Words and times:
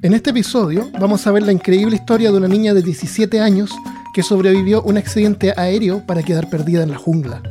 En 0.00 0.12
este 0.12 0.30
episodio 0.30 0.88
vamos 1.00 1.26
a 1.26 1.32
ver 1.32 1.42
la 1.42 1.50
increíble 1.50 1.96
historia 1.96 2.30
de 2.30 2.36
una 2.36 2.46
niña 2.46 2.72
de 2.72 2.82
17 2.82 3.40
años 3.40 3.74
que 4.14 4.22
sobrevivió 4.22 4.80
un 4.82 4.96
accidente 4.96 5.52
aéreo 5.56 6.06
para 6.06 6.22
quedar 6.22 6.48
perdida 6.48 6.84
en 6.84 6.92
la 6.92 6.98
jungla. 6.98 7.42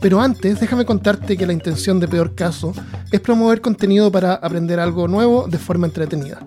Pero 0.00 0.20
antes, 0.20 0.60
déjame 0.60 0.84
contarte 0.84 1.36
que 1.36 1.46
la 1.46 1.52
intención 1.52 1.98
de 1.98 2.06
Peor 2.06 2.36
Caso 2.36 2.72
es 3.10 3.20
promover 3.20 3.60
contenido 3.60 4.12
para 4.12 4.34
aprender 4.34 4.78
algo 4.78 5.08
nuevo 5.08 5.48
de 5.48 5.58
forma 5.58 5.88
entretenida. 5.88 6.46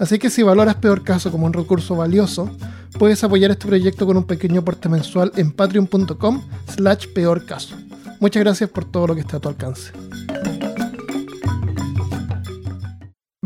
Así 0.00 0.18
que 0.18 0.28
si 0.28 0.42
valoras 0.42 0.74
Peor 0.74 1.04
Caso 1.04 1.30
como 1.30 1.46
un 1.46 1.52
recurso 1.52 1.94
valioso, 1.94 2.50
puedes 2.98 3.22
apoyar 3.22 3.52
este 3.52 3.68
proyecto 3.68 4.06
con 4.06 4.16
un 4.16 4.24
pequeño 4.24 4.62
aporte 4.62 4.88
mensual 4.88 5.30
en 5.36 5.52
patreon.com 5.52 6.42
slash 6.74 7.06
peor 7.14 7.46
caso. 7.46 7.76
Muchas 8.18 8.42
gracias 8.42 8.70
por 8.70 8.84
todo 8.84 9.06
lo 9.06 9.14
que 9.14 9.20
está 9.20 9.36
a 9.36 9.40
tu 9.40 9.48
alcance. 9.50 9.92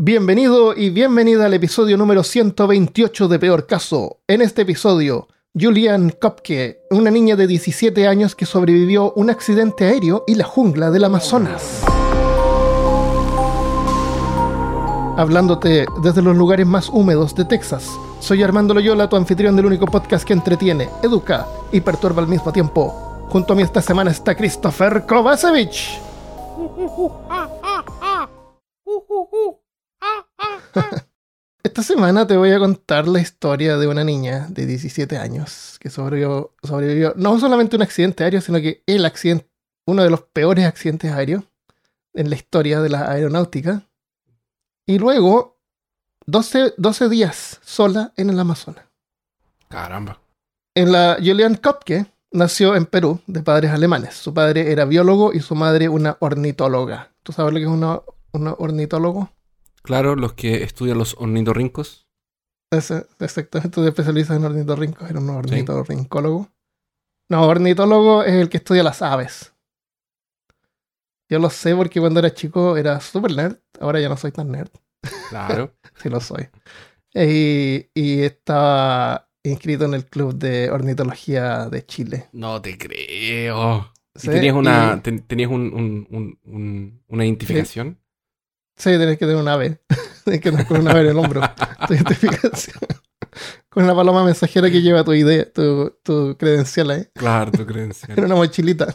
Bienvenido 0.03 0.75
y 0.75 0.89
bienvenida 0.89 1.45
al 1.45 1.53
episodio 1.53 1.95
número 1.95 2.23
128 2.23 3.27
de 3.27 3.37
Peor 3.37 3.67
Caso. 3.67 4.17
En 4.27 4.41
este 4.41 4.63
episodio, 4.63 5.27
Julian 5.53 6.09
Kopke, 6.19 6.81
una 6.89 7.11
niña 7.11 7.35
de 7.35 7.45
17 7.45 8.07
años 8.07 8.33
que 8.33 8.47
sobrevivió 8.47 9.13
un 9.13 9.29
accidente 9.29 9.85
aéreo 9.85 10.23
y 10.25 10.33
la 10.33 10.45
jungla 10.45 10.89
del 10.89 11.03
Amazonas. 11.03 11.83
Hablándote 15.17 15.85
desde 16.01 16.23
los 16.23 16.35
lugares 16.35 16.65
más 16.65 16.89
húmedos 16.89 17.35
de 17.35 17.45
Texas, 17.45 17.87
soy 18.21 18.41
Armando 18.41 18.73
Loyola, 18.73 19.07
tu 19.07 19.17
anfitrión 19.17 19.55
del 19.55 19.67
único 19.67 19.85
podcast 19.85 20.25
que 20.25 20.33
entretiene, 20.33 20.89
educa 21.03 21.45
y 21.71 21.79
perturba 21.79 22.23
al 22.23 22.27
mismo 22.27 22.51
tiempo. 22.51 23.27
Junto 23.29 23.53
a 23.53 23.55
mí 23.55 23.61
esta 23.61 23.83
semana 23.83 24.09
está 24.09 24.33
Christopher 24.33 25.05
Kovacevic. 25.05 26.01
Esta 31.63 31.83
semana 31.83 32.25
te 32.25 32.35
voy 32.35 32.51
a 32.51 32.59
contar 32.59 33.07
la 33.07 33.19
historia 33.19 33.77
de 33.77 33.87
una 33.87 34.03
niña 34.03 34.47
de 34.49 34.65
17 34.65 35.17
años 35.17 35.77
que 35.79 35.89
sobrevivió, 35.89 36.55
sobrevivió 36.63 37.13
no 37.15 37.39
solamente 37.39 37.75
un 37.75 37.83
accidente 37.83 38.23
aéreo, 38.23 38.41
sino 38.41 38.59
que 38.59 38.83
el 38.87 39.05
accidente, 39.05 39.47
uno 39.85 40.03
de 40.03 40.09
los 40.09 40.23
peores 40.23 40.65
accidentes 40.65 41.11
aéreos 41.11 41.43
en 42.13 42.29
la 42.29 42.35
historia 42.35 42.81
de 42.81 42.89
la 42.89 43.11
aeronáutica. 43.11 43.87
Y 44.87 44.97
luego 44.97 45.59
12, 46.25 46.73
12 46.77 47.09
días 47.09 47.59
sola 47.63 48.11
en 48.17 48.31
el 48.31 48.39
Amazonas. 48.39 48.85
Caramba. 49.69 50.19
En 50.75 50.91
la 50.91 51.17
Julian 51.17 51.55
Kopke 51.55 52.05
nació 52.31 52.75
en 52.75 52.85
Perú 52.85 53.21
de 53.27 53.43
padres 53.43 53.71
alemanes. 53.71 54.15
Su 54.15 54.33
padre 54.33 54.71
era 54.71 54.85
biólogo 54.85 55.31
y 55.33 55.41
su 55.41 55.55
madre 55.55 55.89
una 55.89 56.17
ornitóloga. 56.19 57.11
¿Tú 57.23 57.33
sabes 57.33 57.53
lo 57.53 57.59
que 57.59 57.65
es 57.65 57.71
una, 57.71 58.01
una 58.31 58.53
ornitólogo? 58.53 59.29
Claro, 59.83 60.15
los 60.15 60.33
que 60.33 60.63
estudian 60.63 60.97
los 60.97 61.15
ornitorrincos. 61.17 62.07
Ese, 62.71 63.05
exactamente, 63.19 63.73
tú 63.73 63.81
te 63.83 63.89
especializas 63.89 64.37
en 64.37 64.45
ornitorrincos, 64.45 65.09
era 65.09 65.19
un 65.19 65.29
ornitorrincólogo. 65.29 66.49
No, 67.29 67.47
ornitólogo 67.47 68.23
es 68.23 68.33
el 68.33 68.49
que 68.49 68.57
estudia 68.57 68.83
las 68.83 69.01
aves. 69.01 69.53
Yo 71.29 71.39
lo 71.39 71.49
sé 71.49 71.75
porque 71.75 71.99
cuando 71.99 72.19
era 72.19 72.33
chico 72.33 72.75
era 72.77 72.99
súper 72.99 73.35
nerd, 73.35 73.57
ahora 73.79 73.99
ya 73.99 74.09
no 74.09 74.17
soy 74.17 74.31
tan 74.31 74.51
nerd. 74.51 74.69
Claro. 75.29 75.73
sí 75.95 76.09
lo 76.09 76.19
soy. 76.19 76.49
Y, 77.13 77.87
y 77.93 78.21
estaba 78.23 79.29
inscrito 79.43 79.85
en 79.85 79.93
el 79.93 80.05
club 80.05 80.35
de 80.35 80.69
ornitología 80.69 81.67
de 81.69 81.85
Chile. 81.85 82.29
No 82.33 82.61
te 82.61 82.77
creo. 82.77 83.91
¿Y 84.15 84.19
Sí, 84.19 84.29
tenías 84.29 84.55
una, 84.55 84.95
y- 84.97 85.01
ten- 85.01 85.21
tenías 85.25 85.49
un- 85.49 86.05
un- 86.43 87.01
una 87.07 87.25
identificación? 87.25 87.97
Sí, 88.81 88.89
tenés 88.97 89.17
que 89.17 89.25
tener 89.25 89.35
un 89.41 89.47
ave. 89.47 89.79
Tienes 90.23 90.41
que 90.41 90.51
tener 90.51 90.65
con 90.65 90.81
un 90.81 90.87
ave 90.87 91.01
en 91.01 91.07
el 91.07 91.17
hombro. 91.17 91.41
tu 91.87 91.93
identificación. 91.93 92.77
Con 93.69 93.83
una 93.85 93.95
paloma 93.95 94.23
mensajera 94.25 94.69
que 94.69 94.81
lleva 94.81 95.03
tu 95.03 95.13
idea, 95.13 95.45
tu, 95.51 95.95
tu 96.03 96.35
credencial 96.37 96.89
ahí. 96.91 97.07
Claro, 97.13 97.51
tu 97.51 97.61
En 97.61 97.67
credencial. 97.67 98.19
una 98.25 98.35
mochilita. 98.35 98.93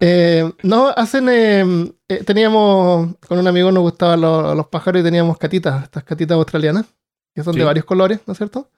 Eh, 0.00 0.50
no, 0.62 0.88
hacen. 0.88 1.28
eh, 1.28 1.92
eh, 2.08 2.24
teníamos. 2.24 3.14
Con 3.26 3.38
un 3.38 3.46
amigo 3.46 3.70
nos 3.72 3.82
gustaban 3.82 4.20
los, 4.20 4.56
los 4.56 4.66
pájaros 4.68 5.00
y 5.00 5.04
teníamos 5.04 5.38
catitas, 5.38 5.84
estas 5.84 6.04
catitas 6.04 6.36
australianas, 6.36 6.86
que 7.34 7.42
son 7.42 7.54
Sí. 7.54 7.60
de 7.60 7.64
varios 7.64 7.84
colores, 7.84 8.20
¿no 8.26 8.32
es 8.32 8.38
cierto? 8.38 8.70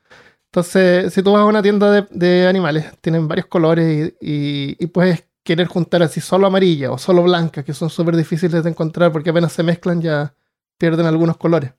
Entonces, 0.47 1.13
si 1.13 1.23
tú 1.23 1.33
vas 1.33 1.43
a 1.43 1.45
una 1.45 1.63
tienda 1.63 1.91
de, 1.91 2.07
de 2.11 2.47
animales, 2.47 2.87
tienen 3.01 3.29
varios 3.29 3.47
colores 3.47 4.15
y, 4.21 4.27
y- 4.33 4.77
y 4.79 4.87
puedes 4.87 5.25
querer 5.49 5.67
juntar 5.67 6.03
así 6.03 6.21
solo 6.21 6.47
amarilla 6.47 6.93
o 6.93 6.99
solo 6.99 7.23
blanca, 7.25 7.65
que 7.65 7.73
son 7.75 7.91
súper 7.91 8.17
difíciles 8.17 8.63
de 8.63 8.71
encontrar 8.71 9.13
porque 9.13 9.31
apenas 9.31 9.53
se 9.55 9.63
mezclan 9.65 10.03
ya 10.03 10.35
pierden 10.79 11.07
algunos 11.07 11.39
colores. 11.39 11.73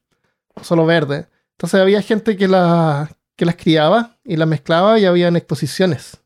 O 0.55 0.63
solo 0.63 0.85
verde. 0.87 1.27
Entonces 1.51 1.79
había 1.79 2.01
gente 2.01 2.35
que, 2.35 2.47
la, 2.47 3.11
que 3.37 3.45
las 3.45 3.55
criaba 3.57 4.17
y 4.23 4.37
las 4.37 4.47
mezclaba 4.47 4.97
y 4.99 5.05
habían 5.05 5.35
exposiciones. 5.35 6.19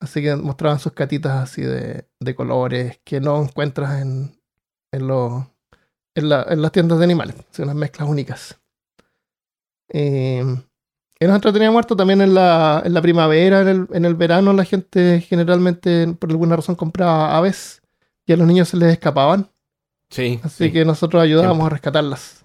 Así 0.00 0.22
que 0.22 0.36
mostraban 0.36 0.78
sus 0.78 0.92
catitas 0.92 1.32
así 1.42 1.62
de, 1.62 2.06
de 2.20 2.34
colores 2.36 3.00
que 3.04 3.20
no 3.20 3.42
encuentras 3.42 4.00
en, 4.02 4.40
en, 4.92 5.08
los- 5.08 5.44
en, 6.14 6.28
la- 6.28 6.46
en 6.48 6.62
las 6.62 6.72
tiendas 6.72 6.98
de 6.98 7.04
animales. 7.04 7.36
Son 7.50 7.64
unas 7.64 7.76
mezclas 7.76 8.08
únicas. 8.08 8.60
Eh, 9.92 10.44
y 11.22 11.26
nos 11.26 11.34
entreteníamos 11.34 11.74
muerto 11.74 11.94
también 11.94 12.22
en 12.22 12.32
la, 12.32 12.82
en 12.82 12.94
la 12.94 13.02
primavera, 13.02 13.60
en 13.60 13.68
el, 13.68 13.86
en 13.92 14.06
el 14.06 14.14
verano, 14.14 14.54
la 14.54 14.64
gente 14.64 15.20
generalmente 15.20 16.08
por 16.18 16.30
alguna 16.30 16.56
razón 16.56 16.76
compraba 16.76 17.36
aves 17.36 17.82
y 18.24 18.32
a 18.32 18.38
los 18.38 18.46
niños 18.46 18.70
se 18.70 18.78
les 18.78 18.90
escapaban. 18.92 19.50
Sí. 20.08 20.40
Así 20.42 20.64
sí. 20.64 20.72
que 20.72 20.84
nosotros 20.86 21.22
ayudábamos 21.22 21.66
a 21.66 21.70
rescatarlas. 21.70 22.44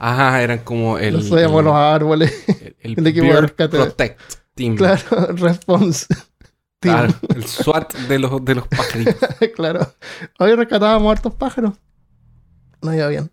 Ajá, 0.00 0.42
eran 0.42 0.58
como 0.58 0.98
el. 0.98 1.14
Los 1.14 1.28
subíamos 1.28 1.62
los 1.62 1.74
árboles. 1.74 2.34
el, 2.80 2.94
el 2.98 3.06
equipo 3.06 3.26
de 3.26 3.40
rescate. 3.42 3.76
Protect 3.76 4.20
Team. 4.54 4.74
claro, 4.74 5.26
response. 5.36 6.06
Team. 6.80 6.94
Claro, 6.96 7.14
el 7.34 7.44
SWAT 7.44 7.94
de 7.94 8.18
los, 8.18 8.44
de 8.44 8.54
los 8.56 8.66
pajaritos. 8.66 9.16
claro. 9.54 9.94
Hoy 10.40 10.54
rescatábamos 10.56 11.12
hartos 11.12 11.32
pájaros. 11.34 11.74
No 12.82 12.92
iba 12.92 13.06
bien. 13.06 13.30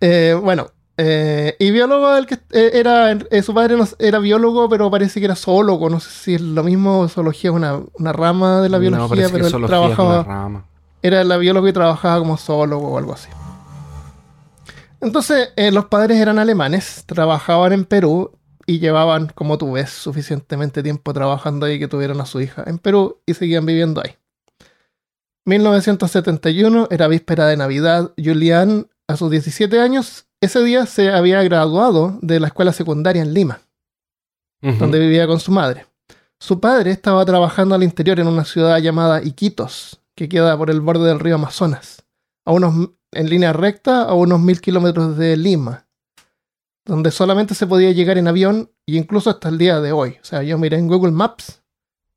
Eh, 0.00 0.36
bueno, 0.42 0.72
eh, 0.98 1.56
y 1.58 1.70
biólogo, 1.70 2.14
el 2.16 2.26
que 2.26 2.34
eh, 2.50 2.70
era, 2.74 3.12
eh, 3.12 3.42
su 3.42 3.54
padre 3.54 3.76
no- 3.76 3.88
era 3.98 4.18
biólogo, 4.18 4.68
pero 4.68 4.90
parece 4.90 5.20
que 5.20 5.26
era 5.26 5.34
zoólogo. 5.36 5.88
No 5.90 6.00
sé 6.00 6.10
si 6.10 6.34
es 6.34 6.40
lo 6.40 6.62
mismo, 6.62 7.08
zoología 7.08 7.50
es 7.50 7.56
una, 7.56 7.80
una 7.94 8.12
rama 8.12 8.60
de 8.60 8.68
la 8.68 8.76
No, 8.78 8.80
biología, 8.82 9.26
que 9.26 9.32
pero 9.32 9.44
él 9.46 9.50
zoología 9.50 9.76
es 9.78 9.84
una 9.84 9.94
trabajaba, 9.96 10.22
rama. 10.24 10.66
era 11.02 11.20
el 11.22 11.38
biólogo 11.38 11.66
y 11.68 11.72
trabajaba 11.72 12.18
como 12.18 12.36
zoólogo 12.36 12.88
o 12.92 12.98
algo 12.98 13.12
así. 13.14 13.28
Entonces, 15.00 15.48
eh, 15.56 15.72
los 15.72 15.86
padres 15.86 16.18
eran 16.20 16.38
alemanes, 16.38 17.04
trabajaban 17.06 17.72
en 17.72 17.84
Perú 17.84 18.30
y 18.66 18.78
llevaban, 18.78 19.32
como 19.34 19.58
tú 19.58 19.72
ves, 19.72 19.90
suficientemente 19.90 20.82
tiempo 20.82 21.12
trabajando 21.12 21.66
ahí 21.66 21.78
que 21.80 21.88
tuvieron 21.88 22.20
a 22.20 22.26
su 22.26 22.40
hija 22.40 22.62
en 22.66 22.78
Perú 22.78 23.18
y 23.26 23.34
seguían 23.34 23.66
viviendo 23.66 24.00
ahí. 24.04 24.16
1971 25.44 26.86
era 26.90 27.08
víspera 27.08 27.46
de 27.46 27.56
Navidad. 27.56 28.12
Julián, 28.22 28.86
a 29.08 29.16
sus 29.16 29.30
17 29.30 29.80
años, 29.80 30.26
ese 30.42 30.62
día 30.62 30.84
se 30.86 31.10
había 31.10 31.42
graduado 31.42 32.18
de 32.20 32.38
la 32.40 32.48
escuela 32.48 32.72
secundaria 32.72 33.22
en 33.22 33.32
Lima 33.34 33.60
donde 34.78 35.00
vivía 35.00 35.26
con 35.26 35.40
su 35.40 35.50
madre. 35.50 35.86
Su 36.38 36.60
padre 36.60 36.92
estaba 36.92 37.24
trabajando 37.24 37.74
al 37.74 37.82
interior 37.82 38.20
en 38.20 38.28
una 38.28 38.44
ciudad 38.44 38.78
llamada 38.78 39.20
Iquitos, 39.22 40.00
que 40.14 40.28
queda 40.28 40.56
por 40.56 40.70
el 40.70 40.80
borde 40.80 41.08
del 41.08 41.18
río 41.18 41.34
Amazonas, 41.34 42.04
a 42.44 42.52
unos, 42.52 42.90
en 43.10 43.28
línea 43.28 43.52
recta 43.52 44.02
a 44.02 44.14
unos 44.14 44.38
mil 44.40 44.60
kilómetros 44.60 45.16
de 45.16 45.36
Lima, 45.36 45.86
donde 46.84 47.10
solamente 47.10 47.54
se 47.56 47.66
podía 47.66 47.90
llegar 47.90 48.18
en 48.18 48.28
avión 48.28 48.70
y 48.86 48.98
incluso 48.98 49.30
hasta 49.30 49.48
el 49.48 49.58
día 49.58 49.80
de 49.80 49.90
hoy. 49.90 50.18
O 50.22 50.24
sea, 50.24 50.42
yo 50.44 50.58
miré 50.58 50.76
en 50.78 50.86
Google 50.86 51.12
Maps 51.12 51.60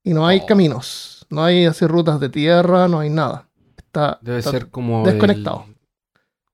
y 0.03 0.13
no 0.13 0.27
hay 0.27 0.41
Oh. 0.43 0.45
caminos, 0.45 1.25
no 1.31 1.43
hay 1.43 1.65
así 1.65 1.87
rutas 1.87 2.19
de 2.19 2.29
tierra, 2.29 2.87
no 2.87 2.99
hay 2.99 3.09
nada. 3.09 3.47
Está, 3.75 4.19
Debe 4.21 4.37
está- 4.39 4.51
ser 4.51 4.69
como. 4.69 5.03
desconectado. 5.03 5.65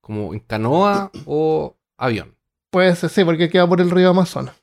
Como 0.02 0.34
en 0.34 0.40
canoa 0.40 1.10
o 1.24 1.74
avión. 1.96 2.36
Puede 2.70 2.94
ser, 2.96 3.08
sí, 3.08 3.24
porque 3.24 3.48
queda 3.48 3.66
por 3.66 3.80
el 3.80 3.90
río 3.90 4.10
Amazonas. 4.10 4.54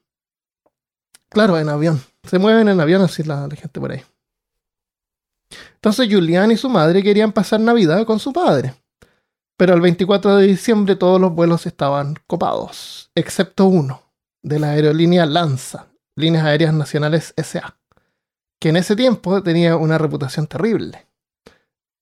Claro, 1.29 1.57
en 1.57 1.69
avión. 1.69 2.01
Se 2.23 2.37
mueven 2.37 2.67
en 2.67 2.79
avión 2.79 3.01
así 3.01 3.23
la, 3.23 3.47
la 3.47 3.55
gente 3.55 3.79
por 3.79 3.91
ahí. 3.91 4.03
Entonces 5.75 6.07
Julián 6.11 6.51
y 6.51 6.57
su 6.57 6.69
madre 6.69 7.01
querían 7.01 7.31
pasar 7.31 7.59
Navidad 7.59 8.05
con 8.05 8.19
su 8.19 8.33
padre. 8.33 8.75
Pero 9.57 9.73
el 9.73 9.81
24 9.81 10.37
de 10.37 10.47
diciembre 10.47 10.95
todos 10.95 11.19
los 11.19 11.33
vuelos 11.33 11.65
estaban 11.65 12.15
copados, 12.27 13.11
excepto 13.15 13.65
uno, 13.65 14.03
de 14.41 14.59
la 14.59 14.71
aerolínea 14.71 15.25
Lanza, 15.25 15.87
Líneas 16.15 16.45
Aéreas 16.45 16.73
Nacionales 16.73 17.33
SA, 17.37 17.77
que 18.59 18.69
en 18.69 18.77
ese 18.77 18.95
tiempo 18.95 19.43
tenía 19.43 19.75
una 19.75 19.97
reputación 19.97 20.47
terrible. 20.47 21.07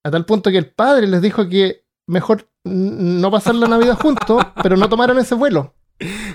A 0.04 0.12
tal 0.12 0.26
punto 0.26 0.52
que 0.52 0.58
el 0.58 0.70
padre 0.70 1.08
les 1.08 1.22
dijo 1.22 1.50
que 1.50 1.87
mejor 2.08 2.50
no 2.64 3.30
pasar 3.32 3.56
la 3.56 3.68
Navidad 3.68 3.98
juntos, 4.00 4.42
pero 4.64 4.76
no 4.76 4.90
tomaran 4.90 5.18
ese 5.20 5.36
vuelo. 5.36 5.74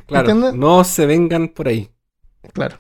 Claro, 0.06 0.30
¿Entiendes? 0.30 0.54
no 0.58 0.84
se 0.84 1.06
vengan 1.06 1.48
por 1.48 1.69
ahí. 1.69 1.90
Claro. 2.52 2.78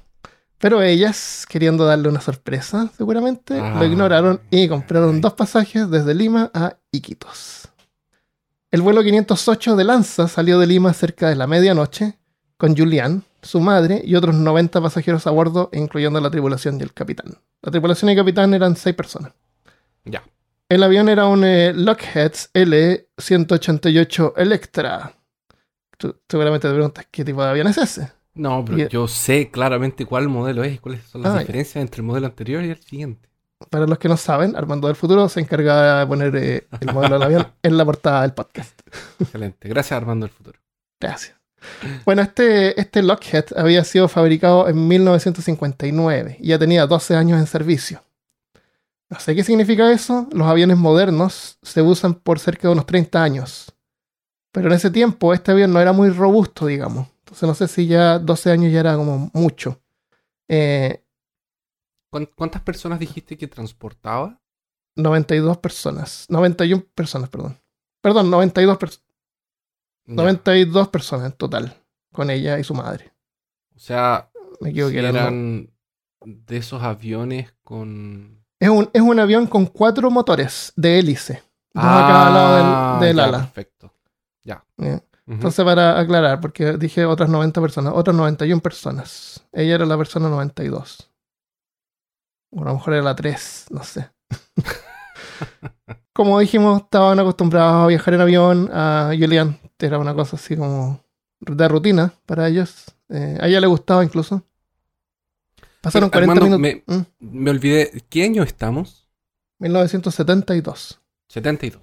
Pero 0.58 0.80
ellas, 0.80 1.44
queriendo 1.48 1.84
darle 1.84 2.08
una 2.08 2.20
sorpresa, 2.20 2.88
seguramente, 2.96 3.58
Ah. 3.60 3.76
lo 3.78 3.84
ignoraron 3.84 4.40
y 4.50 4.68
compraron 4.68 5.20
dos 5.20 5.32
pasajes 5.34 5.90
desde 5.90 6.14
Lima 6.14 6.50
a 6.54 6.76
Iquitos. 6.92 7.68
El 8.70 8.80
vuelo 8.80 9.02
508 9.02 9.74
de 9.76 9.84
Lanza 9.84 10.28
salió 10.28 10.58
de 10.58 10.66
Lima 10.66 10.92
cerca 10.94 11.28
de 11.28 11.36
la 11.36 11.46
medianoche 11.46 12.16
con 12.56 12.76
Julián, 12.76 13.24
su 13.42 13.60
madre 13.60 14.00
y 14.04 14.14
otros 14.14 14.34
90 14.36 14.80
pasajeros 14.80 15.26
a 15.26 15.30
bordo, 15.30 15.68
incluyendo 15.72 16.20
la 16.20 16.30
tripulación 16.30 16.78
y 16.78 16.82
el 16.84 16.92
capitán. 16.94 17.34
La 17.60 17.70
tripulación 17.72 18.08
y 18.08 18.12
el 18.12 18.18
capitán 18.18 18.54
eran 18.54 18.76
seis 18.76 18.94
personas. 18.94 19.32
Ya. 20.04 20.22
El 20.72 20.82
avión 20.82 21.08
era 21.10 21.26
un 21.26 21.44
eh, 21.44 21.72
Lockheed 21.74 22.32
L-188 22.54 24.32
Electra. 24.36 25.12
Tú 25.98 26.16
seguramente 26.28 26.66
te 26.66 26.72
preguntas 26.74 27.06
qué 27.10 27.24
tipo 27.24 27.42
de 27.42 27.50
avión 27.50 27.66
es 27.66 27.76
ese. 27.76 28.10
No, 28.34 28.64
pero 28.64 28.78
Y- 28.78 28.88
yo 28.88 29.06
sé 29.06 29.50
claramente 29.50 30.06
cuál 30.06 30.28
modelo 30.28 30.64
es 30.64 30.74
y 30.74 30.78
cuáles 30.78 31.02
son 31.04 31.22
las 31.22 31.34
Ah, 31.34 31.38
diferencias 31.40 31.82
entre 31.82 32.00
el 32.00 32.06
modelo 32.06 32.26
anterior 32.26 32.64
y 32.64 32.70
el 32.70 32.78
siguiente. 32.82 33.28
Para 33.68 33.86
los 33.86 33.98
que 33.98 34.08
no 34.08 34.16
saben, 34.16 34.56
Armando 34.56 34.88
del 34.88 34.96
Futuro 34.96 35.28
se 35.28 35.40
encarga 35.40 36.00
de 36.00 36.06
poner 36.06 36.34
eh, 36.36 36.66
el 36.80 36.92
modelo 36.94 37.14
del 37.18 37.22
avión 37.24 37.46
en 37.62 37.76
la 37.76 37.84
portada 37.84 38.22
del 38.22 38.32
podcast. 38.32 38.80
Excelente. 39.20 39.68
Gracias, 39.68 39.92
Armando 39.96 40.26
del 40.26 40.34
Futuro. 40.34 40.58
Gracias. 40.98 41.36
Bueno, 42.06 42.22
este, 42.22 42.80
este 42.80 43.02
Lockheed 43.02 43.44
había 43.56 43.84
sido 43.84 44.08
fabricado 44.08 44.68
en 44.70 44.88
1959 44.88 46.38
y 46.40 46.48
ya 46.48 46.58
tenía 46.58 46.86
12 46.86 47.14
años 47.14 47.38
en 47.38 47.46
servicio. 47.46 48.02
No 49.12 49.20
sé 49.20 49.34
qué 49.36 49.44
significa 49.44 49.92
eso. 49.92 50.26
Los 50.32 50.46
aviones 50.48 50.78
modernos 50.78 51.58
se 51.62 51.82
usan 51.82 52.14
por 52.14 52.38
cerca 52.38 52.68
de 52.68 52.72
unos 52.72 52.86
30 52.86 53.22
años. 53.22 53.74
Pero 54.52 54.68
en 54.68 54.72
ese 54.74 54.90
tiempo 54.90 55.34
este 55.34 55.50
avión 55.52 55.70
no 55.72 55.80
era 55.80 55.92
muy 55.92 56.08
robusto, 56.08 56.64
digamos. 56.66 57.08
Entonces 57.18 57.46
no 57.46 57.54
sé 57.54 57.68
si 57.68 57.86
ya 57.86 58.18
12 58.18 58.50
años 58.50 58.72
ya 58.72 58.80
era 58.80 58.96
como 58.96 59.30
mucho. 59.34 59.80
Eh, 60.48 61.04
¿Cuán- 62.10 62.28
¿Cuántas 62.34 62.62
personas 62.62 62.98
dijiste 62.98 63.36
que 63.36 63.48
transportaba? 63.48 64.40
92 64.96 65.58
personas. 65.58 66.26
91 66.30 66.82
personas, 66.94 67.28
perdón. 67.28 67.58
Perdón, 68.00 68.30
92, 68.30 68.78
pers- 68.78 69.02
Ya. 70.06 70.14
92 70.14 70.88
personas 70.88 71.26
en 71.26 71.32
total. 71.32 71.76
Con 72.12 72.30
ella 72.30 72.58
y 72.58 72.64
su 72.64 72.74
madre. 72.74 73.12
O 73.76 73.78
sea, 73.78 74.30
Me 74.60 74.70
equivoqué. 74.70 74.92
si 74.94 74.98
eran 74.98 75.16
eran 75.16 75.70
de 76.24 76.56
esos 76.56 76.82
aviones 76.82 77.52
con... 77.62 78.41
Es 78.62 78.68
un, 78.68 78.88
es 78.92 79.02
un 79.02 79.18
avión 79.18 79.48
con 79.48 79.66
cuatro 79.66 80.08
motores 80.08 80.72
de 80.76 81.00
hélice. 81.00 81.42
Dos 81.74 81.84
a 81.84 82.06
cada 82.06 82.30
lado 82.30 83.00
del, 83.00 83.08
del 83.08 83.18
Ah, 83.18 83.22
ya, 83.22 83.28
ala. 83.28 83.38
Perfecto. 83.38 83.92
Ya. 84.44 84.64
Entonces, 85.26 85.64
para 85.64 85.98
aclarar, 85.98 86.40
porque 86.40 86.76
dije 86.76 87.04
otras 87.04 87.28
90 87.28 87.60
personas, 87.60 87.92
otras 87.96 88.16
91 88.16 88.62
personas. 88.62 89.44
Ella 89.50 89.74
era 89.74 89.84
la 89.84 89.98
persona 89.98 90.28
92. 90.28 91.10
O 92.52 92.62
a 92.62 92.66
lo 92.66 92.74
mejor 92.74 92.94
era 92.94 93.02
la 93.02 93.16
3, 93.16 93.66
no 93.70 93.82
sé. 93.82 94.12
como 96.12 96.38
dijimos, 96.38 96.82
estaban 96.82 97.18
acostumbrados 97.18 97.82
a 97.82 97.86
viajar 97.88 98.14
en 98.14 98.20
avión. 98.20 98.70
A 98.72 99.08
Julian 99.18 99.58
era 99.80 99.98
una 99.98 100.14
cosa 100.14 100.36
así 100.36 100.56
como 100.56 101.00
de 101.40 101.66
rutina 101.66 102.12
para 102.26 102.46
ellos. 102.46 102.84
Eh, 103.08 103.38
a 103.40 103.48
ella 103.48 103.60
le 103.60 103.66
gustaba 103.66 104.04
incluso. 104.04 104.44
Pasaron 105.82 106.10
Pero, 106.10 106.26
40 106.26 106.32
Armando, 106.44 106.58
minutos. 106.58 107.06
Mm, 107.20 107.26
Me 107.42 107.50
olvidé. 107.50 108.02
¿Qué 108.08 108.22
año 108.24 108.42
estamos? 108.44 109.08
1972. 109.58 111.00
72. 111.28 111.80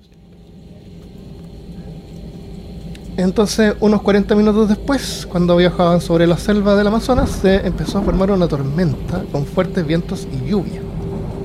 Entonces, 3.18 3.76
unos 3.82 4.02
40 4.02 4.34
minutos 4.36 4.70
después, 4.70 5.28
cuando 5.30 5.58
viajaban 5.58 6.00
sobre 6.00 6.26
la 6.26 6.38
selva 6.38 6.76
del 6.76 6.88
Amazonas, 6.88 7.30
se 7.30 7.56
empezó 7.68 7.98
a 7.98 8.02
formar 8.02 8.32
una 8.32 8.48
tormenta 8.48 9.24
con 9.34 9.46
fuertes 9.46 9.86
vientos 9.86 10.26
y 10.32 10.50
lluvia, 10.50 10.82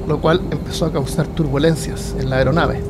lo 0.07 0.21
cual 0.21 0.41
empezó 0.53 0.87
a 0.87 0.93
causar 0.93 1.27
turbulencias 1.27 2.15
en 2.21 2.31
la 2.31 2.37
aeronave. 2.37 2.81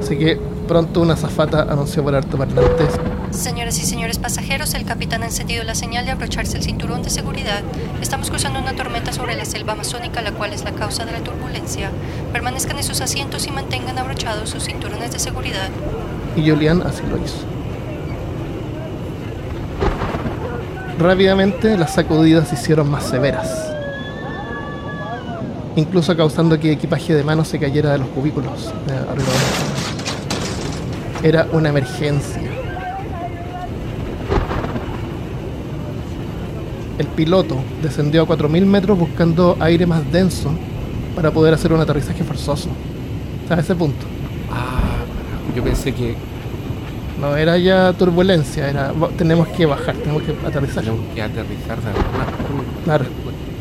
Así 0.00 0.18
que 0.18 0.40
pronto 0.64 1.00
una 1.00 1.14
azafata 1.14 1.62
anunció 1.62 2.02
por 2.02 2.14
altoparlantes 2.14 2.98
Señoras 3.34 3.78
y 3.80 3.82
señores 3.84 4.18
pasajeros, 4.18 4.74
el 4.74 4.84
capitán 4.84 5.24
ha 5.24 5.26
encendido 5.26 5.64
la 5.64 5.74
señal 5.74 6.06
de 6.06 6.12
abrocharse 6.12 6.56
el 6.56 6.62
cinturón 6.62 7.02
de 7.02 7.10
seguridad. 7.10 7.62
Estamos 8.00 8.30
cruzando 8.30 8.60
una 8.60 8.74
tormenta 8.74 9.12
sobre 9.12 9.34
la 9.34 9.44
selva 9.44 9.72
amazónica, 9.72 10.22
la 10.22 10.30
cual 10.30 10.52
es 10.52 10.62
la 10.62 10.70
causa 10.70 11.04
de 11.04 11.10
la 11.10 11.18
turbulencia. 11.18 11.90
Permanezcan 12.32 12.76
en 12.78 12.84
sus 12.84 13.00
asientos 13.00 13.48
y 13.48 13.50
mantengan 13.50 13.98
abrochados 13.98 14.50
sus 14.50 14.64
cinturones 14.64 15.10
de 15.10 15.18
seguridad. 15.18 15.68
y 16.36 16.48
Julián 16.48 16.82
así 16.86 17.02
lo 17.10 17.16
hizo. 17.16 17.38
Rápidamente 20.98 21.76
las 21.76 21.94
sacudidas 21.94 22.48
se 22.48 22.54
hicieron 22.54 22.88
más 22.88 23.04
severas, 23.04 23.50
incluso 25.74 26.16
causando 26.16 26.58
que 26.60 26.70
equipaje 26.70 27.14
de 27.14 27.24
mano 27.24 27.44
se 27.44 27.58
cayera 27.58 27.90
de 27.92 27.98
los 27.98 28.08
cubículos 28.08 28.72
de 28.86 28.94
arriba 28.94 29.32
de. 29.32 29.73
Era 31.24 31.48
una 31.52 31.70
emergencia. 31.70 32.42
El 36.98 37.06
piloto 37.08 37.56
descendió 37.82 38.22
a 38.22 38.26
4.000 38.26 38.64
metros 38.66 38.96
buscando 38.98 39.56
aire 39.58 39.86
más 39.86 40.10
denso 40.12 40.50
para 41.16 41.30
poder 41.32 41.54
hacer 41.54 41.72
un 41.72 41.80
aterrizaje 41.80 42.22
forzoso. 42.22 42.68
O 43.44 43.48
sea, 43.48 43.56
a 43.56 43.60
ese 43.60 43.74
punto. 43.74 44.04
Ah, 44.50 44.80
yo 45.56 45.62
pensé 45.64 45.92
que 45.92 46.14
No 47.20 47.36
era 47.36 47.56
ya 47.56 47.92
turbulencia, 47.92 48.68
era 48.68 48.92
"Va- 48.92 49.08
tenemos 49.16 49.46
que 49.48 49.64
bajar, 49.66 49.94
tenemos 49.96 50.22
que 50.24 50.32
aterrizar. 50.46 50.82
teníamos 50.84 51.14
que 51.14 51.22
aterrizar 51.22 51.80
de 51.80 51.88
alguna 51.88 52.24
forma. 52.24 52.62
Claro. 52.84 53.04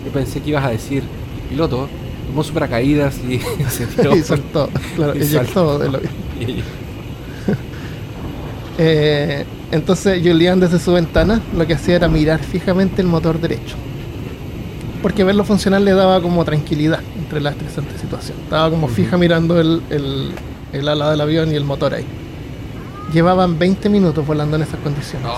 Yo 0.06 0.12
pensé 0.12 0.42
que 0.42 0.50
ibas 0.50 0.66
a 0.66 0.70
decir, 0.70 1.04
el 1.44 1.50
piloto 1.50 1.88
tomó 2.28 2.44
su 2.44 2.52
paracaídas 2.54 3.16
y 3.20 3.40
se 3.70 3.86
tiró. 3.86 4.16
y 4.18 4.22
saltó, 4.24 4.70
claro, 4.96 5.16
Y 5.16 5.22
eyectó 5.22 5.80
del 5.80 5.96
avión. 5.96 6.12
Eh, 8.86 9.46
entonces 9.72 10.22
Julián 10.22 10.60
desde 10.60 10.78
su 10.78 10.92
ventana 10.92 11.40
lo 11.56 11.66
que 11.66 11.76
hacía 11.76 11.96
era 11.96 12.10
mirar 12.10 12.44
fijamente 12.44 13.02
el 13.02 13.08
motor 13.08 13.40
derecho. 13.40 13.78
Porque 15.02 15.24
verlo 15.24 15.46
funcionar 15.46 15.80
le 15.80 15.94
daba 15.94 16.22
como 16.22 16.44
tranquilidad 16.44 17.00
entre 17.18 17.40
la 17.40 17.52
estresante 17.52 17.98
situación. 17.98 18.38
Estaba 18.44 18.70
como 18.70 18.90
fija 18.90 19.18
mirando 19.18 19.62
el, 19.62 19.82
el, 19.90 20.32
el 20.74 20.88
ala 20.90 21.12
del 21.12 21.22
avión 21.22 21.50
y 21.54 21.56
el 21.56 21.64
motor 21.64 21.94
ahí. 21.94 22.06
Llevaban 23.14 23.58
20 23.58 23.88
minutos 23.88 24.28
volando 24.28 24.58
en 24.58 24.64
esas 24.64 24.82
condiciones. 24.82 25.30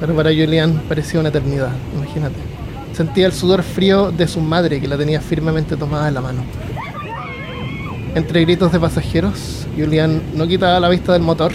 Pero 0.00 0.16
para 0.16 0.30
Julián 0.30 0.82
parecía 0.88 1.20
una 1.20 1.28
eternidad, 1.28 1.72
imagínate. 1.94 2.36
Sentía 2.94 3.26
el 3.26 3.34
sudor 3.34 3.62
frío 3.62 4.10
de 4.10 4.26
su 4.28 4.40
madre 4.40 4.80
que 4.80 4.88
la 4.88 4.96
tenía 4.96 5.20
firmemente 5.20 5.76
tomada 5.76 6.08
en 6.08 6.14
la 6.14 6.22
mano. 6.22 6.42
Entre 8.14 8.40
gritos 8.40 8.72
de 8.72 8.80
pasajeros, 8.80 9.66
Julián 9.76 10.22
no 10.34 10.46
quitaba 10.46 10.80
la 10.80 10.88
vista 10.88 11.12
del 11.12 11.22
motor 11.22 11.52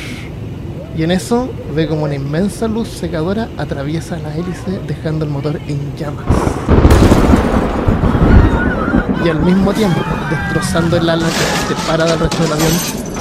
y 0.98 1.04
en 1.04 1.12
eso 1.12 1.48
ve 1.75 1.88
como 1.88 2.06
una 2.06 2.16
inmensa 2.16 2.68
luz 2.68 2.88
secadora 2.88 3.50
atraviesa 3.58 4.18
la 4.18 4.36
hélice 4.36 4.80
dejando 4.88 5.25
el 5.25 5.32
motor 5.32 5.60
en 5.68 5.96
llamas. 5.96 6.25
Y 9.24 9.30
al 9.30 9.39
mismo 9.42 9.72
tiempo 9.74 10.00
destrozando 10.30 10.98
el 10.98 11.08
ala 11.08 11.27
que 11.27 11.75
separa 11.75 12.06
del 12.06 12.20
resto 12.20 12.42
del 12.44 12.54
avión 12.54 12.72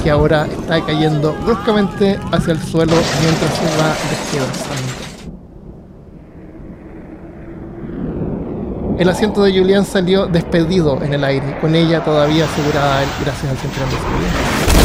que 0.03 0.09
ahora 0.09 0.47
está 0.47 0.83
cayendo 0.83 1.35
bruscamente 1.45 2.19
hacia 2.31 2.53
el 2.53 2.61
suelo 2.63 2.93
mientras 3.21 3.53
se 3.55 3.65
va 3.77 3.95
despedazando. 4.09 5.07
El 8.97 9.09
asiento 9.09 9.43
de 9.43 9.51
Julián 9.51 9.85
salió 9.85 10.25
despedido 10.25 10.99
en 11.03 11.13
el 11.13 11.23
aire, 11.23 11.59
con 11.61 11.75
ella 11.75 12.03
todavía 12.03 12.45
asegurada 12.45 13.03
él 13.03 13.09
gracias 13.23 13.51
al 13.51 13.57
cinturón 13.57 13.89
de 13.91 13.95
seguridad. 13.97 14.76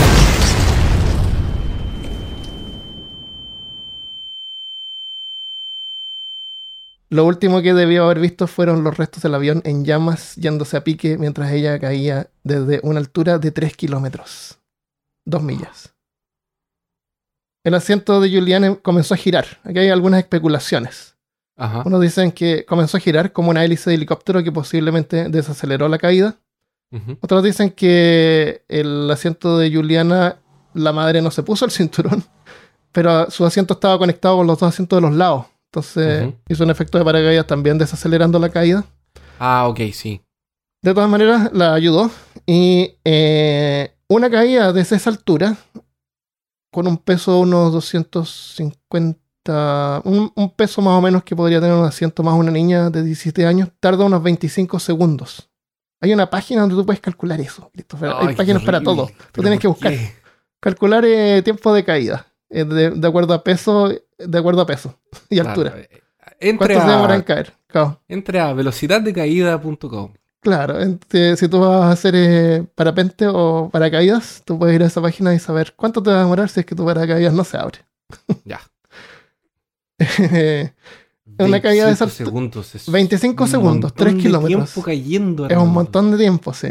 Lo 7.13 7.27
último 7.27 7.61
que 7.61 7.75
debió 7.75 8.05
haber 8.05 8.21
visto 8.21 8.47
fueron 8.47 8.85
los 8.85 8.97
restos 8.97 9.23
del 9.23 9.35
avión 9.35 9.61
en 9.67 9.85
llamas 9.85 10.35
yéndose 10.37 10.79
a 10.79 10.83
pique 10.83 11.19
mientras 11.19 11.53
ella 11.53 11.79
caía 11.79 12.31
desde 12.43 12.81
una 12.85 13.01
altura 13.01 13.39
de 13.39 13.51
3 13.51 13.77
kilómetros. 13.77 14.59
Dos 15.27 15.43
millas. 15.43 15.93
El 17.65 17.75
asiento 17.75 18.19
de 18.19 18.31
Julián 18.31 18.65
em- 18.65 18.77
comenzó 18.77 19.13
a 19.13 19.19
girar. 19.19 19.45
Aquí 19.63 19.81
hay 19.81 19.91
algunas 19.91 20.21
especulaciones. 20.21 21.15
Ajá. 21.59 21.83
Unos 21.85 22.01
dicen 22.01 22.33
que 22.33 22.65
comenzó 22.65 22.97
a 22.97 23.01
girar 23.01 23.31
como 23.31 23.51
una 23.51 23.63
hélice 23.63 23.91
de 23.91 23.97
helicóptero 23.97 24.43
que 24.43 24.51
posiblemente 24.51 25.29
desaceleró 25.29 25.91
la 25.91 25.99
caída. 25.99 26.39
Otros 27.21 27.43
dicen 27.43 27.73
que 27.73 28.65
el 28.69 29.11
asiento 29.11 29.59
de 29.59 29.71
Juliana, 29.71 30.37
la 30.73 30.93
madre 30.93 31.21
no 31.21 31.31
se 31.31 31.43
puso 31.43 31.67
el 31.67 31.71
cinturón, 31.71 32.25
pero 32.93 33.31
su 33.31 33.45
asiento 33.45 33.75
estaba 33.75 33.99
conectado 33.99 34.39
con 34.39 34.47
los 34.47 34.59
dos 34.59 34.71
asientos 34.71 34.97
de 34.97 35.01
los 35.03 35.15
lados. 35.15 35.52
Entonces 35.73 36.35
hizo 36.51 36.65
un 36.65 36.71
efecto 36.71 36.99
de 36.99 37.05
paracaídas 37.05 37.47
también 37.47 37.79
desacelerando 37.79 38.39
la 38.39 38.51
caída. 38.51 38.85
Ah, 39.39 39.67
ok, 39.69 39.81
sí. 39.95 40.21
De 40.83 40.93
todas 40.93 41.09
maneras, 41.09 41.51
la 41.55 41.73
ayudó. 41.73 42.11
Y 42.45 42.97
eh, 43.05 43.95
una 44.07 44.29
caída 44.29 44.75
desde 44.75 44.97
esa 44.97 45.09
altura, 45.09 45.57
con 46.71 46.87
un 46.87 46.99
peso 46.99 47.33
de 47.33 47.39
unos 47.39 47.73
250, 47.73 50.03
un, 50.05 50.31
un 50.35 50.51
peso 50.51 50.83
más 50.83 50.99
o 50.99 51.01
menos 51.01 51.25
que 51.25 51.35
podría 51.35 51.59
tener 51.59 51.75
un 51.75 51.87
asiento 51.87 52.23
más 52.23 52.35
una 52.35 52.51
niña 52.51 52.91
de 52.91 53.03
17 53.03 53.47
años, 53.47 53.71
tarda 53.81 54.05
unos 54.05 54.23
25 54.23 54.79
segundos. 54.79 55.49
Hay 56.03 56.13
una 56.13 56.29
página 56.29 56.61
donde 56.61 56.77
tú 56.77 56.85
puedes 56.85 57.01
calcular 57.01 57.41
eso, 57.41 57.71
Christopher. 57.73 58.11
Hay 58.11 58.27
Ay, 58.29 58.35
páginas 58.35 58.63
para 58.63 58.83
todo. 58.83 59.07
Tú 59.07 59.15
¿Pero 59.33 59.43
tienes 59.45 59.61
que 59.61 59.69
buscar. 59.69 59.95
Calcular 60.61 61.03
eh, 61.07 61.41
tiempo 61.43 61.73
de 61.73 61.83
caída. 61.83 62.27
Eh, 62.53 62.65
de, 62.65 62.91
de 62.91 63.09
acuerdo 63.09 63.35
a 63.35 63.43
peso, 63.43 63.89
de 64.19 64.39
acuerdo 64.39 64.61
a 64.63 64.67
peso 64.67 64.99
y 65.31 65.37
Claro, 65.37 65.51
altura. 65.51 65.75
eh, 65.79 65.89
Entre 66.41 66.75
¿Cuánto 66.75 66.87
se 66.87 66.91
demora 66.93 67.15
en 67.15 67.21
a, 67.21 67.25
caer? 67.25 67.53
Claro. 67.67 68.01
entre 68.09 68.41
a 68.41 68.53
velocidaddecaída.com. 68.53 70.13
Claro, 70.41 70.75
si 71.37 71.49
tú 71.49 71.61
vas 71.61 71.85
a 71.85 71.91
hacer 71.93 72.15
eh, 72.17 72.65
parapente 72.75 73.27
o 73.29 73.69
paracaídas, 73.73 74.43
tú 74.45 74.59
puedes 74.59 74.75
ir 74.75 74.83
a 74.83 74.87
esa 74.87 75.01
página 75.01 75.33
y 75.35 75.39
saber 75.39 75.73
cuánto 75.77 76.03
te 76.03 76.11
va 76.11 76.17
a 76.17 76.21
demorar 76.21 76.49
si 76.49 76.61
es 76.61 76.67
que 76.67 76.75
tu 76.75 76.85
paracaídas 76.85 77.33
no 77.33 77.45
se 77.45 77.57
abre. 77.57 77.79
Ya. 78.45 78.61
Una 81.39 81.61
caída 81.63 81.85
de 81.85 81.91
25 81.91 81.93
esas- 81.93 82.13
segundos. 82.13 82.75
es 82.75 82.91
25 82.91 83.45
un 83.45 83.51
segundos, 83.51 83.91
montón 83.93 83.97
3 83.97 84.15
de 84.17 84.21
kilómetros. 84.21 84.75
cayendo. 84.85 85.47
Es 85.49 85.57
un 85.57 85.71
montón 85.73 86.11
de 86.11 86.19
tiempo, 86.19 86.53
sí. 86.53 86.69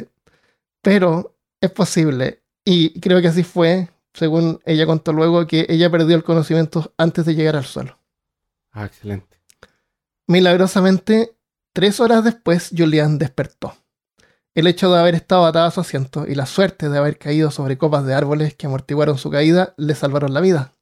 Pero 0.82 1.36
es 1.60 1.72
posible. 1.72 2.42
Y 2.66 3.00
creo 3.00 3.22
que 3.22 3.28
así 3.30 3.44
fue, 3.44 3.90
según 4.14 4.60
ella 4.66 4.86
contó 4.86 5.14
luego, 5.14 5.46
que 5.48 5.66
ella 5.70 5.90
perdió 5.90 6.16
el 6.16 6.24
conocimiento 6.24 6.94
antes 6.98 7.26
de 7.26 7.36
llegar 7.36 7.56
al 7.56 7.66
suelo. 7.66 7.98
Ah, 8.72 8.86
excelente. 8.86 9.42
Milagrosamente, 10.28 11.36
tres 11.74 12.00
horas 12.00 12.24
después, 12.24 12.72
Julian 12.76 13.18
despertó. 13.18 13.76
El 14.54 14.68
hecho 14.68 14.92
de 14.92 15.00
haber 15.00 15.16
estado 15.16 15.46
atada 15.46 15.68
a 15.68 15.72
su 15.72 15.80
asiento 15.80 16.28
y 16.28 16.36
la 16.36 16.46
suerte 16.46 16.90
de 16.90 16.98
haber 16.98 17.18
caído 17.18 17.52
sobre 17.52 17.78
copas 17.78 18.06
de 18.06 18.14
árboles 18.14 18.56
que 18.56 18.68
amortiguaron 18.68 19.18
su 19.18 19.30
caída 19.30 19.74
le 19.78 19.96
salvaron 19.96 20.34
la 20.34 20.42
vida. 20.42 20.74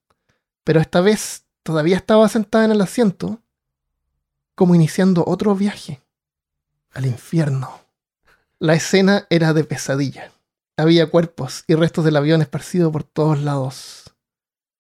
Pero 0.63 0.79
esta 0.79 1.01
vez 1.01 1.45
todavía 1.62 1.98
estaba 1.98 2.27
sentada 2.29 2.65
en 2.65 2.71
el 2.71 2.81
asiento, 2.81 3.41
como 4.55 4.74
iniciando 4.74 5.24
otro 5.25 5.55
viaje 5.55 6.01
al 6.91 7.05
infierno. 7.05 7.81
La 8.57 8.74
escena 8.74 9.27
era 9.29 9.53
de 9.53 9.63
pesadilla. 9.63 10.31
Había 10.79 11.07
cuerpos 11.07 11.65
y 11.67 11.75
restos 11.75 12.05
del 12.05 12.15
avión 12.15 12.41
esparcidos 12.41 12.89
por 12.93 13.03
todos 13.03 13.41
lados. 13.41 14.15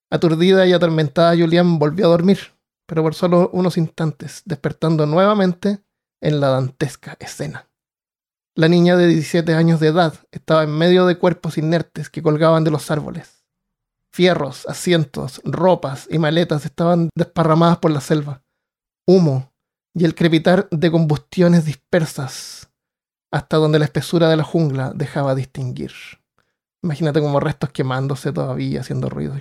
Aturdida 0.09 0.65
y 0.65 0.71
atormentada, 0.71 1.35
Julian 1.35 1.77
volvió 1.77 2.05
a 2.05 2.09
dormir, 2.11 2.39
pero 2.85 3.03
por 3.03 3.15
solo 3.15 3.49
unos 3.51 3.75
instantes, 3.75 4.41
despertando 4.45 5.05
nuevamente 5.05 5.83
en 6.21 6.39
la 6.39 6.51
dantesca 6.51 7.17
escena. 7.19 7.67
La 8.55 8.69
niña 8.69 8.95
de 8.95 9.07
17 9.07 9.53
años 9.53 9.81
de 9.81 9.87
edad 9.87 10.13
estaba 10.31 10.63
en 10.63 10.71
medio 10.71 11.05
de 11.05 11.17
cuerpos 11.17 11.57
inertes 11.57 12.09
que 12.09 12.23
colgaban 12.23 12.63
de 12.63 12.71
los 12.71 12.89
árboles. 12.91 13.43
Fierros, 14.09 14.65
asientos, 14.69 15.41
ropas 15.43 16.07
y 16.09 16.17
maletas 16.17 16.63
estaban 16.63 17.09
desparramadas 17.13 17.79
por 17.79 17.91
la 17.91 17.99
selva. 17.99 18.41
Humo 19.05 19.51
y 19.93 20.05
el 20.05 20.15
crepitar 20.15 20.69
de 20.71 20.91
combustiones 20.91 21.65
dispersas 21.65 22.68
hasta 23.31 23.57
donde 23.57 23.79
la 23.79 23.85
espesura 23.85 24.29
de 24.29 24.37
la 24.37 24.43
jungla 24.43 24.91
dejaba 24.95 25.35
distinguir. 25.35 25.91
Imagínate 26.81 27.19
como 27.21 27.39
restos 27.39 27.69
quemándose 27.71 28.31
todavía, 28.31 28.81
haciendo 28.81 29.09
ruido. 29.09 29.35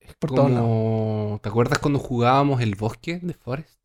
Es 0.00 0.14
Por 0.18 0.30
todos 0.34 0.50
como... 0.50 1.38
¿Te 1.42 1.48
acuerdas 1.48 1.78
cuando 1.78 1.98
jugábamos 1.98 2.60
el 2.60 2.74
bosque 2.74 3.18
de 3.22 3.34
Forest? 3.34 3.78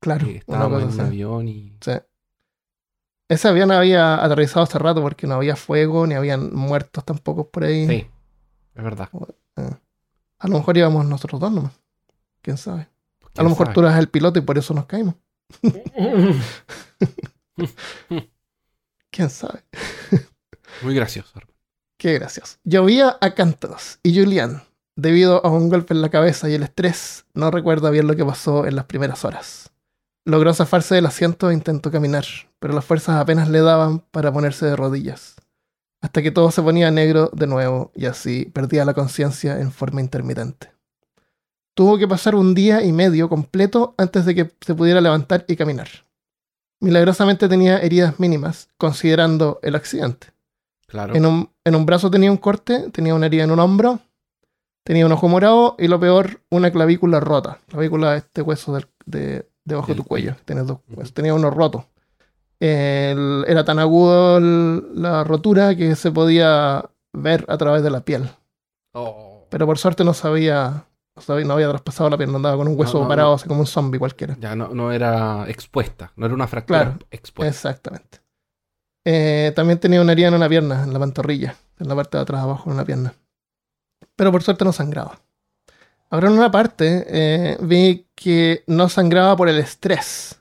Claro, 0.00 0.26
Que 0.26 0.36
estábamos 0.36 0.82
en 0.82 0.88
un 0.88 1.00
avión 1.00 1.48
y... 1.48 1.76
Sí. 1.80 1.92
Ese 3.28 3.48
avión 3.48 3.70
había 3.72 4.22
aterrizado 4.22 4.64
hace 4.64 4.78
rato 4.78 5.00
porque 5.00 5.26
no 5.26 5.34
había 5.34 5.56
fuego, 5.56 6.06
ni 6.06 6.14
habían 6.14 6.54
muertos 6.54 7.04
tampoco 7.04 7.48
por 7.48 7.64
ahí. 7.64 7.86
Sí, 7.88 8.06
es 8.74 8.84
verdad. 8.84 9.08
A 10.38 10.48
lo 10.48 10.58
mejor 10.58 10.76
íbamos 10.76 11.06
nosotros 11.06 11.40
dos 11.40 11.50
nomás. 11.50 11.72
¿Quién 12.42 12.58
sabe? 12.58 12.82
A 12.82 12.88
¿Quién 13.32 13.44
lo 13.44 13.50
mejor 13.50 13.66
sabe? 13.68 13.74
tú 13.74 13.80
eras 13.80 13.98
el 13.98 14.08
piloto 14.08 14.38
y 14.38 14.42
por 14.42 14.58
eso 14.58 14.74
nos 14.74 14.84
caímos. 14.86 15.14
¿Quién 19.10 19.30
sabe? 19.30 19.64
Muy 20.82 20.94
gracioso. 20.94 21.40
Qué 21.98 22.14
gracioso. 22.14 22.58
Llovía 22.64 23.16
a 23.20 23.34
cántaros 23.34 23.98
y 24.02 24.18
Julian, 24.18 24.62
debido 24.96 25.44
a 25.44 25.50
un 25.50 25.68
golpe 25.68 25.94
en 25.94 26.02
la 26.02 26.10
cabeza 26.10 26.48
y 26.48 26.54
el 26.54 26.62
estrés, 26.62 27.24
no 27.34 27.50
recuerda 27.50 27.90
bien 27.90 28.06
lo 28.06 28.16
que 28.16 28.24
pasó 28.24 28.66
en 28.66 28.76
las 28.76 28.86
primeras 28.86 29.24
horas. 29.24 29.70
Logró 30.26 30.52
zafarse 30.54 30.94
del 30.94 31.06
asiento 31.06 31.50
e 31.50 31.54
intentó 31.54 31.90
caminar, 31.90 32.24
pero 32.58 32.74
las 32.74 32.84
fuerzas 32.84 33.16
apenas 33.16 33.48
le 33.48 33.60
daban 33.60 34.00
para 34.00 34.32
ponerse 34.32 34.66
de 34.66 34.74
rodillas, 34.74 35.36
hasta 36.00 36.22
que 36.22 36.30
todo 36.30 36.50
se 36.50 36.62
ponía 36.62 36.90
negro 36.90 37.30
de 37.32 37.46
nuevo 37.46 37.92
y 37.94 38.06
así 38.06 38.46
perdía 38.46 38.84
la 38.84 38.94
conciencia 38.94 39.60
en 39.60 39.70
forma 39.70 40.00
intermitente. 40.00 40.72
Tuvo 41.74 41.98
que 41.98 42.08
pasar 42.08 42.34
un 42.34 42.54
día 42.54 42.82
y 42.82 42.92
medio 42.92 43.28
completo 43.28 43.94
antes 43.98 44.24
de 44.24 44.34
que 44.34 44.54
se 44.60 44.74
pudiera 44.74 45.00
levantar 45.00 45.44
y 45.48 45.56
caminar. 45.56 45.88
Milagrosamente 46.80 47.48
tenía 47.48 47.78
heridas 47.78 48.18
mínimas, 48.20 48.68
considerando 48.76 49.58
el 49.62 49.74
accidente. 49.74 50.28
Claro. 50.86 51.14
En 51.14 51.26
un, 51.26 51.50
en 51.64 51.74
un 51.74 51.86
brazo 51.86 52.10
tenía 52.10 52.30
un 52.30 52.36
corte, 52.36 52.90
tenía 52.90 53.14
una 53.14 53.26
herida 53.26 53.44
en 53.44 53.50
un 53.50 53.58
hombro, 53.58 54.00
tenía 54.84 55.06
un 55.06 55.12
ojo 55.12 55.28
morado 55.28 55.76
y 55.78 55.88
lo 55.88 55.98
peor, 55.98 56.40
una 56.50 56.70
clavícula 56.70 57.20
rota. 57.20 57.58
Clavícula, 57.68 58.16
este 58.16 58.42
hueso 58.42 58.74
del- 58.74 58.86
de, 59.06 59.48
debajo 59.64 59.88
de 59.88 59.94
tu 59.94 60.04
cuello. 60.04 60.36
Tienes 60.44 60.66
dos 60.66 60.78
huesos. 60.88 61.14
Tenía 61.14 61.34
uno 61.34 61.50
roto. 61.50 61.86
El- 62.60 63.44
era 63.48 63.64
tan 63.64 63.78
agudo 63.78 64.38
el- 64.38 65.00
la 65.02 65.24
rotura 65.24 65.74
que 65.74 65.96
se 65.96 66.10
podía 66.12 66.84
ver 67.12 67.44
a 67.48 67.56
través 67.56 67.82
de 67.82 67.90
la 67.90 68.00
piel. 68.04 68.28
Oh. 68.92 69.46
Pero 69.50 69.66
por 69.66 69.78
suerte 69.78 70.04
no 70.04 70.14
sabía, 70.14 70.84
no, 71.16 71.22
sabía- 71.22 71.44
no 71.44 71.54
había 71.54 71.68
traspasado 71.68 72.10
la 72.10 72.16
piel, 72.18 72.30
no 72.30 72.36
andaba 72.36 72.56
con 72.56 72.68
un 72.68 72.78
hueso 72.78 72.98
No, 72.98 73.04
no, 73.04 73.08
parado, 73.08 73.28
no. 73.30 73.34
así 73.34 73.48
como 73.48 73.60
un 73.60 73.66
zombie 73.66 73.98
cualquiera. 73.98 74.36
Ya 74.40 74.54
no, 74.56 74.68
no 74.68 74.90
era 74.92 75.48
expuesta, 75.48 76.12
no 76.16 76.26
era 76.26 76.34
una 76.34 76.46
fractura 76.46 76.80
Claro. 76.82 76.98
expuesta. 77.10 77.48
Exactamente. 77.70 78.20
Eh, 79.06 79.52
también 79.54 79.78
tenía 79.78 80.00
una 80.00 80.12
herida 80.12 80.28
en 80.28 80.34
una 80.34 80.48
pierna, 80.48 80.82
en 80.82 80.92
la 80.92 80.98
pantorrilla, 80.98 81.56
en 81.78 81.88
la 81.88 81.94
parte 81.94 82.16
de 82.16 82.22
atrás 82.22 82.40
abajo 82.42 82.68
en 82.70 82.74
una 82.74 82.84
pierna. 82.84 83.14
Pero 84.16 84.32
por 84.32 84.42
suerte 84.42 84.64
no 84.64 84.72
sangraba. 84.72 85.20
Ahora 86.10 86.28
en 86.28 86.34
una 86.34 86.50
parte 86.50 87.04
eh, 87.08 87.58
vi 87.60 88.06
que 88.14 88.62
no 88.66 88.88
sangraba 88.88 89.36
por 89.36 89.48
el 89.48 89.58
estrés. 89.58 90.40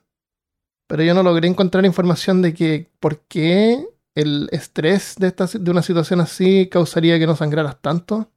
Pero 0.87 1.03
yo 1.03 1.13
no 1.13 1.23
logré 1.23 1.47
encontrar 1.47 1.85
información 1.85 2.41
de 2.41 2.53
que 2.53 2.91
por 2.99 3.19
qué 3.21 3.87
el 4.15 4.47
estrés 4.51 5.15
de, 5.17 5.27
esta, 5.27 5.47
de 5.47 5.71
una 5.71 5.81
situación 5.81 6.21
así 6.21 6.69
causaría 6.69 7.17
que 7.17 7.25
no 7.25 7.35
sangraras 7.35 7.81
tanto. 7.81 8.29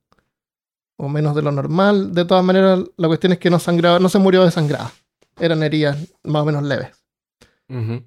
O 0.96 1.08
menos 1.08 1.34
de 1.34 1.42
lo 1.42 1.52
normal. 1.52 2.14
De 2.14 2.24
todas 2.24 2.44
maneras, 2.44 2.80
la 2.96 3.08
cuestión 3.08 3.32
es 3.32 3.38
que 3.38 3.50
no 3.50 3.58
sangraba, 3.58 3.98
no 3.98 4.08
se 4.08 4.18
murió 4.18 4.44
desangrada. 4.44 4.92
Eran 5.38 5.62
heridas 5.62 5.98
más 6.24 6.42
o 6.42 6.44
menos 6.46 6.62
leves. 6.62 6.88
Ujú. 7.68 8.02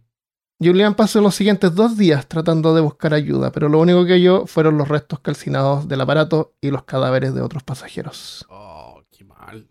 Julian 0.62 0.94
pasó 0.94 1.22
los 1.22 1.36
siguientes 1.36 1.74
dos 1.74 1.98
días 1.98 2.28
tratando 2.28 2.76
de 2.76 2.82
buscar 2.82 3.14
ayuda, 3.14 3.52
pero 3.52 3.70
lo 3.70 3.80
único 3.80 4.06
que 4.06 4.14
halló 4.14 4.46
fueron 4.46 4.78
los 4.78 4.90
restos 4.90 5.20
calcinados 5.22 5.88
del 5.88 6.02
aparato 6.02 6.54
y 6.60 6.70
los 6.70 6.84
cadáveres 6.84 7.34
de 7.34 7.42
otros 7.42 7.64
pasajeros. 7.64 8.46
Oh, 8.50 9.02
qué 9.10 9.24
mal. 9.24 9.66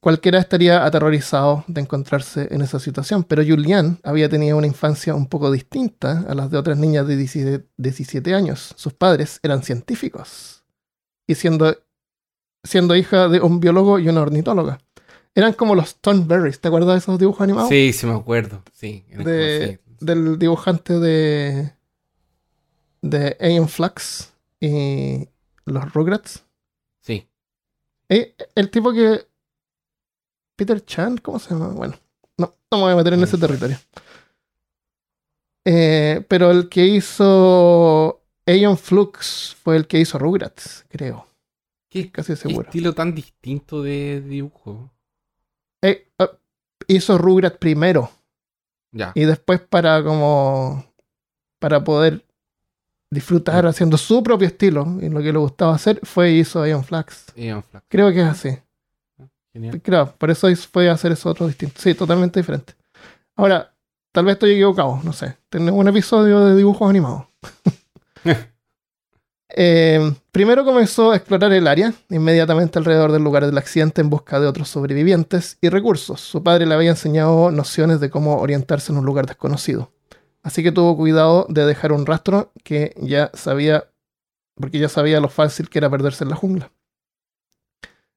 Cualquiera 0.00 0.38
estaría 0.38 0.84
aterrorizado 0.84 1.64
de 1.66 1.80
encontrarse 1.80 2.46
en 2.54 2.62
esa 2.62 2.78
situación, 2.78 3.24
pero 3.24 3.42
Julian 3.42 3.98
había 4.04 4.28
tenido 4.28 4.56
una 4.56 4.68
infancia 4.68 5.12
un 5.16 5.26
poco 5.26 5.50
distinta 5.50 6.24
a 6.28 6.34
las 6.36 6.52
de 6.52 6.58
otras 6.58 6.78
niñas 6.78 7.08
de 7.08 7.16
17, 7.16 7.66
17 7.76 8.32
años. 8.32 8.74
Sus 8.76 8.92
padres 8.92 9.40
eran 9.42 9.64
científicos 9.64 10.62
y 11.26 11.34
siendo, 11.34 11.76
siendo 12.68 12.94
hija 12.94 13.28
de 13.28 13.40
un 13.40 13.60
biólogo 13.60 13.98
y 13.98 14.08
una 14.08 14.22
ornitóloga. 14.22 14.78
Eran 15.34 15.52
como 15.52 15.74
los 15.74 15.90
Stoneberries, 15.90 16.60
¿te 16.60 16.68
acuerdas 16.68 16.94
de 16.94 16.98
esos 16.98 17.18
dibujos 17.18 17.40
animados? 17.42 17.68
Sí, 17.68 17.92
sí 17.92 18.06
me 18.06 18.14
acuerdo. 18.14 18.62
Sí. 18.72 19.04
de, 19.08 19.80
del 20.00 20.38
dibujante 20.38 20.98
de 20.98 21.72
de 23.02 23.36
Aeon 23.40 23.68
Flux 23.68 24.32
y 24.60 25.28
los 25.64 25.92
Rugrats. 25.92 26.44
Sí. 27.00 27.28
Eh, 28.08 28.34
el 28.54 28.70
tipo 28.70 28.92
que 28.92 29.26
Peter 30.56 30.84
Chan, 30.84 31.18
¿cómo 31.18 31.38
se 31.38 31.50
llama? 31.50 31.68
Bueno, 31.68 31.94
no, 32.36 32.54
no 32.70 32.78
me 32.78 32.84
voy 32.84 32.92
a 32.92 32.96
meter 32.96 33.14
en 33.14 33.22
ese 33.22 33.38
territorio. 33.38 33.78
Eh, 35.64 36.24
pero 36.28 36.50
el 36.50 36.68
que 36.68 36.86
hizo 36.86 38.22
Aeon 38.46 38.78
Flux 38.78 39.56
fue 39.62 39.76
el 39.76 39.86
que 39.86 40.00
hizo 40.00 40.18
Rugrats, 40.18 40.86
creo, 40.88 41.26
¿Qué, 41.88 42.10
casi 42.10 42.32
qué 42.32 42.36
seguro. 42.36 42.66
estilo 42.66 42.92
tan 42.92 43.14
distinto 43.14 43.82
de 43.82 44.20
dibujo? 44.20 44.90
Eh, 45.82 46.10
ah, 46.18 46.30
hizo 46.86 47.16
Rugrats 47.18 47.56
primero. 47.58 48.10
Ya. 48.92 49.12
Y 49.14 49.24
después 49.24 49.60
para 49.60 50.02
como 50.02 50.84
para 51.58 51.82
poder 51.82 52.24
disfrutar 53.10 53.66
haciendo 53.66 53.96
su 53.96 54.22
propio 54.22 54.46
estilo 54.46 54.98
y 55.00 55.08
lo 55.08 55.20
que 55.20 55.32
le 55.32 55.38
gustaba 55.38 55.74
hacer 55.74 56.00
fue 56.02 56.32
hizo 56.32 56.66
Ion 56.66 56.84
Flax. 56.84 57.32
Ian 57.36 57.62
Flack. 57.62 57.84
Creo 57.88 58.10
que 58.12 58.20
es 58.20 58.26
así. 58.26 58.58
Genial. 59.52 59.80
Creo, 59.82 60.14
por 60.16 60.30
eso 60.30 60.48
fue 60.70 60.90
hacer 60.90 61.12
eso 61.12 61.30
otro 61.30 61.46
distinto. 61.46 61.80
Sí, 61.80 61.94
totalmente 61.94 62.40
diferente. 62.40 62.74
Ahora, 63.34 63.74
tal 64.12 64.24
vez 64.24 64.34
estoy 64.34 64.52
equivocado, 64.52 65.00
no 65.02 65.12
sé. 65.12 65.36
Tenemos 65.48 65.80
un 65.80 65.88
episodio 65.88 66.44
de 66.44 66.56
dibujos 66.56 66.88
animados. 66.88 67.26
Eh, 69.50 70.12
primero 70.30 70.64
comenzó 70.64 71.10
a 71.12 71.16
explorar 71.16 71.52
el 71.52 71.66
área, 71.66 71.94
inmediatamente 72.10 72.78
alrededor 72.78 73.12
del 73.12 73.22
lugar 73.24 73.46
del 73.46 73.56
accidente 73.58 74.00
en 74.00 74.10
busca 74.10 74.38
de 74.40 74.46
otros 74.46 74.68
sobrevivientes 74.68 75.56
y 75.60 75.68
recursos. 75.70 76.20
Su 76.20 76.42
padre 76.42 76.66
le 76.66 76.74
había 76.74 76.90
enseñado 76.90 77.50
nociones 77.50 77.98
de 78.00 78.10
cómo 78.10 78.38
orientarse 78.38 78.92
en 78.92 78.98
un 78.98 79.06
lugar 79.06 79.26
desconocido. 79.26 79.90
Así 80.42 80.62
que 80.62 80.72
tuvo 80.72 80.96
cuidado 80.96 81.46
de 81.48 81.64
dejar 81.66 81.92
un 81.92 82.06
rastro 82.06 82.52
que 82.62 82.94
ya 83.00 83.30
sabía 83.34 83.88
porque 84.54 84.78
ya 84.78 84.88
sabía 84.88 85.20
lo 85.20 85.28
fácil 85.28 85.68
que 85.68 85.78
era 85.78 85.88
perderse 85.88 86.24
en 86.24 86.30
la 86.30 86.36
jungla. 86.36 86.72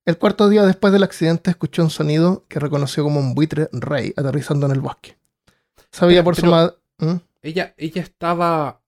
El 0.05 0.17
cuarto 0.17 0.49
día 0.49 0.65
después 0.65 0.91
del 0.91 1.03
accidente 1.03 1.51
escuchó 1.51 1.83
un 1.83 1.91
sonido 1.91 2.45
que 2.47 2.59
reconoció 2.59 3.03
como 3.03 3.19
un 3.19 3.35
buitre 3.35 3.69
rey 3.71 4.13
aterrizando 4.17 4.65
en 4.65 4.71
el 4.71 4.81
bosque. 4.81 5.17
Sabía 5.91 6.17
Pero- 6.19 6.23
por 6.23 6.35
su 6.35 6.45
madre... 6.47 6.73
Ella, 7.43 7.73
ella 7.77 8.01
estaba. 8.03 8.80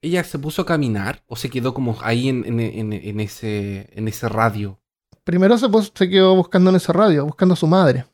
Ella 0.00 0.22
se 0.24 0.38
puso 0.38 0.62
a 0.62 0.66
caminar 0.66 1.22
o 1.26 1.34
se 1.36 1.50
quedó 1.50 1.74
como 1.74 1.96
ahí 2.02 2.28
en, 2.28 2.44
en- 2.44 2.60
en- 2.60 2.92
en 2.92 3.20
ese, 3.20 3.90
en 3.92 4.06
ese 4.08 4.28
radio. 4.28 4.78
Primero 5.24 5.58
se, 5.58 5.68
pus- 5.68 5.92
se 5.94 6.08
quedó 6.08 6.34
buscando 6.36 6.70
en 6.70 6.76
ese 6.76 6.92
radio, 6.92 7.24
buscando 7.26 7.54
a 7.54 7.56
su 7.56 7.66
madre, 7.66 8.06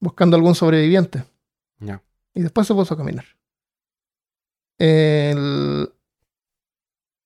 buscando 0.00 0.36
algún 0.36 0.54
sobreviviente. 0.54 1.24
Ya. 1.80 2.02
Y 2.34 2.42
después 2.42 2.66
se 2.66 2.74
puso 2.74 2.94
a 2.94 2.96
caminar. 2.96 3.24
El- 4.78 5.90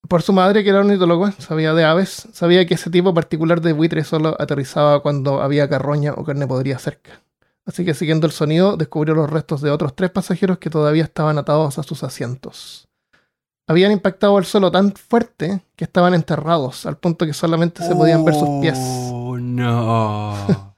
Por 0.09 0.23
su 0.23 0.33
madre, 0.33 0.63
que 0.65 0.71
era 0.71 0.81
ornitólogo, 0.81 1.31
sabía 1.33 1.73
de 1.75 1.85
aves, 1.85 2.29
sabía 2.33 2.67
que 2.67 2.75
ese 2.75 2.91
tipo 2.91 3.13
particular 3.15 3.61
de 3.61 3.73
buitre 3.73 4.03
solo 4.05 4.37
aterrizaba 4.41 5.03
cuando 5.03 5.41
había 5.43 5.69
carroña 5.69 6.15
o 6.15 6.25
carne 6.25 6.47
podrida 6.47 6.79
cerca. 6.79 7.23
Así 7.67 7.85
que 7.85 7.95
siguiendo 7.95 8.27
el 8.27 8.33
sonido, 8.33 8.77
descubrió 8.77 9.15
los 9.15 9.31
restos 9.31 9.61
de 9.61 9.71
otros 9.71 9.95
tres 9.95 10.11
pasajeros 10.11 10.59
que 10.59 10.71
todavía 10.71 11.05
estaban 11.05 11.39
atados 11.39 11.79
a 11.79 11.83
sus 11.85 12.03
asientos. 12.03 12.89
Habían 13.71 13.93
impactado 13.93 14.37
el 14.37 14.45
suelo 14.45 14.73
tan 14.73 14.93
fuerte 14.95 15.63
que 15.77 15.85
estaban 15.85 16.13
enterrados, 16.13 16.87
al 16.87 16.97
punto 16.97 17.25
que 17.25 17.33
solamente 17.33 17.85
se 17.87 17.95
podían 17.95 18.25
ver 18.25 18.35
sus 18.35 18.61
pies. 18.61 18.77
Oh, 18.77 19.39
no. 19.39 20.35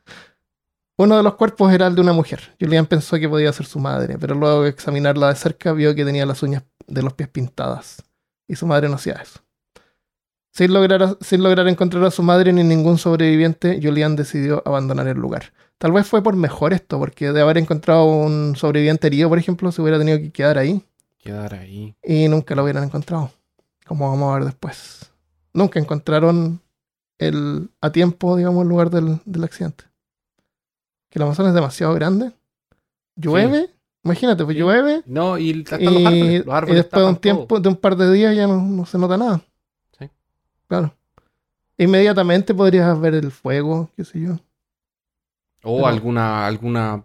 Uno 0.98 1.16
de 1.16 1.22
los 1.22 1.36
cuerpos 1.36 1.72
era 1.72 1.86
el 1.86 1.94
de 1.94 2.02
una 2.02 2.12
mujer. 2.12 2.54
Julian 2.60 2.84
pensó 2.84 3.16
que 3.18 3.30
podía 3.30 3.50
ser 3.54 3.64
su 3.64 3.78
madre, 3.78 4.18
pero 4.20 4.34
luego 4.34 4.64
de 4.64 4.68
examinarla 4.68 5.28
de 5.28 5.36
cerca 5.36 5.72
vio 5.72 5.94
que 5.94 6.04
tenía 6.04 6.26
las 6.26 6.42
uñas 6.42 6.64
de 6.86 7.00
los 7.00 7.14
pies 7.14 7.30
pintadas. 7.30 8.02
Y 8.46 8.56
su 8.56 8.66
madre 8.66 8.90
no 8.90 8.96
hacía 8.96 9.14
eso. 9.14 9.40
Sin 10.50 10.74
lograr, 10.74 11.16
sin 11.22 11.42
lograr 11.42 11.66
encontrar 11.68 12.04
a 12.04 12.10
su 12.10 12.22
madre 12.22 12.52
ni 12.52 12.62
ningún 12.62 12.98
sobreviviente, 12.98 13.80
Julian 13.82 14.16
decidió 14.16 14.62
abandonar 14.66 15.08
el 15.08 15.16
lugar. 15.16 15.54
Tal 15.78 15.92
vez 15.92 16.06
fue 16.06 16.22
por 16.22 16.36
mejor 16.36 16.74
esto, 16.74 16.98
porque 16.98 17.32
de 17.32 17.40
haber 17.40 17.56
encontrado 17.56 18.04
un 18.04 18.54
sobreviviente 18.54 19.06
herido, 19.06 19.30
por 19.30 19.38
ejemplo, 19.38 19.72
se 19.72 19.80
hubiera 19.80 19.98
tenido 19.98 20.18
que 20.18 20.30
quedar 20.30 20.58
ahí 20.58 20.84
Quedar 21.22 21.54
ahí. 21.54 21.94
y 22.02 22.28
nunca 22.28 22.54
lo 22.54 22.64
hubieran 22.64 22.84
encontrado. 22.84 23.30
Como 23.86 24.10
vamos 24.10 24.30
a 24.30 24.34
ver 24.34 24.44
después. 24.44 25.10
Nunca 25.54 25.78
encontraron 25.80 26.60
el, 27.18 27.70
a 27.80 27.90
tiempo, 27.92 28.36
digamos, 28.36 28.62
el 28.62 28.68
lugar 28.68 28.90
del, 28.90 29.20
del 29.24 29.44
accidente. 29.44 29.84
Que 31.08 31.18
el 31.18 31.22
Amazonas 31.22 31.50
es 31.50 31.54
demasiado 31.54 31.94
grande. 31.94 32.32
Llueve. 33.16 33.70
Imagínate, 34.04 34.44
pues 34.44 34.56
Sí. 34.56 34.60
llueve. 34.62 35.02
No, 35.06 35.38
y 35.38 35.60
están 35.60 35.80
Y, 35.80 35.84
los 35.84 35.94
árboles. 35.96 36.44
Los 36.46 36.54
árboles 36.54 36.72
y 36.74 36.76
después 36.82 37.02
de 37.04 37.08
un 37.08 37.16
tiempo, 37.16 37.46
todo. 37.46 37.60
de 37.60 37.68
un 37.68 37.76
par 37.76 37.96
de 37.96 38.12
días 38.12 38.34
ya 38.34 38.46
no, 38.48 38.60
no 38.60 38.84
se 38.86 38.98
nota 38.98 39.16
nada. 39.16 39.40
Sí. 39.98 40.10
Claro. 40.66 40.92
Inmediatamente 41.78 42.54
podrías 42.54 42.98
ver 43.00 43.14
el 43.14 43.30
fuego, 43.30 43.90
qué 43.96 44.04
sé 44.04 44.20
yo. 44.20 44.32
O 45.62 45.76
pero- 45.76 45.86
alguna, 45.86 46.46
alguna. 46.46 47.04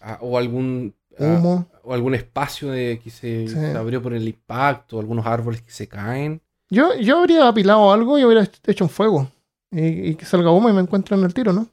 ah, 0.00 0.18
o 0.22 0.38
algún. 0.38 0.94
ah, 1.18 1.24
Humo. 1.24 1.66
O 1.88 1.94
algún 1.94 2.14
espacio 2.14 2.70
de, 2.70 3.00
que 3.02 3.10
se, 3.10 3.48
Sí. 3.48 3.54
se 3.54 3.76
abrió 3.76 4.02
por 4.02 4.12
el 4.14 4.26
impacto, 4.28 5.00
algunos 5.00 5.26
árboles 5.26 5.62
que 5.62 5.70
se 5.70 5.88
caen. 5.88 6.40
Yo, 6.70 6.94
yo 6.96 7.18
habría 7.18 7.48
apilado 7.48 7.92
algo 7.92 8.18
y 8.18 8.24
hubiera 8.24 8.46
hecho 8.66 8.84
un 8.84 8.90
fuego. 8.90 9.30
Y, 9.70 10.10
y 10.10 10.14
que 10.14 10.24
salga 10.24 10.50
humo 10.50 10.68
y 10.68 10.72
me 10.72 10.80
encuentren 10.80 11.22
el 11.24 11.34
tiro, 11.34 11.52
¿no? 11.52 11.66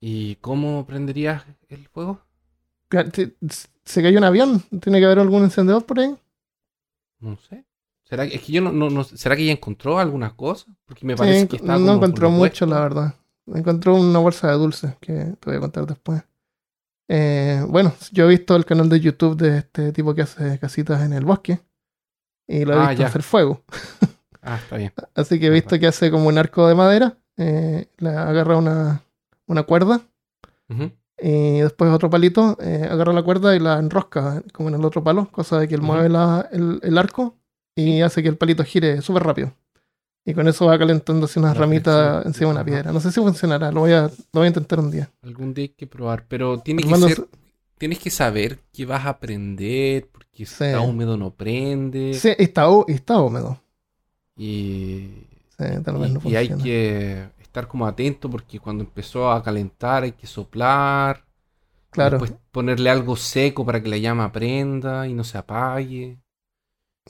¿Y 0.00 0.36
cómo 0.36 0.84
prenderías 0.86 1.44
el 1.68 1.86
fuego? 1.88 2.20
Se 3.84 4.02
cayó 4.02 4.18
un 4.18 4.24
avión. 4.24 4.62
Tiene 4.80 4.98
que 4.98 5.04
haber 5.06 5.18
algún 5.18 5.42
encendedor 5.44 5.84
por 5.86 6.00
ahí. 6.00 6.16
No 7.20 7.36
sé. 7.36 7.64
¿Será 8.04 8.26
que, 8.26 8.34
es 8.36 8.42
que 8.42 8.52
yo 8.52 8.60
no, 8.60 8.72
no, 8.72 8.90
no- 8.90 9.04
¿Será 9.04 9.36
que 9.36 9.42
ella 9.42 9.52
encontró 9.52 9.98
algunas 9.98 10.32
cosas? 10.32 10.74
Porque 10.84 11.06
me 11.06 11.12
Sí, 11.14 11.18
parece 11.18 11.48
que 11.48 11.56
está 11.56 11.74
no 11.74 11.78
como 11.80 11.92
encontró 11.94 12.30
mucho, 12.30 12.66
la 12.66 12.80
verdad. 12.80 13.14
Encontró 13.46 13.94
una 13.94 14.18
bolsa 14.18 14.48
de 14.50 14.54
dulces 14.54 14.94
que 15.00 15.12
te 15.14 15.38
voy 15.50 15.56
a 15.56 15.60
contar 15.60 15.86
después. 15.86 16.22
Eh, 17.12 17.64
bueno, 17.68 17.92
yo 18.12 18.24
he 18.26 18.28
visto 18.28 18.54
el 18.54 18.64
canal 18.64 18.88
de 18.88 19.00
YouTube 19.00 19.36
de 19.36 19.58
este 19.58 19.90
tipo 19.92 20.14
que 20.14 20.22
hace 20.22 20.58
casitas 20.60 21.02
en 21.02 21.12
el 21.12 21.24
bosque. 21.24 21.58
Y 22.46 22.64
lo 22.64 22.74
he 22.74 22.76
Ah, 22.76 22.88
visto 22.90 23.02
ya. 23.02 23.08
hacer 23.08 23.22
fuego. 23.22 23.62
Ah, 24.42 24.56
está 24.56 24.76
bien. 24.78 24.90
Así 25.14 25.38
que 25.38 25.48
he 25.48 25.50
visto 25.50 25.78
que 25.78 25.86
hace 25.86 26.10
como 26.10 26.26
un 26.28 26.38
arco 26.38 26.66
de 26.66 26.74
madera. 26.74 27.16
eh, 27.36 27.88
le 27.98 28.08
agarra 28.10 28.56
una, 28.56 29.02
una 29.46 29.64
cuerda. 29.64 30.00
Y 31.22 31.58
después 31.60 31.90
otro 31.90 32.08
palito. 32.08 32.56
eh, 32.60 32.88
agarra 32.90 33.12
la 33.12 33.22
cuerda 33.22 33.54
y 33.54 33.58
la 33.58 33.78
enrosca 33.78 34.42
como 34.54 34.68
en 34.70 34.76
el 34.76 34.84
otro 34.84 35.02
palo. 35.04 35.28
Cosa 35.30 35.58
de 35.58 35.68
que 35.68 35.74
él 35.74 35.82
mueve 35.82 36.08
la- 36.08 36.48
el, 36.52 36.80
el 36.82 36.96
arco. 36.96 37.34
Y 37.74 38.00
hace 38.02 38.22
que 38.22 38.28
el 38.30 38.36
palito 38.38 38.64
gire 38.64 39.02
súper 39.02 39.24
rápido. 39.24 39.52
Y 40.24 40.34
con 40.34 40.46
eso 40.48 40.66
va 40.66 40.78
calentándose 40.78 41.38
unas 41.40 41.54
La 41.54 41.60
ramitas 41.60 41.94
presión. 42.22 42.26
encima 42.28 42.48
de 42.50 42.54
una 42.56 42.64
piedra. 42.64 42.92
No 42.92 43.00
sé 43.00 43.10
si 43.10 43.20
funcionará. 43.20 43.72
Lo 43.72 43.80
voy 43.80 43.92
a, 43.92 44.02
lo 44.02 44.10
voy 44.32 44.44
a 44.44 44.48
intentar 44.48 44.78
un 44.78 44.90
día. 44.90 45.10
Algún 45.22 45.54
día 45.54 45.62
hay 45.64 45.68
que 45.70 45.86
probar. 45.86 46.26
Pero 46.28 46.58
tiene 46.60 46.82
que 46.82 46.94
ser. 46.94 47.26
Tienes 47.78 47.98
que 47.98 48.10
saber 48.10 48.58
que 48.72 48.84
vas 48.84 49.06
a 49.06 49.18
prender. 49.18 50.08
Porque 50.12 50.44
si 50.44 50.54
Sí. 50.54 50.64
está 50.64 50.80
húmedo 50.82 51.16
no 51.16 51.30
prende. 51.34 52.12
Sí, 52.14 52.32
está, 52.38 52.66
está 52.88 53.18
húmedo. 53.20 53.60
Y, 54.36 55.08
Sí, 55.58 55.64
tal 55.84 55.98
vez 55.98 56.10
y- 56.10 56.14
no 56.14 56.20
y 56.24 56.36
hay 56.36 56.48
que 56.48 57.28
estar 57.40 57.66
como 57.66 57.86
atento. 57.86 58.28
Porque 58.30 58.60
cuando 58.60 58.84
empezó 58.84 59.30
a 59.30 59.42
calentar 59.42 60.02
hay 60.02 60.12
que 60.12 60.26
soplar. 60.26 61.24
Claro. 61.90 62.18
Después 62.18 62.38
ponerle 62.52 62.90
algo 62.90 63.16
seco 63.16 63.64
para 63.66 63.82
que 63.82 63.88
la 63.88 63.96
llama 63.96 64.30
prenda 64.30 65.08
y 65.08 65.14
no 65.14 65.24
se 65.24 65.38
apague. 65.38 66.18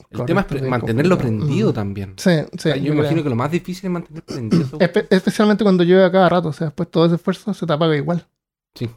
El 0.09 0.17
Correcto, 0.17 0.25
tema 0.25 0.41
es 0.41 0.47
pre- 0.47 0.61
mantenerlo 0.69 1.17
complicado. 1.17 1.45
prendido 1.45 1.69
Mm. 1.71 1.73
también. 1.73 2.13
Sí, 2.17 2.29
sí. 2.31 2.45
O 2.53 2.57
sea, 2.59 2.75
yo 2.75 2.83
yo 2.83 2.93
imagino 2.93 3.11
creo. 3.13 3.23
que 3.23 3.29
lo 3.29 3.35
más 3.35 3.51
difícil 3.51 3.85
es 3.85 3.91
mantener 3.91 4.23
prendido. 4.23 4.79
Espe- 4.79 5.07
especialmente 5.09 5.63
cuando 5.63 5.83
llueve 5.83 6.05
a 6.05 6.11
cada 6.11 6.29
rato. 6.29 6.49
O 6.49 6.53
sea, 6.53 6.67
después 6.67 6.89
todo 6.89 7.05
ese 7.05 7.15
esfuerzo 7.15 7.53
se 7.53 7.65
te 7.65 7.73
apaga 7.73 7.95
igual. 7.95 8.25
Sí. 8.75 8.89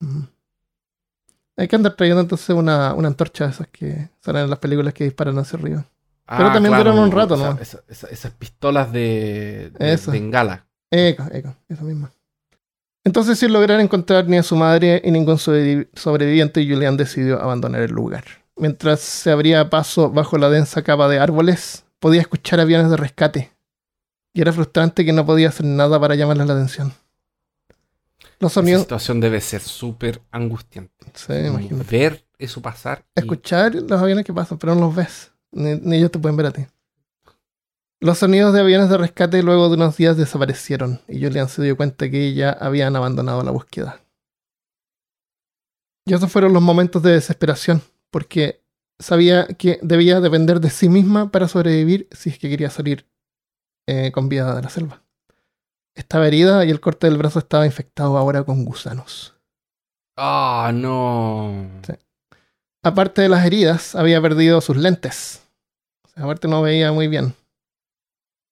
Ujú. 0.00 0.26
Hay 1.56 1.68
que 1.68 1.76
andar 1.76 1.94
trayendo 1.94 2.20
entonces 2.22 2.48
una, 2.50 2.94
una 2.94 3.08
antorcha 3.08 3.44
de 3.44 3.50
esas 3.50 3.68
que 3.68 4.08
salen 4.20 4.44
en 4.44 4.50
las 4.50 4.58
películas 4.58 4.94
que 4.94 5.04
disparan 5.04 5.38
hacia 5.38 5.58
arriba. 5.58 5.84
Pero 6.26 6.48
Ah, 6.48 6.52
también 6.52 6.74
duran 6.76 6.98
un 6.98 7.10
rato, 7.10 7.36
¿no? 7.36 7.58
esa- 7.60 7.82
esa- 7.88 8.08
esas 8.08 8.32
pistolas 8.32 8.90
de, 8.92 9.70
de 9.78 9.92
Eso. 9.92 10.10
bengala. 10.10 10.66
Eco, 10.90 11.24
eco, 11.30 11.54
esa 11.68 11.84
misma. 11.84 12.10
Entonces, 13.04 13.38
sin 13.38 13.52
lograr 13.52 13.80
encontrar 13.80 14.26
ni 14.28 14.36
a 14.38 14.42
su 14.42 14.54
madre 14.56 15.02
y 15.04 15.10
ningún 15.10 15.36
sobrevi- 15.36 15.88
sobreviviente, 15.94 16.64
Julian 16.66 16.96
decidió 16.96 17.40
abandonar 17.42 17.82
el 17.82 17.90
lugar. 17.92 18.24
Mientras 18.62 19.00
se 19.00 19.28
abría 19.32 19.68
paso 19.70 20.08
bajo 20.08 20.38
la 20.38 20.48
densa 20.48 20.82
capa 20.82 21.08
de 21.08 21.18
árboles, 21.18 21.84
podía 21.98 22.20
escuchar 22.20 22.60
aviones 22.60 22.90
de 22.90 22.96
rescate. 22.96 23.52
Y 24.32 24.40
era 24.40 24.52
frustrante 24.52 25.04
que 25.04 25.12
no 25.12 25.26
podía 25.26 25.48
hacer 25.48 25.66
nada 25.66 25.98
para 25.98 26.14
llamarles 26.14 26.46
la 26.46 26.54
atención. 26.54 26.92
Los 28.38 28.52
Esa 28.52 28.60
sonidos. 28.60 28.82
situación 28.82 29.18
debe 29.18 29.40
ser 29.40 29.62
súper 29.62 30.22
angustiante. 30.30 30.94
Sí, 31.12 31.32
imagínate. 31.32 31.90
Ver 31.90 32.24
eso 32.38 32.62
pasar. 32.62 33.04
y- 33.16 33.20
Escuchar 33.22 33.74
los 33.74 34.00
aviones 34.00 34.24
que 34.24 34.32
pasan, 34.32 34.58
pero 34.58 34.76
no 34.76 34.82
los 34.82 34.94
ves. 34.94 35.32
Ni, 35.50 35.74
ni 35.74 35.96
ellos 35.96 36.12
te 36.12 36.20
pueden 36.20 36.36
ver 36.36 36.46
a 36.46 36.52
ti. 36.52 36.64
Los 37.98 38.18
sonidos 38.18 38.54
de 38.54 38.60
aviones 38.60 38.88
de 38.90 38.96
rescate 38.96 39.42
luego 39.42 39.68
de 39.70 39.74
unos 39.74 39.96
días 39.96 40.16
desaparecieron 40.16 41.00
y 41.08 41.20
Julian 41.20 41.48
se 41.48 41.62
dio 41.64 41.76
cuenta 41.76 42.08
que 42.08 42.32
ya 42.32 42.50
habían 42.52 42.94
abandonado 42.94 43.42
la 43.42 43.50
búsqueda. 43.50 44.00
Y 46.04 46.14
esos 46.14 46.30
fueron 46.30 46.52
los 46.52 46.62
momentos 46.62 47.02
de 47.02 47.12
desesperación, 47.12 47.82
porque 48.12 48.62
sabía 49.00 49.46
que 49.46 49.80
debía 49.82 50.20
depender 50.20 50.60
de 50.60 50.70
sí 50.70 50.88
misma 50.88 51.32
para 51.32 51.48
sobrevivir 51.48 52.08
si 52.12 52.30
es 52.30 52.38
que 52.38 52.48
quería 52.48 52.70
salir 52.70 53.08
eh, 53.88 54.12
con 54.12 54.28
vida 54.28 54.54
de 54.54 54.62
la 54.62 54.68
selva. 54.68 55.02
Estaba 55.94 56.28
herida 56.28 56.64
y 56.64 56.70
el 56.70 56.80
corte 56.80 57.08
del 57.08 57.18
brazo 57.18 57.40
estaba 57.40 57.66
infectado 57.66 58.16
ahora 58.16 58.44
con 58.44 58.64
gusanos. 58.64 59.34
Ah, 60.16 60.70
no. 60.72 61.68
Sí. 61.86 61.94
Aparte 62.82 63.22
de 63.22 63.28
las 63.28 63.44
heridas, 63.44 63.94
había 63.94 64.20
perdido 64.20 64.60
sus 64.60 64.76
lentes. 64.76 65.42
O 66.04 66.08
sea, 66.08 66.24
aparte 66.24 66.48
no 66.48 66.62
veía 66.62 66.92
muy 66.92 67.08
bien. 67.08 67.34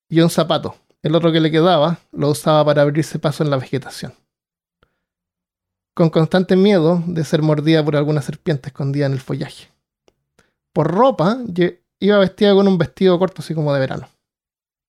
Y 0.09 0.20
un 0.20 0.31
zapato. 0.31 0.77
El 1.03 1.14
otro 1.14 1.33
que 1.33 1.40
le 1.40 1.51
quedaba 1.51 1.99
lo 2.12 2.29
usaba 2.31 2.64
para 2.64 2.83
abrirse 2.83 3.18
paso 3.18 3.42
en 3.42 3.51
la 3.51 3.57
vegetación. 3.57 4.14
Con 6.01 6.09
constante 6.09 6.57
miedo 6.57 7.03
de 7.07 7.23
ser 7.25 7.43
mordida 7.43 7.85
por 7.85 7.95
alguna 7.95 8.23
serpiente 8.23 8.71
escondida 8.71 9.05
en 9.05 9.13
el 9.13 9.21
follaje. 9.21 9.69
Por 10.73 10.91
ropa, 10.91 11.37
iba 11.99 12.19
vestida 12.19 12.55
con 12.55 12.67
un 12.67 12.79
vestido 12.79 13.19
corto 13.19 13.43
así 13.43 13.55
como 13.55 13.75
de 13.75 13.81
verano. 13.81 14.09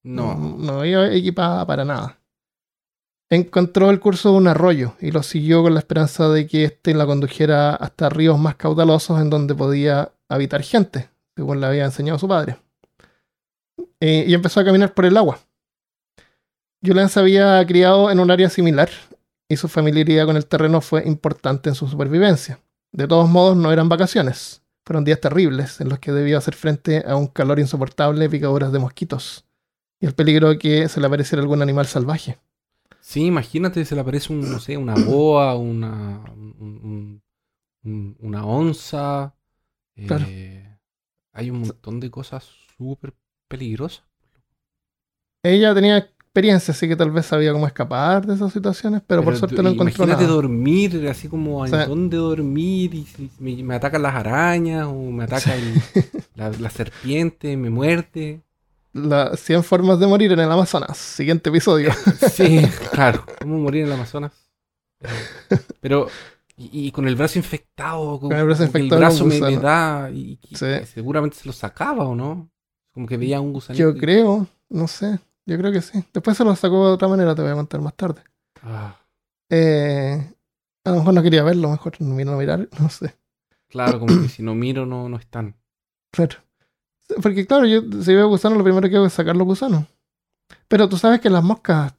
No. 0.04 0.36
No 0.58 0.86
iba 0.86 1.12
equipada 1.12 1.68
para 1.68 1.84
nada. 1.84 2.18
Encontró 3.30 3.90
el 3.90 4.00
curso 4.00 4.32
de 4.32 4.38
un 4.38 4.48
arroyo 4.48 4.94
y 5.02 5.12
lo 5.12 5.22
siguió 5.22 5.62
con 5.64 5.74
la 5.74 5.82
esperanza 5.82 6.30
de 6.30 6.48
que 6.48 6.64
éste 6.64 6.94
la 6.94 7.06
condujera 7.06 7.76
hasta 7.76 8.08
ríos 8.08 8.40
más 8.40 8.56
caudalosos 8.56 9.20
en 9.20 9.30
donde 9.30 9.54
podía 9.54 10.14
habitar 10.30 10.62
gente, 10.62 11.10
según 11.36 11.60
le 11.60 11.68
había 11.68 11.84
enseñado 11.84 12.20
su 12.20 12.30
padre. 12.30 12.56
Eh, 14.00 14.24
y 14.30 14.34
empezó 14.34 14.62
a 14.62 14.64
caminar 14.64 14.94
por 14.94 15.04
el 15.04 15.18
agua. 15.18 15.40
Julian 16.82 17.10
se 17.10 17.20
había 17.20 17.68
criado 17.68 18.10
en 18.10 18.22
un 18.22 18.32
área 18.32 18.50
similar 18.50 18.90
y 19.52 19.58
su 19.58 19.68
familiaridad 19.68 20.26
con 20.26 20.38
el 20.38 20.46
terreno 20.46 20.82
fue 20.82 21.08
importante 21.08 21.70
en 21.70 21.76
su 21.76 21.88
supervivencia. 21.88 22.60
De 22.92 23.08
todos 23.08 23.30
modos, 23.30 23.56
no 23.58 23.72
eran 23.72 23.90
vacaciones, 23.90 24.62
Fueron 24.86 25.06
días 25.06 25.22
terribles 25.22 25.80
en 25.80 25.90
los 25.90 26.00
que 26.00 26.12
debía 26.12 26.40
hacer 26.40 26.56
frente 26.56 27.04
a 27.08 27.16
un 27.16 27.28
calor 27.28 27.60
insoportable, 27.60 28.30
picaduras 28.30 28.72
de 28.72 28.80
mosquitos 28.80 29.46
y 30.00 30.08
el 30.08 30.16
peligro 30.16 30.50
de 30.50 30.58
que 30.58 30.90
se 30.90 31.00
le 31.00 31.08
apareciera 31.08 31.42
algún 31.42 31.62
animal 31.62 31.86
salvaje. 31.86 32.40
Sí, 33.00 33.26
imagínate, 33.26 33.86
se 33.86 33.96
le 33.96 34.02
aparece 34.02 34.34
un, 34.34 34.42
no 34.42 34.60
sé, 34.60 34.78
una 34.78 34.96
boa, 35.06 35.56
una, 35.56 36.24
un- 36.36 37.22
un- 37.84 38.18
una 38.20 38.46
onza. 38.46 39.36
Claro. 40.08 40.26
eh, 40.28 40.78
hay 41.34 41.50
un 41.52 41.62
montón 41.62 42.00
de 42.00 42.12
cosas 42.12 42.50
súper 42.78 43.14
peligrosas. 43.48 44.04
Ella 45.44 45.74
tenía 45.74 46.10
experiencia, 46.32 46.72
así 46.74 46.88
que 46.88 46.96
tal 46.96 47.12
vez 47.12 47.26
sabía 47.26 47.52
cómo 47.52 47.68
escapar 47.68 48.26
de 48.26 48.36
esas 48.36 48.54
situaciones, 48.54 49.02
pero, 49.06 49.22
por 49.22 49.36
suerte 49.36 49.62
no 49.62 49.68
encontró 49.70 50.06
Imagínate 50.06 50.24
nada. 50.24 50.34
dormir, 50.34 51.08
así 51.10 51.28
como 51.28 51.66
en 51.66 51.74
O 51.74 51.76
sea- 51.78 51.86
dónde 51.88 52.16
dormir, 52.16 52.96
y 52.96 53.06
me, 53.40 53.62
me 53.64 53.76
atacan 53.76 54.02
las 54.02 54.16
arañas, 54.16 54.88
o 54.88 54.94
me 55.12 55.26
ataca 55.26 55.54
el- 55.56 55.74
la, 56.36 56.50
la 56.52 56.70
serpiente, 56.70 57.58
me 57.58 57.70
muerde. 57.70 58.40
Las 58.94 59.42
100 59.42 59.64
formas 59.64 60.00
de 60.00 60.08
morir 60.08 60.32
en 60.32 60.40
el 60.40 60.50
Amazonas. 60.52 60.96
Siguiente 60.98 61.50
episodio. 61.50 61.92
Sí, 62.34 62.62
claro, 62.94 63.26
¿cómo 63.42 63.60
morir 63.60 63.82
en 63.82 63.88
el 63.88 63.94
Amazonas? 63.94 64.32
Eh, 65.02 65.58
Pero, 65.82 66.08
y, 66.56 66.88
y 66.88 66.92
con 66.92 67.08
el 67.10 67.16
brazo 67.18 67.40
infectado, 67.40 68.20
Con 68.22 68.32
el 68.32 68.46
brazo 68.46 68.64
infectado 68.64 69.00
brazo 69.02 69.20
con 69.28 69.28
me, 69.40 69.58
da, 69.58 70.10
y, 70.10 70.40
Sí. 70.54 70.66
seguramente 70.94 71.36
se 71.36 71.46
lo 71.46 71.52
sacaba, 71.54 72.06
¿o 72.06 72.16
no? 72.16 72.50
Como 72.94 73.06
que 73.06 73.18
veía 73.18 73.42
un 73.42 73.52
gusanito. 73.52 73.84
Yo 73.92 73.98
creo, 74.00 74.48
no 74.70 74.88
sé. 74.88 75.20
Yo 75.46 75.58
creo 75.58 75.72
que 75.72 75.82
sí. 75.82 76.04
Después 76.14 76.38
se 76.38 76.44
lo 76.44 76.56
sacó 76.56 76.88
de 76.88 76.94
otra 76.94 77.08
manera, 77.08 77.34
te 77.36 77.42
voy 77.42 77.52
a 77.52 77.56
contar 77.56 77.82
más 77.82 77.96
tarde. 77.96 78.22
Ah, 78.64 78.96
Eh, 79.50 80.34
a 80.86 80.90
lo 80.92 80.98
mejor 80.98 81.14
no 81.14 81.22
quería 81.24 81.44
verlo, 81.44 81.68
a 81.68 81.72
lo 81.72 81.78
mejor 81.78 81.94
no 82.00 82.16
vino 82.16 82.34
a 82.34 82.38
mirar, 82.38 82.68
no 82.80 82.90
sé. 82.90 83.16
claro, 83.68 84.00
como 84.00 84.22
que 84.22 84.30
si 84.30 84.44
no 84.44 84.54
miro, 84.56 84.86
no, 84.86 85.10
no 85.10 85.18
están. 85.18 85.56
Claro. 86.12 86.38
Porque 87.22 87.46
claro, 87.46 87.66
yo 87.66 87.82
si 88.04 88.14
veo 88.14 88.28
gusanos, 88.30 88.58
lo 88.58 88.64
primero 88.64 88.88
que 88.90 88.96
hago 88.96 89.06
es 89.06 89.14
sacar 89.14 89.36
los 89.36 89.46
gusanos. 89.48 89.86
Pero 90.68 90.88
tú 90.88 90.98
sabes 90.98 91.20
que 91.20 91.30
las 91.30 91.44
moscas, 91.44 91.94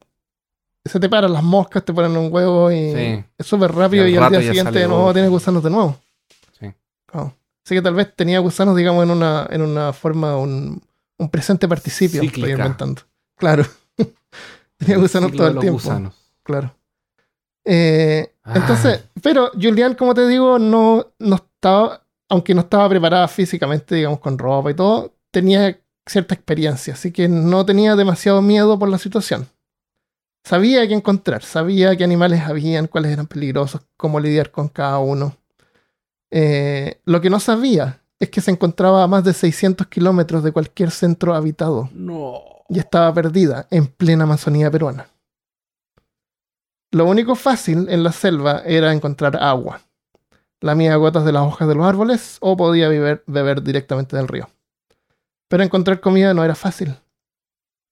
se 0.84 0.98
te 1.00 1.08
paran 1.08 1.32
las 1.32 1.42
moscas, 1.42 1.84
te 1.84 1.92
ponen 1.92 2.16
un 2.16 2.32
huevo 2.32 2.70
y 2.70 2.92
Sí. 2.92 3.24
es 3.38 3.46
súper 3.46 3.72
rápido 3.72 4.06
Y 4.06 4.14
y, 4.14 4.16
al 4.16 4.30
día 4.30 4.40
siguiente 4.40 4.78
de 4.78 4.88
nuevo 4.88 5.12
tienes 5.12 5.30
gusanos 5.30 5.62
de 5.62 5.70
nuevo. 5.70 5.98
Sí. 6.58 6.72
Claro. 7.06 7.34
Así 7.64 7.74
que 7.74 7.82
tal 7.82 7.94
vez 7.94 8.14
tenía 8.16 8.38
gusanos, 8.40 8.74
digamos, 8.76 9.04
en 9.04 9.10
una, 9.10 9.46
en 9.50 9.62
una 9.62 9.92
forma, 9.92 10.36
un, 10.36 10.82
un 11.18 11.28
presente 11.30 11.68
participio. 11.68 12.22
Estoy 12.22 12.50
inventando. 12.50 13.02
Claro. 13.42 13.64
tenía 14.76 14.98
gusanos 14.98 15.32
todo 15.32 15.48
el 15.48 15.58
tiempo. 15.58 15.80
gusanos. 15.80 16.14
Claro. 16.44 16.72
Eh, 17.64 18.34
entonces, 18.54 19.02
pero 19.20 19.50
Julián, 19.60 19.96
como 19.96 20.14
te 20.14 20.28
digo, 20.28 20.60
no, 20.60 21.08
no 21.18 21.34
estaba, 21.34 22.06
aunque 22.28 22.54
no 22.54 22.60
estaba 22.60 22.88
preparada 22.88 23.26
físicamente, 23.26 23.96
digamos, 23.96 24.20
con 24.20 24.38
ropa 24.38 24.70
y 24.70 24.74
todo, 24.74 25.16
tenía 25.32 25.76
cierta 26.06 26.34
experiencia, 26.34 26.94
así 26.94 27.10
que 27.10 27.26
no 27.26 27.66
tenía 27.66 27.96
demasiado 27.96 28.42
miedo 28.42 28.78
por 28.78 28.88
la 28.88 28.98
situación. 28.98 29.48
Sabía 30.44 30.86
qué 30.86 30.94
encontrar, 30.94 31.42
sabía 31.42 31.96
qué 31.96 32.04
animales 32.04 32.42
habían, 32.42 32.86
cuáles 32.86 33.10
eran 33.10 33.26
peligrosos, 33.26 33.80
cómo 33.96 34.20
lidiar 34.20 34.52
con 34.52 34.68
cada 34.68 35.00
uno. 35.00 35.36
Eh, 36.30 37.00
lo 37.06 37.20
que 37.20 37.28
no 37.28 37.40
sabía 37.40 38.02
es 38.20 38.30
que 38.30 38.40
se 38.40 38.52
encontraba 38.52 39.02
a 39.02 39.08
más 39.08 39.24
de 39.24 39.32
600 39.32 39.88
kilómetros 39.88 40.44
de 40.44 40.52
cualquier 40.52 40.92
centro 40.92 41.34
habitado 41.34 41.90
No. 41.92 42.51
Y 42.68 42.78
estaba 42.78 43.12
perdida 43.12 43.66
en 43.70 43.86
plena 43.86 44.24
Amazonía 44.24 44.70
peruana. 44.70 45.08
Lo 46.90 47.06
único 47.06 47.34
fácil 47.34 47.88
en 47.88 48.02
la 48.02 48.12
selva 48.12 48.62
era 48.66 48.92
encontrar 48.92 49.36
agua. 49.36 49.80
Lamía 50.60 50.96
gotas 50.96 51.24
de 51.24 51.32
las 51.32 51.42
hojas 51.42 51.66
de 51.66 51.74
los 51.74 51.86
árboles 51.86 52.36
o 52.40 52.56
podía 52.56 52.88
beber, 52.88 53.24
beber 53.26 53.62
directamente 53.62 54.16
del 54.16 54.28
río. 54.28 54.48
Pero 55.48 55.62
encontrar 55.62 56.00
comida 56.00 56.34
no 56.34 56.44
era 56.44 56.54
fácil. 56.54 56.96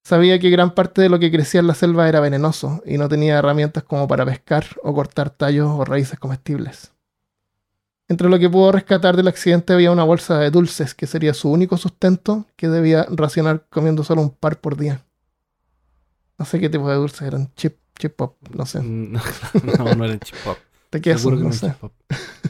Sabía 0.04 0.38
que 0.38 0.50
gran 0.50 0.74
parte 0.74 1.02
de 1.02 1.08
lo 1.08 1.18
que 1.18 1.30
crecía 1.30 1.60
en 1.60 1.66
la 1.66 1.74
selva 1.74 2.08
era 2.08 2.20
venenoso 2.20 2.82
y 2.84 2.98
no 2.98 3.08
tenía 3.08 3.38
herramientas 3.38 3.84
como 3.84 4.06
para 4.06 4.24
pescar 4.24 4.64
o 4.82 4.94
cortar 4.94 5.30
tallos 5.30 5.68
o 5.70 5.84
raíces 5.84 6.18
comestibles. 6.18 6.92
Entre 8.10 8.28
lo 8.28 8.40
que 8.40 8.50
pudo 8.50 8.72
rescatar 8.72 9.16
del 9.16 9.28
accidente 9.28 9.72
había 9.72 9.92
una 9.92 10.02
bolsa 10.02 10.36
de 10.40 10.50
dulces 10.50 10.96
que 10.96 11.06
sería 11.06 11.32
su 11.32 11.48
único 11.48 11.76
sustento 11.76 12.44
que 12.56 12.66
debía 12.66 13.06
racionar 13.08 13.66
comiendo 13.70 14.02
solo 14.02 14.20
un 14.20 14.30
par 14.30 14.60
por 14.60 14.76
día. 14.76 15.04
No 16.36 16.44
sé 16.44 16.58
qué 16.58 16.68
tipo 16.68 16.90
de 16.90 16.96
dulces 16.96 17.22
eran, 17.22 17.54
chip, 17.54 17.76
chip 17.96 18.16
pop, 18.16 18.36
no 18.52 18.66
sé. 18.66 18.82
No, 18.82 19.20
no, 19.84 19.94
no 19.94 20.04
era 20.04 20.18
chip 20.18 20.36
pop. 20.42 20.58
¿De 20.90 21.00
qué 21.00 21.16
Seguro 21.16 21.36
que 21.36 21.44
no 21.44 21.52
sé. 21.52 21.72
pop. 21.80 21.92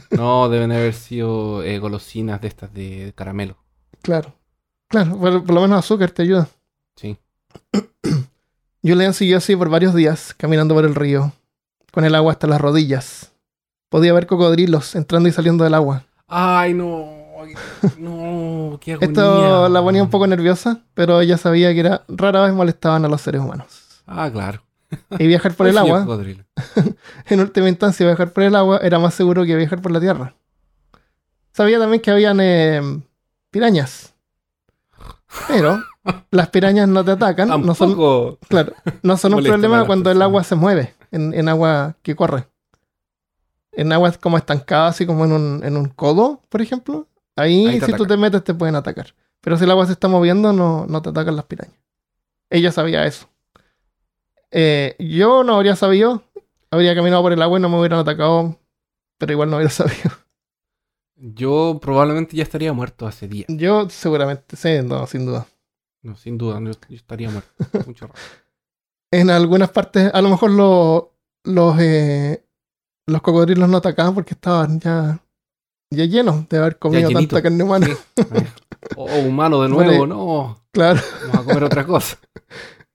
No, 0.09 0.49
deben 0.49 0.71
haber 0.71 0.95
sido 0.95 1.61
eh, 1.61 1.77
golosinas 1.77 2.41
de 2.41 2.47
estas 2.47 2.73
de 2.73 3.13
caramelo. 3.15 3.57
Claro. 4.01 4.33
Claro, 4.87 5.15
por, 5.15 5.45
por 5.45 5.53
lo 5.53 5.61
menos 5.61 5.77
azúcar 5.77 6.09
te 6.09 6.23
ayuda. 6.23 6.49
Sí. 6.95 7.19
Julian 8.81 9.13
siguió 9.13 9.37
así 9.37 9.55
por 9.55 9.69
varios 9.69 9.93
días, 9.93 10.33
caminando 10.35 10.73
por 10.73 10.85
el 10.85 10.95
río, 10.95 11.33
con 11.91 12.03
el 12.03 12.15
agua 12.15 12.31
hasta 12.31 12.47
las 12.47 12.59
rodillas. 12.59 13.30
Podía 13.91 14.13
ver 14.13 14.25
cocodrilos 14.25 14.95
entrando 14.95 15.27
y 15.27 15.33
saliendo 15.33 15.65
del 15.65 15.73
agua. 15.73 16.05
Ay, 16.29 16.73
no. 16.73 17.09
No, 17.97 18.79
qué 18.79 18.93
agonía. 18.93 19.09
Esto 19.09 19.67
la 19.67 19.81
ponía 19.81 20.01
un 20.01 20.09
poco 20.09 20.25
nerviosa, 20.27 20.79
pero 20.93 21.19
ella 21.19 21.37
sabía 21.37 21.73
que 21.73 21.81
era 21.81 22.03
rara 22.07 22.43
vez 22.43 22.53
molestaban 22.53 23.03
a 23.03 23.09
los 23.09 23.19
seres 23.19 23.41
humanos. 23.41 24.01
Ah, 24.07 24.29
claro. 24.31 24.63
Y 25.19 25.27
viajar 25.27 25.53
por 25.55 25.67
el 25.67 25.77
agua, 25.77 26.07
en 27.25 27.39
última 27.41 27.67
instancia, 27.67 28.05
viajar 28.05 28.31
por 28.31 28.43
el 28.43 28.55
agua 28.55 28.79
era 28.81 28.97
más 28.97 29.13
seguro 29.13 29.43
que 29.43 29.57
viajar 29.57 29.81
por 29.81 29.91
la 29.91 29.99
tierra. 29.99 30.35
Sabía 31.51 31.77
también 31.77 32.01
que 32.01 32.11
habían 32.11 32.39
eh, 32.39 32.81
pirañas. 33.49 34.13
Pero 35.49 35.83
las 36.31 36.47
pirañas 36.47 36.87
no 36.87 37.03
te 37.03 37.11
atacan, 37.11 37.49
no 37.49 37.75
son. 37.75 38.37
Claro, 38.47 38.71
no 39.03 39.17
son 39.17 39.33
un 39.33 39.43
problema 39.43 39.85
cuando 39.85 40.11
el 40.11 40.21
agua 40.21 40.45
se 40.45 40.55
mueve, 40.55 40.93
en, 41.11 41.33
en 41.33 41.49
agua 41.49 41.95
que 42.01 42.15
corre. 42.15 42.50
En 43.73 43.91
aguas 43.93 44.17
como 44.17 44.37
estancadas, 44.37 44.95
así 44.95 45.05
como 45.05 45.25
en 45.25 45.31
un, 45.31 45.63
en 45.63 45.77
un 45.77 45.85
codo, 45.89 46.41
por 46.49 46.61
ejemplo. 46.61 47.07
Ahí, 47.35 47.67
si 47.87 47.91
tú 47.97 48.05
te 48.05 48.17
metes, 48.17 48.43
te 48.43 48.53
pueden 48.53 48.75
atacar. 48.75 49.13
Pero 49.39 49.57
si 49.57 49.63
el 49.63 49.71
agua 49.71 49.85
se 49.85 49.93
está 49.93 50.07
moviendo, 50.07 50.51
no, 50.53 50.85
no 50.87 51.01
te 51.01 51.09
atacan 51.09 51.35
las 51.35 51.45
pirañas. 51.45 51.75
Ella 52.49 52.71
sabía 52.71 53.05
eso. 53.05 53.27
Eh, 54.51 54.95
yo 54.99 55.43
no 55.43 55.55
habría 55.55 55.75
sabido. 55.75 56.23
Habría 56.69 56.95
caminado 56.95 57.21
por 57.21 57.33
el 57.33 57.41
agua 57.41 57.57
y 57.59 57.61
no 57.61 57.69
me 57.69 57.79
hubieran 57.79 57.99
atacado. 57.99 58.59
Pero 59.17 59.31
igual 59.33 59.49
no 59.49 59.57
hubiera 59.57 59.69
sabido. 59.71 60.11
Yo 61.15 61.79
probablemente 61.81 62.35
ya 62.35 62.43
estaría 62.43 62.73
muerto 62.73 63.05
hace 63.07 63.27
días. 63.27 63.45
Yo 63.49 63.89
seguramente, 63.89 64.55
sí, 64.55 64.79
no, 64.83 65.05
sin 65.07 65.25
duda. 65.25 65.45
No, 66.01 66.15
sin 66.15 66.37
duda, 66.37 66.59
yo, 66.59 66.71
yo 66.89 66.95
estaría 66.95 67.29
muerto. 67.29 67.51
Mucho 67.87 68.07
rato. 68.07 68.19
En 69.11 69.29
algunas 69.29 69.69
partes, 69.69 70.09
a 70.13 70.21
lo 70.21 70.29
mejor 70.29 70.51
lo- 70.51 71.13
los, 71.43 71.75
eh, 71.79 72.43
los 73.11 73.21
cocodrilos 73.21 73.69
no 73.69 73.77
atacaban 73.77 74.13
porque 74.13 74.33
estaban 74.33 74.79
ya, 74.79 75.19
ya 75.91 76.05
llenos 76.05 76.47
de 76.49 76.57
haber 76.57 76.79
comido 76.79 77.09
tanta 77.11 77.41
carne 77.41 77.63
humana. 77.63 77.87
Sí. 77.87 77.95
Oh, 78.95 79.05
humano 79.19 79.61
de 79.61 79.69
nuevo, 79.69 80.07
no. 80.07 80.63
Claro, 80.71 80.99
Vamos 81.27 81.39
a 81.39 81.43
comer 81.43 81.63
otra 81.63 81.85
cosa. 81.85 82.17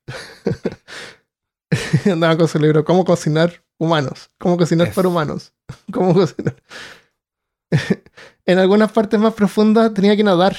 andaban 2.13 2.37
con 2.37 2.49
su 2.49 2.59
libro 2.59 2.85
¿Cómo 2.85 3.05
cocinar 3.05 3.65
humanos? 3.79 4.31
¿Cómo 4.39 4.57
cocinar 4.57 4.93
para 4.93 5.09
humanos? 5.09 5.55
¿Cómo 5.93 6.13
cocinar? 6.13 6.57
en 8.45 8.59
algunas 8.59 8.93
partes 8.93 9.19
más 9.21 9.35
profundas 9.35 9.95
tenía 9.95 10.17
que 10.17 10.25
nadar. 10.25 10.57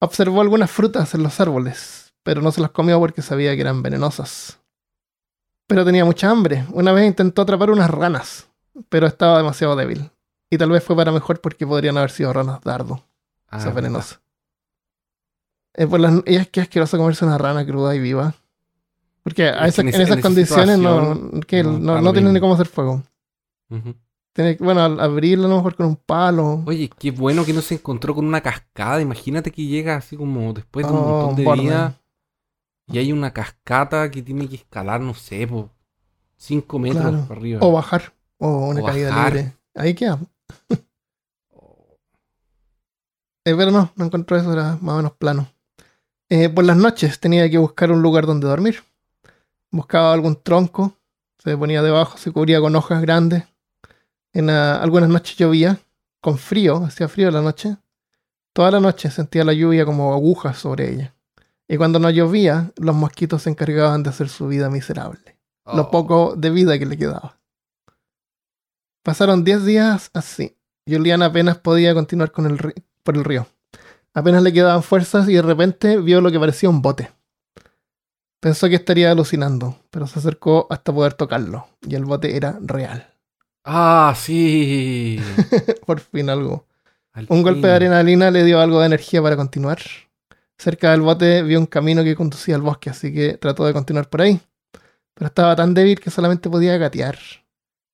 Observó 0.00 0.40
algunas 0.40 0.70
frutas 0.70 1.14
en 1.14 1.24
los 1.24 1.40
árboles, 1.40 2.14
pero 2.22 2.42
no 2.42 2.52
se 2.52 2.60
las 2.60 2.70
comió 2.70 2.98
porque 3.00 3.22
sabía 3.22 3.54
que 3.54 3.60
eran 3.60 3.82
venenosas. 3.82 4.60
Pero 5.74 5.84
tenía 5.84 6.04
mucha 6.04 6.30
hambre. 6.30 6.64
Una 6.72 6.92
vez 6.92 7.06
intentó 7.06 7.42
atrapar 7.42 7.70
unas 7.70 7.90
ranas, 7.90 8.48
pero 8.88 9.06
estaba 9.06 9.38
demasiado 9.38 9.74
débil. 9.76 10.10
Y 10.50 10.58
tal 10.58 10.70
vez 10.70 10.84
fue 10.84 10.94
para 10.96 11.12
mejor 11.12 11.40
porque 11.40 11.66
podrían 11.66 11.96
haber 11.96 12.10
sido 12.10 12.32
ranas 12.32 12.60
dardo. 12.62 13.02
Ah, 13.48 13.58
Esa 13.58 13.70
venenosa. 13.70 14.20
Eh, 15.74 15.86
por 15.86 16.00
las, 16.00 16.22
y 16.26 16.36
es 16.36 16.48
que 16.48 16.60
es 16.60 16.64
asqueroso 16.64 16.98
comerse 16.98 17.24
una 17.24 17.38
rana 17.38 17.64
cruda 17.64 17.94
y 17.94 17.98
viva. 18.00 18.34
Porque 19.22 19.44
a 19.48 19.66
Es 19.66 19.76
que 19.76 19.80
esa- 19.80 19.80
en 19.82 19.88
en, 19.88 19.94
esa- 19.94 20.02
esas 20.02 20.16
en 20.16 20.22
condiciones 20.22 20.78
no, 20.78 21.40
que 21.46 21.62
no, 21.62 21.78
no, 21.78 21.92
da 21.94 22.00
no 22.00 22.04
lo 22.08 22.12
tiene 22.12 22.32
ni 22.32 22.40
cómo 22.40 22.54
hacer 22.54 22.66
fuego. 22.66 23.02
Tiene 24.34 24.56
bueno, 24.60 24.80
abrirlo 24.82 25.46
a 25.46 25.48
lo 25.48 25.56
mejor 25.56 25.74
con 25.76 25.86
un 25.86 25.96
palo. 25.96 26.62
Oye, 26.66 26.90
qué 26.98 27.10
bueno 27.10 27.44
que 27.44 27.52
no 27.52 27.60
se 27.62 27.74
encontró 27.74 28.14
con 28.14 28.26
una 28.26 28.40
cascada. 28.40 29.00
Imagínate 29.00 29.50
que 29.50 29.64
llega 29.64 29.96
así 29.96 30.16
como 30.16 30.52
después 30.52 30.86
de 30.86 30.92
un 30.92 30.98
Oh, 30.98 31.02
montón 31.02 31.36
de 31.36 31.44
borde. 31.44 31.62
Y 32.92 32.98
hay 32.98 33.12
una 33.12 33.32
cascata 33.32 34.10
que 34.10 34.22
tiene 34.22 34.48
que 34.48 34.56
escalar, 34.56 35.00
no 35.00 35.14
sé, 35.14 35.46
por 35.46 35.70
5 36.36 36.78
metros 36.78 37.02
Claro. 37.02 37.24
para 37.26 37.40
arriba. 37.40 37.60
O 37.62 37.72
bajar. 37.72 38.12
O 38.38 38.68
una 38.68 38.82
O 38.82 38.84
caída 38.84 39.08
bajar. 39.10 39.32
libre. 39.34 39.56
Ahí 39.74 39.94
queda. 39.94 40.18
Eh, 43.44 43.54
pero 43.56 43.72
no, 43.72 43.90
no 43.96 44.04
encontró 44.04 44.36
eso, 44.36 44.52
era 44.52 44.78
más 44.80 44.94
o 44.94 44.96
menos 44.98 45.12
plano. 45.14 45.48
Eh, 46.28 46.48
por 46.48 46.64
las 46.64 46.76
noches 46.76 47.18
tenía 47.18 47.50
que 47.50 47.58
buscar 47.58 47.90
un 47.90 48.00
lugar 48.00 48.24
donde 48.24 48.46
dormir. 48.46 48.84
Buscaba 49.72 50.12
algún 50.12 50.36
tronco, 50.40 50.94
se 51.38 51.56
ponía 51.56 51.82
debajo, 51.82 52.18
se 52.18 52.30
cubría 52.30 52.60
con 52.60 52.76
hojas 52.76 53.02
grandes. 53.02 53.42
En 54.32 54.48
ah, 54.48 54.76
algunas 54.80 55.10
noches 55.10 55.36
llovía 55.36 55.80
con 56.20 56.38
frío, 56.38 56.84
hacía 56.84 57.08
frío 57.08 57.32
la 57.32 57.42
noche. 57.42 57.76
Toda 58.52 58.70
la 58.70 58.78
noche 58.80 59.10
sentía 59.10 59.44
la 59.44 59.54
lluvia 59.54 59.84
como 59.84 60.12
agujas 60.14 60.58
sobre 60.58 60.92
ella. 60.92 61.14
Y 61.72 61.78
cuando 61.78 61.98
no 61.98 62.10
llovía, 62.10 62.70
los 62.76 62.94
mosquitos 62.94 63.44
se 63.44 63.50
encargaban 63.50 64.02
de 64.02 64.10
hacer 64.10 64.28
su 64.28 64.46
vida 64.46 64.68
miserable. 64.68 65.38
Lo 65.64 65.84
Oh. 65.84 65.90
poco 65.90 66.34
de 66.36 66.50
vida 66.50 66.78
que 66.78 66.84
le 66.84 66.98
quedaba. 66.98 67.40
Pasaron 69.02 69.42
10 69.42 69.64
días 69.64 70.10
así. 70.12 70.54
Julián 70.86 71.22
apenas 71.22 71.56
podía 71.56 71.94
continuar 71.94 72.30
con 72.30 72.44
el 72.44 72.74
por 73.02 73.16
el 73.16 73.24
río. 73.24 73.46
Apenas 74.12 74.42
le 74.42 74.52
quedaban 74.52 74.82
fuerzas 74.82 75.26
y 75.30 75.32
de 75.32 75.40
repente 75.40 75.96
vio 75.96 76.20
lo 76.20 76.30
que 76.30 76.38
parecía 76.38 76.68
un 76.68 76.82
bote. 76.82 77.10
Pensó 78.38 78.68
que 78.68 78.74
estaría 78.74 79.10
alucinando, 79.10 79.78
pero 79.90 80.06
se 80.06 80.18
acercó 80.18 80.66
hasta 80.68 80.92
poder 80.92 81.14
tocarlo. 81.14 81.68
Y 81.88 81.94
el 81.94 82.04
bote 82.04 82.36
era 82.36 82.58
real. 82.60 83.14
Ah, 83.64 84.12
sí. 84.14 85.18
por 85.86 86.00
fin 86.00 86.28
algo. 86.28 86.66
Al 87.14 87.28
Un 87.30 87.42
golpe 87.42 87.66
de 87.66 87.72
adrenalina 87.72 88.30
le 88.30 88.44
dio 88.44 88.60
algo 88.60 88.80
de 88.80 88.86
energía 88.86 89.22
para 89.22 89.36
continuar. 89.36 89.78
Cerca 90.62 90.92
del 90.92 91.00
bote 91.00 91.42
vio 91.42 91.58
un 91.58 91.66
camino 91.66 92.04
que 92.04 92.14
conducía 92.14 92.54
al 92.54 92.62
bosque, 92.62 92.88
así 92.88 93.12
que 93.12 93.36
trató 93.36 93.64
de 93.64 93.72
continuar 93.72 94.08
por 94.08 94.22
ahí. 94.22 94.40
Pero 95.12 95.26
estaba 95.26 95.56
tan 95.56 95.74
débil 95.74 95.98
que 95.98 96.08
solamente 96.08 96.48
podía 96.48 96.78
gatear. 96.78 97.18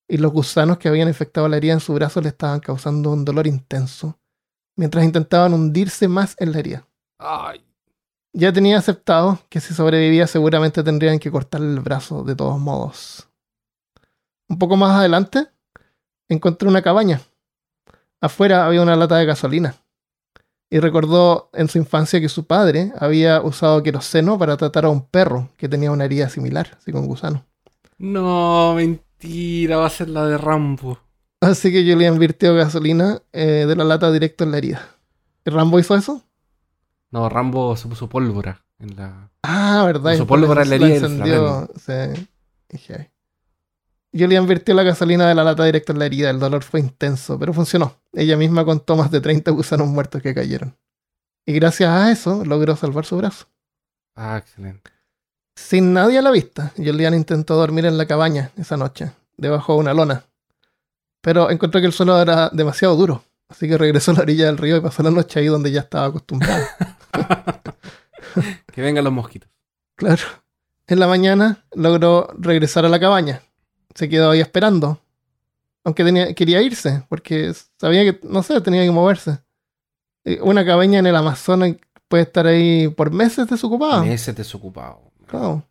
Y 0.07 0.18
los 0.18 0.31
gusanos 0.31 0.76
que 0.76 0.90
habían 0.90 1.09
infectado 1.09 1.48
la 1.48 1.57
herida 1.57 1.72
en 1.72 1.81
su 1.81 1.94
brazo 1.94 2.20
le 2.20 2.28
estaban 2.28 2.61
causando 2.61 3.11
un 3.11 3.24
dolor 3.24 3.46
intenso, 3.46 4.18
mientras 4.76 5.02
intentaban 5.02 5.54
hundirse 5.54 6.09
más 6.09 6.37
en 6.38 6.52
la 6.52 6.59
herida. 6.59 6.87
Ay. 7.18 7.64
Ya 8.35 8.52
tenía 8.52 8.76
aceptado 8.76 9.38
que 9.48 9.61
si 9.61 9.72
sobrevivía 9.72 10.26
seguramente 10.26 10.83
tendrían 10.83 11.18
que 11.18 11.31
cortarle 11.31 11.72
el 11.72 11.81
brazo 11.81 12.22
de 12.22 12.37
todos 12.37 12.61
modos. 12.61 13.31
Un 14.46 14.59
poco 14.59 14.76
más 14.76 14.94
adelante 14.94 15.48
encontré 16.28 16.68
una 16.68 16.83
cabaña. 16.83 17.22
Afuera 18.20 18.66
había 18.66 18.83
una 18.83 18.94
lata 18.94 19.16
de 19.16 19.24
gasolina. 19.24 19.74
Y 20.70 20.81
recordó 20.81 21.50
en 21.54 21.68
su 21.68 21.78
infancia 21.78 22.20
que 22.20 22.28
su 22.28 22.46
padre 22.46 22.92
había 22.98 23.40
usado 23.40 23.83
queroseno 23.83 24.38
para 24.38 24.57
tratar 24.57 24.85
a 24.85 24.90
un 24.90 25.07
perro 25.07 25.48
que 25.57 25.68
tenía 25.68 25.90
una 25.90 26.04
herida 26.04 26.28
similar, 26.28 26.76
así 26.76 26.92
con 26.92 27.07
gusano. 27.07 27.46
No, 27.96 28.74
mentira, 28.74 29.78
va 29.78 29.87
a 29.87 29.90
ser 29.90 30.11
la 30.11 30.26
de 30.26 30.37
Rambo. 30.37 30.98
Así 31.40 31.72
que 31.72 31.90
Julian 31.90 32.18
virtió 32.18 32.54
gasolina 32.54 33.22
eh, 33.33 33.64
de 33.66 33.76
la 33.76 33.85
lata 33.85 34.12
directo 34.12 34.44
en 34.44 34.50
la 34.50 34.59
herida. 34.59 34.88
¿Y 35.44 35.50
Rambo 35.50 35.78
hizo 35.78 35.96
eso? 35.96 36.22
No, 37.11 37.28
Rambo 37.28 37.76
se 37.76 37.88
puso 37.88 38.09
pólvora 38.09 38.64
en 38.78 38.96
la. 38.96 39.31
Ah, 39.42 39.85
verdad. 39.87 40.12
Puso 40.12 40.26
pólvora 40.26 40.62
eso 40.62 40.74
en 40.74 40.81
la 40.81 40.87
herida 40.87 41.07
encendió. 41.07 41.70
Sí. 41.76 43.09
Dije, 44.12 44.24
Julian 44.24 44.46
vertió 44.46 44.74
la 44.74 44.82
gasolina 44.82 45.28
de 45.28 45.34
la 45.34 45.44
lata 45.44 45.64
directo 45.64 45.92
en 45.92 45.98
la 45.98 46.06
herida. 46.06 46.30
El 46.30 46.38
dolor 46.38 46.62
fue 46.62 46.80
intenso, 46.80 47.38
pero 47.38 47.52
funcionó. 47.52 47.96
Ella 48.12 48.36
misma 48.36 48.64
contó 48.64 48.96
más 48.96 49.10
de 49.10 49.20
30 49.20 49.50
gusanos 49.50 49.88
muertos 49.88 50.22
que 50.22 50.34
cayeron. 50.34 50.76
Y 51.46 51.52
gracias 51.54 51.90
a 51.90 52.10
eso 52.10 52.44
logró 52.44 52.76
salvar 52.76 53.04
su 53.04 53.16
brazo. 53.16 53.46
Ah, 54.14 54.36
excelente. 54.38 54.90
Sin 55.56 55.92
nadie 55.92 56.18
a 56.18 56.22
la 56.22 56.30
vista, 56.30 56.72
Julian 56.76 57.14
intentó 57.14 57.56
dormir 57.56 57.86
en 57.86 57.98
la 57.98 58.06
cabaña 58.06 58.52
esa 58.56 58.76
noche, 58.76 59.12
debajo 59.36 59.74
de 59.74 59.80
una 59.80 59.94
lona. 59.94 60.24
Pero 61.20 61.50
encontró 61.50 61.80
que 61.80 61.86
el 61.86 61.92
suelo 61.92 62.20
era 62.20 62.48
demasiado 62.50 62.94
duro, 62.96 63.24
así 63.48 63.68
que 63.68 63.76
regresó 63.76 64.12
a 64.12 64.14
la 64.14 64.20
orilla 64.20 64.46
del 64.46 64.58
río 64.58 64.76
y 64.76 64.80
pasó 64.80 65.02
la 65.02 65.10
noche 65.10 65.40
ahí 65.40 65.46
donde 65.46 65.72
ya 65.72 65.80
estaba 65.80 66.06
acostumbrado. 66.06 66.64
Que 68.72 68.82
vengan 68.82 69.04
los 69.04 69.12
mosquitos. 69.12 69.48
Claro. 69.96 70.22
En 70.86 71.00
la 71.00 71.06
mañana 71.06 71.64
logró 71.74 72.28
regresar 72.38 72.84
a 72.84 72.88
la 72.88 73.00
cabaña. 73.00 73.42
Se 73.94 74.09
quedó 74.09 74.31
ahí 74.31 74.40
esperando. 74.40 74.98
Aunque 75.85 76.05
tenía, 76.05 76.35
quería 76.35 76.61
irse, 76.62 77.05
porque 77.09 77.53
sabía 77.81 78.03
que, 78.05 78.20
no 78.27 78.42
sé, 78.42 78.61
tenía 78.61 78.83
que 78.85 78.90
moverse. 78.90 79.38
Eh, 80.24 80.38
Una 80.42 80.64
cabaña 80.64 80.98
en 80.98 81.07
el 81.07 81.16
Amazonas 81.16 81.77
puede 82.09 82.24
estar 82.24 82.46
ahí 82.46 82.88
por 82.88 83.11
meses 83.11 83.46
desocupada. 83.48 84.03
Meses 84.03 84.35
desocupado. 84.37 85.11
Claro. 85.27 85.64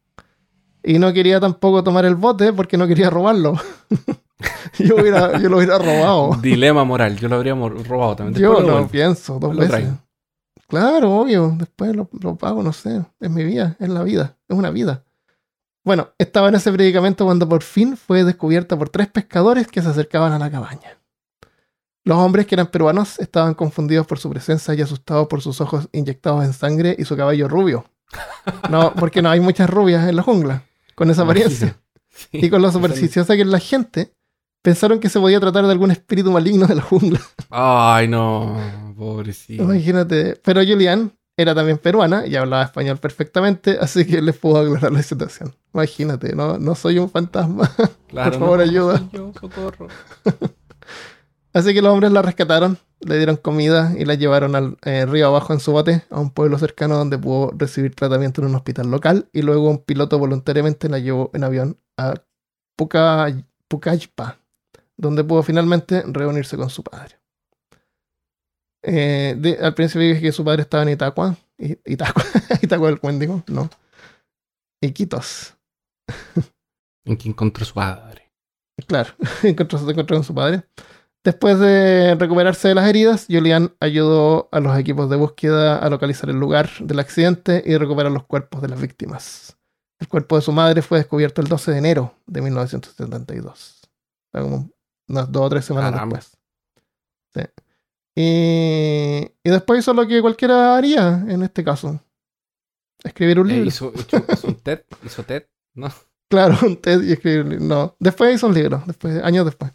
Y 0.83 0.97
no 0.99 1.11
quería 1.13 1.39
tampoco 1.39 1.83
tomar 1.83 2.05
el 2.05 2.15
bote 2.15 2.53
porque 2.53 2.77
no 2.77 2.87
quería 2.87 3.09
robarlo. 3.09 3.59
yo, 4.79 4.95
hubiera- 4.95 5.37
yo 5.39 5.49
lo 5.49 5.57
hubiera 5.57 5.77
robado. 5.77 6.35
Dilema 6.41 6.83
moral. 6.83 7.17
Yo 7.17 7.27
lo 7.27 7.35
habría 7.35 7.53
robado 7.53 8.15
también. 8.15 8.41
Yo 8.41 8.53
lo 8.53 8.61
devuelvo. 8.61 8.87
pienso 8.87 9.37
dos 9.39 9.53
Lo 9.53 9.59
veces. 9.61 9.69
traigo. 9.75 9.97
Claro, 10.67 11.15
obvio. 11.17 11.53
Después 11.57 11.95
lo, 11.95 12.09
lo 12.21 12.35
pago, 12.35 12.63
no 12.63 12.73
sé. 12.73 13.01
Es 13.19 13.29
mi 13.29 13.43
vida, 13.43 13.75
es 13.79 13.89
la 13.89 14.03
vida, 14.03 14.37
es 14.47 14.57
una 14.57 14.69
vida. 14.69 15.03
Bueno, 15.87 16.09
estaba 16.17 16.49
en 16.49 16.55
ese 16.55 16.69
predicamento 16.69 17.23
cuando 17.23 17.47
por 17.47 17.63
fin 17.63 17.95
fue 17.95 18.25
descubierta 18.25 18.77
por 18.77 18.89
tres 18.89 19.07
pescadores 19.07 19.67
que 19.67 19.81
se 19.81 19.87
acercaban 19.87 20.33
a 20.33 20.37
la 20.37 20.51
cabaña. 20.51 20.99
Los 22.03 22.17
hombres 22.17 22.45
que 22.45 22.55
eran 22.55 22.67
peruanos 22.67 23.17
estaban 23.19 23.53
confundidos 23.53 24.05
por 24.05 24.19
su 24.19 24.29
presencia 24.29 24.73
y 24.73 24.81
asustados 24.81 25.27
por 25.27 25.41
sus 25.41 25.61
ojos 25.61 25.87
inyectados 25.93 26.43
en 26.43 26.51
sangre 26.51 26.93
y 26.99 27.05
su 27.05 27.15
cabello 27.15 27.47
rubio. 27.47 27.85
No, 28.69 28.93
porque 28.95 29.21
no 29.21 29.29
hay 29.29 29.39
muchas 29.39 29.69
rubias 29.69 30.09
en 30.09 30.17
la 30.17 30.23
jungla 30.23 30.63
con 30.93 31.09
esa 31.09 31.21
apariencia. 31.21 31.79
Sí. 32.09 32.39
Y 32.45 32.49
con 32.49 32.63
lo 32.63 32.71
supersticiosa 32.71 33.35
que 33.35 33.43
es 33.43 33.47
la 33.47 33.59
gente, 33.59 34.11
pensaron 34.63 34.99
que 34.99 35.07
se 35.07 35.19
podía 35.19 35.39
tratar 35.39 35.65
de 35.67 35.71
algún 35.71 35.91
espíritu 35.91 36.31
maligno 36.31 36.65
de 36.65 36.73
la 36.73 36.81
jungla. 36.81 37.21
Ay, 37.51 38.07
no. 38.07 38.57
Pobrecito. 38.97 39.61
Imagínate. 39.63 40.35
Pero 40.43 40.61
Julián 40.65 41.13
era 41.37 41.53
también 41.53 41.77
peruana 41.77 42.25
y 42.25 42.35
hablaba 42.35 42.63
español 42.63 42.97
perfectamente, 42.97 43.77
así 43.79 44.05
que 44.05 44.21
les 44.21 44.35
pudo 44.35 44.59
aclarar 44.59 44.91
la 44.91 45.03
situación. 45.03 45.55
Imagínate, 45.73 46.35
no, 46.35 46.57
no 46.57 46.73
soy 46.75 46.97
un 46.99 47.09
fantasma. 47.09 47.71
Claro, 48.07 48.31
por 48.31 48.39
favor, 48.39 48.57
no, 48.59 48.63
ayuda. 48.63 48.97
soy 48.99 49.09
yo, 49.11 49.31
socorro. 49.37 49.87
Así 51.53 51.73
que 51.73 51.81
los 51.81 51.91
hombres 51.91 52.11
la 52.11 52.21
rescataron, 52.21 52.77
le 53.01 53.17
dieron 53.17 53.35
comida 53.35 53.93
y 53.97 54.05
la 54.05 54.13
llevaron 54.13 54.55
al 54.55 54.77
eh, 54.85 55.05
río 55.05 55.27
abajo 55.27 55.51
en 55.53 55.59
su 55.59 55.73
bote 55.73 56.03
a 56.09 56.19
un 56.19 56.29
pueblo 56.29 56.57
cercano 56.57 56.95
donde 56.97 57.17
pudo 57.17 57.51
recibir 57.57 57.95
tratamiento 57.95 58.41
en 58.41 58.47
un 58.47 58.55
hospital 58.55 58.89
local 58.89 59.27
y 59.33 59.41
luego 59.41 59.69
un 59.69 59.79
piloto 59.79 60.19
voluntariamente 60.19 60.87
la 60.87 60.99
llevó 60.99 61.31
en 61.33 61.43
avión 61.43 61.77
a 61.97 62.13
Puca, 62.77 63.27
Pucallpa, 63.67 64.37
donde 64.95 65.23
pudo 65.23 65.43
finalmente 65.43 66.03
reunirse 66.07 66.55
con 66.55 66.69
su 66.69 66.83
padre. 66.83 67.19
Eh, 68.83 69.35
de- 69.37 69.57
al 69.61 69.73
principio 69.73 70.07
dije 70.07 70.21
que 70.21 70.31
su 70.31 70.43
padre 70.45 70.61
estaba 70.63 70.83
en 70.83 70.89
Itacua, 70.89 71.35
Itacua, 71.85 72.23
Itacua 72.61 72.87
del 72.87 72.99
Cuéndigo, 72.99 73.43
no. 73.47 73.69
Iquitos, 74.81 75.55
En 77.05 77.17
que 77.17 77.29
encontró 77.29 77.65
su 77.65 77.73
padre. 77.73 78.31
Claro, 78.85 79.11
encontró, 79.43 79.79
se 79.79 79.89
encontró 79.91 80.15
con 80.17 80.23
su 80.23 80.35
padre. 80.35 80.63
Después 81.23 81.59
de 81.59 82.15
recuperarse 82.15 82.69
de 82.69 82.75
las 82.75 82.87
heridas, 82.87 83.25
Julian 83.29 83.75
ayudó 83.79 84.47
a 84.51 84.59
los 84.59 84.77
equipos 84.77 85.09
de 85.09 85.15
búsqueda 85.17 85.77
a 85.79 85.89
localizar 85.89 86.29
el 86.29 86.37
lugar 86.39 86.69
del 86.79 86.99
accidente 86.99 87.63
y 87.65 87.75
recuperar 87.75 88.11
los 88.11 88.23
cuerpos 88.25 88.61
de 88.61 88.69
las 88.69 88.79
víctimas. 88.79 89.57
El 89.99 90.07
cuerpo 90.07 90.35
de 90.35 90.43
su 90.43 90.51
madre 90.51 90.81
fue 90.83 90.99
descubierto 90.99 91.41
el 91.41 91.47
12 91.47 91.71
de 91.71 91.77
enero 91.79 92.13
de 92.27 92.41
1972. 92.43 93.81
O 93.83 94.31
sea, 94.31 94.41
como 94.41 94.69
unas 95.09 95.31
dos 95.31 95.45
o 95.47 95.49
tres 95.49 95.65
semanas 95.65 95.91
Caramba. 95.91 96.17
después. 96.17 96.37
Sí. 97.33 97.41
Y, 98.19 99.31
y 99.43 99.49
después 99.51 99.79
hizo 99.81 99.93
lo 99.93 100.07
que 100.07 100.21
cualquiera 100.21 100.75
haría 100.75 101.23
en 101.29 101.43
este 101.43 101.63
caso. 101.63 101.99
Escribir 103.03 103.39
un 103.39 103.47
Eh, 103.51 103.53
libro. 103.53 103.67
hizo, 103.67 103.93
hizo- 103.95 104.25
hizo 104.33 104.47
un 104.47 104.55
TED. 104.55 104.81
Hizo 105.05 105.23
TED. 105.23 105.43
No. 105.75 105.87
Claro, 106.29 106.57
un 106.63 106.75
TED 106.75 107.03
y 107.03 107.13
escribir 107.13 107.41
un 107.43 107.49
libro. 107.51 107.65
No, 107.65 107.95
después 107.99 108.35
hizo 108.35 108.47
un 108.47 108.53
libro, 108.53 108.83
después, 108.85 109.23
años 109.23 109.45
después. 109.45 109.71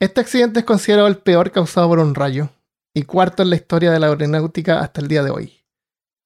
Este 0.00 0.20
accidente 0.22 0.60
es 0.60 0.64
considerado 0.64 1.08
el 1.08 1.18
peor 1.18 1.50
causado 1.50 1.88
por 1.88 1.98
un 1.98 2.14
rayo 2.14 2.48
y 2.94 3.02
cuarto 3.02 3.42
en 3.42 3.50
la 3.50 3.56
historia 3.56 3.90
de 3.92 3.98
la 4.00 4.06
aeronáutica 4.06 4.80
hasta 4.80 5.02
el 5.02 5.08
día 5.08 5.22
de 5.22 5.30
hoy. 5.30 5.52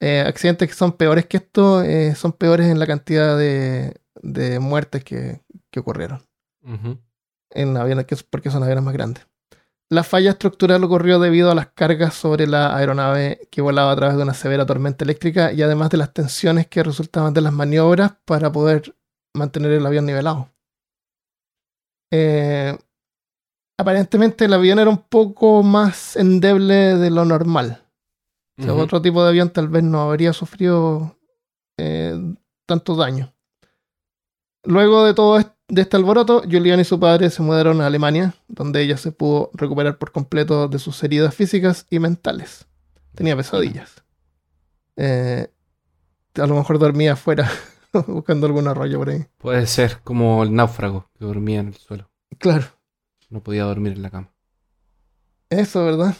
Eh, 0.01 0.21
accidentes 0.25 0.69
que 0.69 0.75
son 0.75 0.93
peores 0.93 1.27
que 1.27 1.39
esto 1.39 1.83
eh, 1.83 2.15
son 2.15 2.33
peores 2.33 2.69
en 2.69 2.79
la 2.79 2.87
cantidad 2.87 3.37
de, 3.37 4.01
de 4.23 4.61
muertes 4.61 5.03
que, 5.03 5.41
que 5.73 5.81
ocurrieron 5.81 6.23
en 7.51 7.77
aviones, 7.77 8.07
que 8.07 8.15
es 8.15 8.23
porque 8.23 8.51
son 8.51 8.63
aviones 8.63 8.85
más 8.85 8.95
grandes. 8.95 9.27
La 9.91 10.05
falla 10.05 10.31
estructural 10.31 10.85
ocurrió 10.85 11.19
debido 11.19 11.51
a 11.51 11.55
las 11.55 11.69
cargas 11.69 12.13
sobre 12.15 12.47
la 12.47 12.77
aeronave 12.77 13.49
que 13.51 13.63
volaba 13.63 13.91
a 13.93 13.97
través 13.97 14.17
de 14.19 14.23
una 14.23 14.35
severa 14.35 14.67
tormenta 14.67 15.05
eléctrica 15.05 15.51
y 15.53 15.63
además 15.63 15.89
de 15.89 15.97
las 15.97 16.13
tensiones 16.13 16.67
que 16.67 16.83
resultaban 16.83 17.33
de 17.33 17.41
las 17.41 17.55
maniobras 17.55 18.13
para 18.27 18.53
poder 18.53 18.95
mantener 19.35 19.73
el 19.73 19.87
avión 19.87 20.05
nivelado. 20.05 20.51
Eh, 22.13 22.77
aparentemente 23.79 24.45
el 24.45 24.53
avión 24.53 24.79
era 24.79 24.91
un 24.91 24.99
poco 25.09 25.63
más 25.63 26.17
endeble 26.17 26.75
de 26.97 27.11
lo 27.11 27.25
normal. 27.25 27.83
O 28.59 28.63
sea, 28.63 28.73
otro 28.83 29.01
tipo 29.01 29.23
de 29.23 29.29
avión 29.31 29.51
tal 29.51 29.69
vez 29.69 29.85
no 29.85 30.01
habría 30.03 30.33
sufrido 30.33 31.17
eh, 31.79 32.15
tanto 32.67 32.95
daño. 32.97 33.33
Luego 34.65 35.05
de 35.05 35.15
todo 35.15 35.39
est- 35.39 35.53
de 35.69 35.83
este 35.83 35.97
alboroto, 35.97 36.43
Julián 36.51 36.81
y 36.81 36.85
su 36.85 36.99
padre 36.99 37.31
se 37.31 37.43
mudaron 37.43 37.81
a 37.81 37.87
Alemania, 37.87 38.35
donde 38.49 38.83
ella 38.83 38.97
se 38.97 39.13
pudo 39.13 39.51
recuperar 39.53 39.99
por 39.99 40.13
completo 40.13 40.67
de 40.67 40.79
sus 40.79 41.03
heridas 41.05 41.35
físicas 41.35 41.87
y 41.91 41.99
mentales. 41.99 42.67
Tenía 43.15 43.37
pesadillas. 43.37 44.03
Eh, 44.97 45.49
a 46.35 46.47
lo 46.47 46.57
mejor 46.57 46.79
dormía 46.79 47.13
afuera 47.13 47.51
buscando 48.07 48.47
algún 48.47 48.67
arroyo 48.67 48.99
por 48.99 49.11
ahí. 49.11 49.27
Puede 49.37 49.67
ser 49.67 50.01
como 50.03 50.43
el 50.43 50.55
náufrago 50.55 51.11
que 51.19 51.25
dormía 51.25 51.61
en 51.61 51.69
el 51.69 51.75
suelo. 51.75 52.11
Claro. 52.39 52.67
No 53.29 53.43
podía 53.43 53.65
dormir 53.65 53.93
en 53.93 54.03
la 54.03 54.11
cama. 54.11 54.33
Eso, 55.51 55.85
¿verdad? 55.85 56.17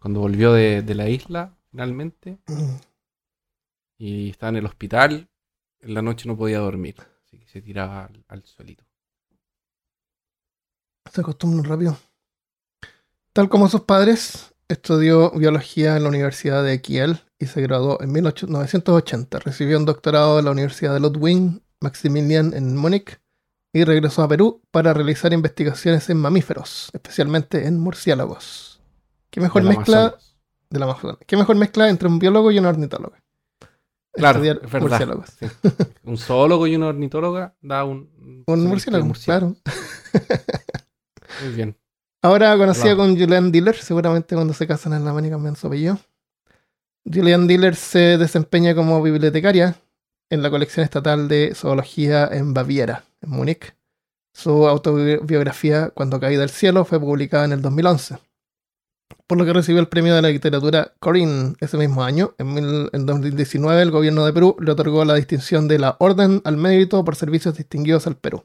Cuando 0.00 0.20
volvió 0.20 0.52
de, 0.52 0.82
de 0.82 0.94
la 0.94 1.08
isla, 1.08 1.56
finalmente, 1.70 2.38
y 3.98 4.30
estaba 4.30 4.50
en 4.50 4.56
el 4.56 4.66
hospital, 4.66 5.28
en 5.80 5.94
la 5.94 6.02
noche 6.02 6.28
no 6.28 6.36
podía 6.36 6.58
dormir. 6.58 6.96
Se 7.52 7.60
tiraba 7.60 8.06
al, 8.06 8.24
al 8.28 8.46
suelito. 8.46 8.82
Se 11.12 11.20
acostumbran 11.20 11.64
rápido. 11.64 11.98
Tal 13.34 13.50
como 13.50 13.68
sus 13.68 13.82
padres, 13.82 14.54
estudió 14.68 15.30
biología 15.32 15.98
en 15.98 16.04
la 16.04 16.08
Universidad 16.08 16.64
de 16.64 16.80
Kiel 16.80 17.20
y 17.38 17.44
se 17.44 17.60
graduó 17.60 18.00
en 18.00 18.10
1980. 18.10 19.38
Recibió 19.40 19.76
un 19.76 19.84
doctorado 19.84 20.38
de 20.38 20.44
la 20.44 20.50
Universidad 20.50 20.94
de 20.94 21.00
Ludwig 21.00 21.60
Maximilian 21.82 22.54
en 22.54 22.74
Múnich 22.74 23.20
y 23.74 23.84
regresó 23.84 24.22
a 24.22 24.28
Perú 24.28 24.62
para 24.70 24.94
realizar 24.94 25.34
investigaciones 25.34 26.08
en 26.08 26.16
mamíferos, 26.16 26.88
especialmente 26.94 27.66
en 27.66 27.78
murciélagos. 27.78 28.80
¿Qué 29.28 29.42
mejor 29.42 29.64
mezcla 29.64 30.16
de 30.70 30.78
la 30.78 30.86
Amazonas? 30.86 31.18
¿Qué 31.26 31.36
mejor 31.36 31.56
mezcla 31.56 31.90
entre 31.90 32.08
un 32.08 32.18
biólogo 32.18 32.50
y 32.50 32.58
un 32.58 32.64
ornitólogo? 32.64 33.14
Claro, 34.12 34.38
Estudiar 34.38 34.60
es 34.62 34.70
verdad. 34.70 34.88
murciélagos. 34.88 35.28
Sí. 35.38 35.46
Un 36.04 36.18
zoólogo 36.18 36.66
y 36.66 36.76
una 36.76 36.88
ornitóloga 36.88 37.54
da 37.60 37.84
un... 37.84 38.44
Un 38.46 38.66
murciélago, 38.66 39.10
claro. 39.24 39.56
Muy 41.42 41.54
bien. 41.54 41.76
Ahora 42.20 42.56
conocida 42.56 42.94
con 42.94 43.18
Julian 43.18 43.50
Diller, 43.50 43.74
seguramente 43.74 44.34
cuando 44.34 44.54
se 44.54 44.66
casan 44.66 44.92
en 44.92 45.04
la 45.04 45.26
y 45.26 45.30
cambian 45.30 45.56
su 45.56 45.66
apellido. 45.66 45.98
Julian 47.04 47.48
Diller 47.48 47.74
se 47.74 48.16
desempeña 48.18 48.74
como 48.74 49.02
bibliotecaria 49.02 49.76
en 50.30 50.42
la 50.42 50.50
colección 50.50 50.84
estatal 50.84 51.26
de 51.26 51.52
zoología 51.54 52.28
en 52.30 52.54
Baviera, 52.54 53.04
en 53.22 53.30
Múnich. 53.30 53.74
Su 54.34 54.68
autobiografía, 54.68 55.90
Cuando 55.90 56.20
caí 56.20 56.36
del 56.36 56.48
cielo, 56.48 56.84
fue 56.84 57.00
publicada 57.00 57.44
en 57.44 57.52
el 57.52 57.60
2011, 57.62 58.16
por 59.26 59.38
lo 59.38 59.44
que 59.44 59.52
recibió 59.52 59.80
el 59.80 59.88
premio 59.88 60.14
de 60.14 60.22
la 60.22 60.28
literatura 60.28 60.92
Corinne 61.00 61.54
ese 61.60 61.76
mismo 61.76 62.02
año. 62.04 62.34
En, 62.38 62.88
en 62.92 63.06
2019, 63.06 63.82
el 63.82 63.90
gobierno 63.90 64.24
de 64.24 64.32
Perú 64.32 64.56
le 64.60 64.72
otorgó 64.72 65.04
la 65.04 65.14
distinción 65.14 65.68
de 65.68 65.78
la 65.78 65.96
Orden 65.98 66.42
al 66.44 66.56
Mérito 66.56 67.04
por 67.04 67.16
servicios 67.16 67.56
distinguidos 67.56 68.06
al 68.06 68.16
Perú. 68.16 68.44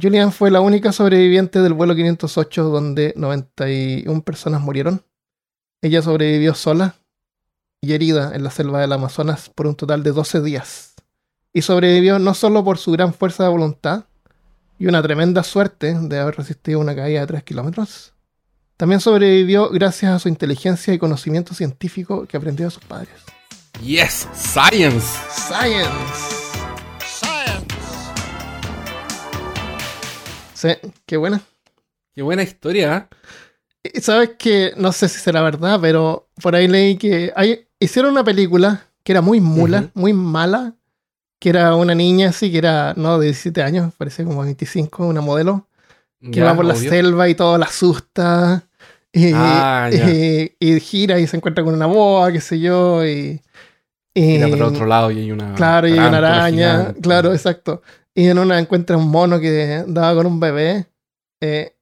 Julian 0.00 0.32
fue 0.32 0.50
la 0.50 0.60
única 0.60 0.92
sobreviviente 0.92 1.60
del 1.60 1.74
vuelo 1.74 1.94
508 1.94 2.64
donde 2.64 3.12
91 3.16 4.22
personas 4.22 4.60
murieron. 4.62 5.02
Ella 5.82 6.02
sobrevivió 6.02 6.54
sola 6.54 6.94
y 7.80 7.92
herida 7.92 8.34
en 8.34 8.44
la 8.44 8.50
selva 8.50 8.80
del 8.80 8.92
Amazonas 8.92 9.50
por 9.50 9.66
un 9.66 9.74
total 9.74 10.02
de 10.02 10.12
12 10.12 10.40
días. 10.42 10.94
Y 11.52 11.62
sobrevivió 11.62 12.18
no 12.18 12.34
solo 12.34 12.64
por 12.64 12.78
su 12.78 12.92
gran 12.92 13.12
fuerza 13.12 13.44
de 13.44 13.50
voluntad 13.50 14.04
y 14.78 14.86
una 14.86 15.02
tremenda 15.02 15.42
suerte 15.42 15.94
de 15.94 16.18
haber 16.18 16.36
resistido 16.36 16.80
una 16.80 16.94
caída 16.94 17.20
de 17.20 17.26
3 17.26 17.42
kilómetros, 17.42 18.14
también 18.80 19.02
sobrevivió 19.02 19.68
gracias 19.68 20.10
a 20.10 20.18
su 20.18 20.30
inteligencia 20.30 20.94
y 20.94 20.98
conocimiento 20.98 21.52
científico 21.52 22.24
que 22.26 22.38
aprendió 22.38 22.64
de 22.64 22.70
sus 22.70 22.82
padres. 22.82 23.12
Yes, 23.84 24.26
science. 24.34 25.06
Science. 25.30 25.90
Sí, 30.54 30.68
qué 31.04 31.18
buena. 31.18 31.42
Qué 32.14 32.22
buena 32.22 32.42
historia. 32.42 33.06
¿eh? 33.82 33.90
Y 33.94 34.00
Sabes 34.00 34.30
que 34.38 34.72
no 34.78 34.92
sé 34.92 35.10
si 35.10 35.18
será 35.18 35.42
verdad, 35.42 35.78
pero 35.78 36.30
por 36.40 36.56
ahí 36.56 36.66
leí 36.66 36.96
que 36.96 37.34
hay, 37.36 37.66
hicieron 37.78 38.12
una 38.12 38.24
película 38.24 38.86
que 39.02 39.12
era 39.12 39.20
muy 39.20 39.42
mula, 39.42 39.90
muy 39.92 40.14
mala, 40.14 40.72
que 41.38 41.50
era 41.50 41.74
una 41.74 41.94
niña 41.94 42.30
así, 42.30 42.50
que 42.50 42.56
era, 42.56 42.94
no, 42.96 43.18
de 43.18 43.26
17 43.26 43.62
años, 43.62 43.92
parece 43.98 44.24
como 44.24 44.40
25, 44.42 45.06
una 45.06 45.20
modelo, 45.20 45.68
que 46.22 46.30
Ya, 46.40 46.44
va 46.46 46.56
por 46.56 46.64
la 46.64 46.76
selva 46.76 47.28
y 47.28 47.34
todo 47.34 47.58
la 47.58 47.66
asusta, 47.66 48.64
y, 49.12 49.32
Ah, 49.34 49.88
ya. 49.92 50.08
y- 50.10 50.80
gira 50.80 51.18
y 51.18 51.26
se 51.26 51.36
encuentra 51.36 51.64
con 51.64 51.74
una 51.74 51.86
boa, 51.86 52.30
qué 52.32 52.40
sé 52.40 52.60
yo, 52.60 53.04
y... 53.04 53.40
y- 54.14 54.20
Mira 54.38 54.48
para 54.48 54.66
otro 54.66 54.86
lado 54.86 55.10
y 55.10 55.18
hay 55.18 55.32
una. 55.32 55.54
Claro, 55.54 55.88
y 55.88 55.92
hay 55.92 55.98
una 55.98 56.18
araña, 56.18 56.78
gigante. 56.78 57.00
claro, 57.00 57.32
exacto. 57.32 57.82
Y 58.14 58.26
en 58.28 58.38
una 58.38 58.58
encuentra 58.58 58.96
un 58.96 59.08
mono 59.10 59.38
que 59.40 59.84
daba 59.86 60.14
con 60.14 60.26
un 60.26 60.40
bebé. 60.40 60.86
eh, 61.40 61.74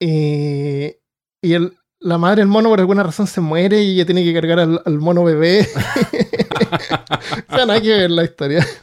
y 0.00 0.94
y 1.42 1.52
el, 1.54 1.72
la 2.00 2.18
madre 2.18 2.40
del 2.40 2.48
mono 2.48 2.68
por 2.70 2.80
alguna 2.80 3.02
razón 3.02 3.26
se 3.26 3.40
muere 3.40 3.80
y 3.82 3.94
ella 3.94 4.04
tiene 4.06 4.24
que 4.24 4.34
cargar 4.34 4.58
al, 4.60 4.82
al 4.84 4.98
mono 4.98 5.22
bebé. 5.24 5.66
o 7.48 7.54
sea, 7.54 7.66
nada 7.66 7.80
que 7.80 7.88
ver 7.88 8.10
la 8.10 8.24
historia. 8.24 8.66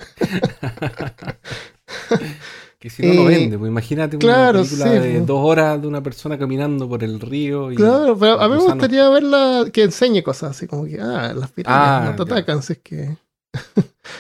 Que 2.84 2.89
si 2.89 3.02
no 3.02 3.13
lo 3.13 3.30
Eh, 3.30 3.38
vende, 3.39 3.58
pues 3.58 3.69
imagínate 3.69 4.17
claro, 4.17 4.60
una 4.60 4.67
película 4.67 4.91
sí, 4.91 5.00
de 5.00 5.12
pues. 5.13 5.26
dos 5.26 5.39
horas 5.41 5.82
de 5.82 5.88
una 5.88 6.04
persona 6.04 6.38
caminando 6.38 6.89
por 6.89 7.02
el 7.02 7.22
río. 7.22 7.72
Y 7.72 7.78
Claro, 7.78 8.17
pero 8.19 8.41
a 8.41 8.50
mí 8.50 8.56
me 8.58 8.62
gustaría 8.62 9.08
verla 9.08 9.67
que 9.72 9.84
enseñe 9.84 10.22
cosas 10.22 10.52
así 10.52 10.67
como 10.67 10.84
que, 10.84 11.00
ah, 11.00 11.34
las 11.34 11.50
pirañas 11.52 11.80
Ah, 11.80 12.04
no 12.10 12.26
te 12.26 12.34
atacan, 12.34 12.62
si 12.62 12.74
es 12.74 12.80
que... 12.80 13.17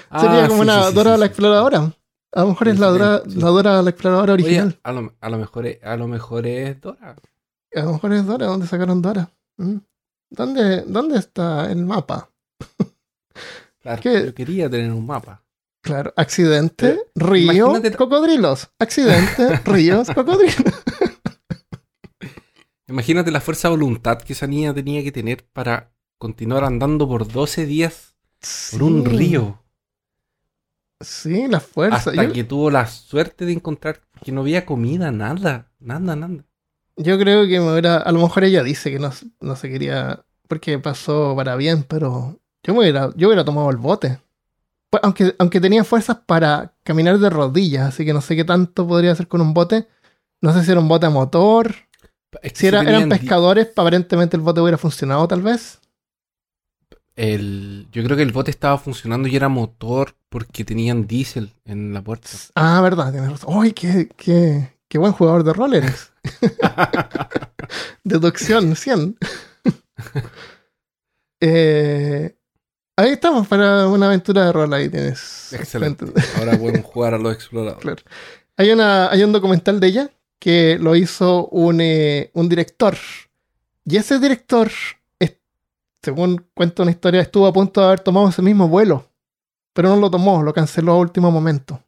Ah, 0.09 0.19
Sería 0.21 0.47
como 0.47 0.63
sí, 0.63 0.69
una 0.69 0.87
sí, 0.87 0.93
Dora 0.95 1.17
la 1.17 1.25
exploradora. 1.25 1.93
A 2.31 2.41
lo 2.41 2.47
mejor 2.47 2.67
es 2.69 2.79
la 2.79 2.87
Dora, 2.87 3.21
la 3.25 3.47
Dora 3.49 3.81
la 3.81 3.89
exploradora 3.89 4.31
original. 4.33 4.67
Oye, 4.67 4.79
a 4.83 4.91
lo, 4.93 5.13
a 5.19 5.29
lo 5.29 5.37
mejor 5.37 5.67
es, 5.67 5.83
a 5.83 5.97
lo 5.97 6.07
mejor 6.07 6.47
es 6.47 6.79
Dora. 6.79 7.15
A 7.75 7.81
lo 7.81 7.91
mejor 7.91 8.13
es 8.13 8.25
Dora. 8.25 8.45
¿Dónde 8.47 8.67
sacaron 8.67 9.01
Dora? 9.01 9.29
¿Mm? 9.57 9.77
¿Dónde, 10.29 10.83
¿Dónde 10.87 11.19
está 11.19 11.69
el 11.69 11.83
mapa? 11.85 12.29
Claro, 13.81 14.01
¿Qué? 14.01 14.27
yo 14.27 14.33
quería 14.33 14.69
tener 14.69 14.93
un 14.93 15.05
mapa. 15.05 15.42
Claro, 15.83 16.13
accidente, 16.15 16.97
Pero, 17.13 17.29
río, 17.31 17.67
imagínate- 17.67 17.95
cocodrilos. 17.97 18.69
Accidente, 18.79 19.57
ríos, 19.65 20.09
cocodrilos. 20.09 20.55
Imagínate 22.87 23.31
la 23.31 23.41
fuerza 23.41 23.67
de 23.67 23.75
voluntad 23.75 24.17
que 24.19 24.33
esa 24.33 24.47
niña 24.47 24.73
tenía 24.73 25.03
que 25.03 25.11
tener 25.11 25.45
para 25.51 25.91
continuar 26.17 26.63
andando 26.63 27.07
por 27.07 27.27
12 27.31 27.65
días 27.65 28.15
por 28.71 28.83
un 28.83 29.05
río. 29.05 29.59
Sí, 31.01 31.47
la 31.49 31.59
fuerza. 31.59 31.97
Hasta 32.11 32.13
Yo, 32.23 32.31
que 32.31 32.43
tuvo 32.43 32.69
la 32.71 32.87
suerte 32.87 33.45
de 33.45 33.51
encontrar 33.53 34.01
que 34.23 34.31
no 34.31 34.41
había 34.41 34.65
comida, 34.65 35.11
nada, 35.11 35.69
nada, 35.79 36.15
nada. 36.15 36.45
yo 36.95 37.19
creo 37.19 37.45
que 37.47 37.59
me 37.59 37.71
hubiera. 37.71 37.97
A 37.97 38.11
lo 38.11 38.21
mejor 38.21 38.45
ella 38.45 38.63
dice 38.63 38.89
que 38.91 38.99
no, 38.99 39.11
no 39.41 39.55
se 39.55 39.69
quería. 39.69 40.25
Porque 40.47 40.77
pasó 40.79 41.33
para 41.35 41.55
bien, 41.55 41.83
pero 41.83 42.39
yo 42.63 42.73
me 42.73 42.81
hubiera, 42.81 43.09
yo 43.15 43.27
hubiera 43.27 43.43
tomado 43.43 43.69
el 43.69 43.77
bote. 43.77 44.19
Pues, 44.93 45.01
aunque, 45.03 45.35
aunque 45.39 45.59
tenía 45.59 45.83
fuerzas 45.83 46.17
para 46.23 46.75
caminar 46.83 47.17
de 47.17 47.31
rodillas, 47.31 47.87
así 47.87 48.05
que 48.05 48.13
no 48.13 48.21
sé 48.21 48.35
qué 48.35 48.43
tanto 48.43 48.87
podría 48.87 49.11
hacer 49.13 49.27
con 49.27 49.41
un 49.41 49.51
bote. 49.51 49.87
No 50.39 50.53
sé 50.53 50.63
si 50.63 50.69
era 50.69 50.79
un 50.79 50.87
bote 50.87 51.07
a 51.07 51.09
motor. 51.09 51.73
Es 52.43 52.53
que 52.53 52.59
Si 52.59 52.67
era- 52.67 52.81
eran 52.81 53.09
pescadores, 53.09 53.69
aparentemente 53.75 54.37
el 54.37 54.43
bote 54.43 54.61
hubiera 54.61 54.77
funcionado 54.77 55.27
tal 55.27 55.41
vez. 55.41 55.79
el- 57.15 57.87
yo 57.91 58.03
creo 58.03 58.15
que 58.15 58.21
el 58.23 58.31
bote 58.31 58.51
estaba 58.51 58.77
funcionando 58.77 59.27
y 59.27 59.35
era 59.35 59.49
motor 59.49 60.13
porque 60.29 60.63
tenían 60.63 61.07
diésel 61.07 61.51
en 61.65 61.91
la 61.91 62.03
puerta. 62.03 62.29
Ah, 62.53 62.79
verdad, 62.81 63.11
tienes 63.11 63.31
razón. 63.31 63.63
¡Ay, 63.63 63.73
qué, 63.73 64.09
qué, 64.15 64.77
qué 64.87 64.97
buen 64.99 65.13
jugador 65.13 65.43
de 65.43 65.53
rol 65.53 65.73
eres! 65.73 66.11
Deducción 68.03 68.75
100. 68.75 69.17
Eh, 71.41 72.35
ahí 72.97 73.11
estamos 73.11 73.47
para 73.47 73.87
una 73.87 74.07
aventura 74.07 74.45
de 74.45 74.51
rol. 74.51 74.73
Ahí 74.73 74.89
tienes. 74.89 75.53
Excelente. 75.53 76.05
Ahora 76.39 76.57
podemos 76.57 76.85
jugar 76.85 77.13
a 77.13 77.17
los 77.17 77.33
exploradores. 77.33 77.81
Claro. 77.81 78.03
Hay, 78.57 78.71
una, 78.71 79.09
hay 79.09 79.23
un 79.23 79.31
documental 79.31 79.79
de 79.79 79.87
ella 79.87 80.09
que 80.39 80.77
lo 80.79 80.95
hizo 80.95 81.47
un, 81.47 81.79
eh, 81.81 82.29
un 82.33 82.49
director. 82.49 82.95
Y 83.85 83.97
ese 83.97 84.19
director, 84.19 84.69
es- 85.19 85.37
según 86.01 86.45
cuenta 86.53 86.83
una 86.83 86.91
historia, 86.91 87.21
estuvo 87.21 87.47
a 87.47 87.53
punto 87.53 87.81
de 87.81 87.87
haber 87.87 87.99
tomado 88.01 88.29
ese 88.29 88.41
mismo 88.41 88.67
vuelo. 88.67 89.07
Pero 89.73 89.89
no 89.89 89.95
lo 89.95 90.11
tomó, 90.11 90.43
lo 90.43 90.53
canceló 90.53 90.93
a 90.93 90.97
último 90.99 91.31
momento. 91.31 91.81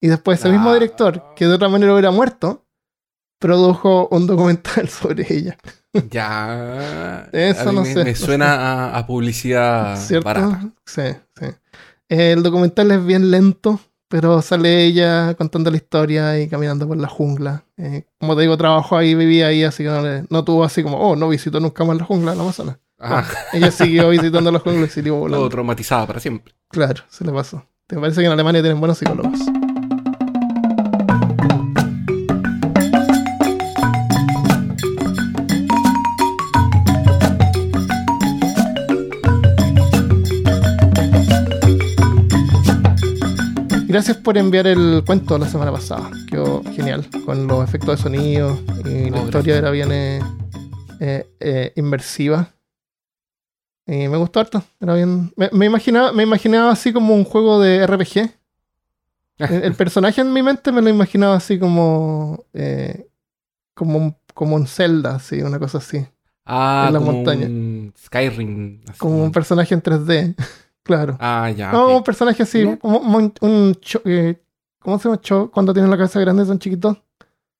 Y 0.00 0.08
después 0.08 0.38
ese 0.40 0.48
mismo 0.50 0.70
Ah. 0.70 0.74
director, 0.74 1.34
que 1.36 1.46
de 1.46 1.52
otra 1.54 1.68
manera 1.68 1.92
hubiera 1.92 2.10
muerto, 2.10 2.64
produjo 3.38 4.08
un 4.10 4.26
documental 4.26 4.88
sobre 4.88 5.26
ella. 5.28 5.58
Ya. 6.10 7.28
Eso 7.32 7.72
no 7.72 7.82
me, 7.82 7.92
sé, 7.92 8.04
me 8.04 8.14
suena 8.14 8.54
a, 8.54 8.98
a 8.98 9.06
publicidad 9.06 9.96
¿Cierto? 10.00 10.24
barata. 10.24 10.68
Sí, 10.86 11.02
sí. 11.38 11.46
El 12.08 12.42
documental 12.42 12.90
es 12.90 13.04
bien 13.04 13.30
lento, 13.30 13.80
pero 14.08 14.42
sale 14.42 14.84
ella 14.84 15.34
contando 15.34 15.70
la 15.70 15.76
historia 15.76 16.38
y 16.40 16.48
caminando 16.48 16.86
por 16.86 16.96
la 16.96 17.08
jungla. 17.08 17.64
Eh, 17.76 18.04
como 18.18 18.36
te 18.36 18.42
digo, 18.42 18.56
trabajó 18.56 18.96
ahí, 18.96 19.14
vivía 19.14 19.48
ahí, 19.48 19.64
así 19.64 19.82
que 19.82 19.88
no, 19.88 20.02
le- 20.02 20.24
no 20.30 20.44
tuvo 20.44 20.64
así 20.64 20.82
como, 20.82 20.98
oh, 20.98 21.16
no 21.16 21.28
visitó 21.28 21.60
nunca 21.60 21.84
más 21.84 21.96
la 21.96 22.04
jungla 22.04 22.32
de 22.32 22.36
la 22.36 22.42
Amazonas. 22.42 22.76
Ah, 23.00 23.24
Ella 23.52 23.70
siguió 23.70 24.08
visitando 24.10 24.50
la 24.52 24.58
jungla 24.60 24.86
y 24.86 24.90
siguió 24.90 25.14
volando. 25.16 25.38
todo 25.38 25.48
traumatizada 25.50 26.06
para 26.06 26.20
siempre. 26.20 26.54
Claro, 26.68 27.02
se 27.08 27.24
le 27.24 27.32
pasó. 27.32 27.64
¿Te 27.86 27.96
parece 27.98 28.20
que 28.20 28.26
en 28.26 28.32
Alemania 28.32 28.62
tienen 28.62 28.80
buenos 28.80 28.98
psicólogos? 28.98 29.38
Gracias 43.94 44.16
por 44.16 44.36
enviar 44.36 44.66
el 44.66 45.02
cuento 45.06 45.38
la 45.38 45.48
semana 45.48 45.70
pasada. 45.70 46.10
Quedó 46.28 46.62
genial. 46.74 47.08
Con 47.24 47.46
los 47.46 47.62
efectos 47.66 47.96
de 47.96 48.02
sonido. 48.02 48.58
Y 48.84 49.10
la 49.10 49.20
Oh, 49.20 49.24
historia 49.24 49.56
era 49.58 49.70
bien 49.70 49.88
eh, 49.92 50.20
eh, 51.00 51.72
inmersiva. 51.76 52.50
Y 53.86 54.08
me 54.08 54.16
gustó 54.16 54.40
harto. 54.40 54.64
Era 54.80 54.94
bien. 54.94 55.32
Me, 55.36 55.48
me 55.52 55.66
imaginaba, 55.66 56.12
me 56.12 56.22
imaginaba 56.24 56.72
así 56.72 56.92
como 56.92 57.14
un 57.14 57.24
juego 57.24 57.60
de 57.60 57.86
RPG. 57.86 58.30
El, 59.38 59.62
el 59.64 59.74
personaje 59.74 60.20
en 60.20 60.32
mi 60.32 60.42
mente 60.42 60.70
me 60.72 60.80
lo 60.82 60.88
imaginaba 60.88 61.36
así 61.36 61.58
como. 61.58 62.44
eh, 62.52 63.08
como 63.74 63.98
un, 63.98 64.16
como 64.34 64.54
un 64.56 64.66
Zelda, 64.66 65.16
así, 65.16 65.40
una 65.42 65.58
cosa 65.58 65.78
así. 65.78 66.04
Ah, 66.46 66.84
en 66.88 66.92
la 66.94 66.98
como 67.00 67.12
montaña. 67.12 67.46
un 67.46 67.92
Skyrim. 67.96 68.80
así. 68.88 68.98
Como 68.98 69.22
un 69.24 69.32
personaje 69.32 69.74
en 69.74 69.82
3D. 69.82 70.34
Claro. 70.84 71.16
Ah, 71.20 71.50
ya. 71.50 71.72
No, 71.72 71.96
un 71.96 72.04
personaje 72.04 72.44
así, 72.44 72.64
como 72.76 72.98
un, 72.98 73.32
un 73.40 73.74
cho- 73.80 74.02
eh, 74.04 74.40
¿cómo 74.78 74.98
se 75.00 75.08
llama? 75.08 75.20
Cho- 75.20 75.50
cuando 75.50 75.72
tienen 75.72 75.90
la 75.90 75.96
cabeza 75.96 76.20
grande 76.20 76.44
son 76.46 76.58
chiquitos. 76.60 76.96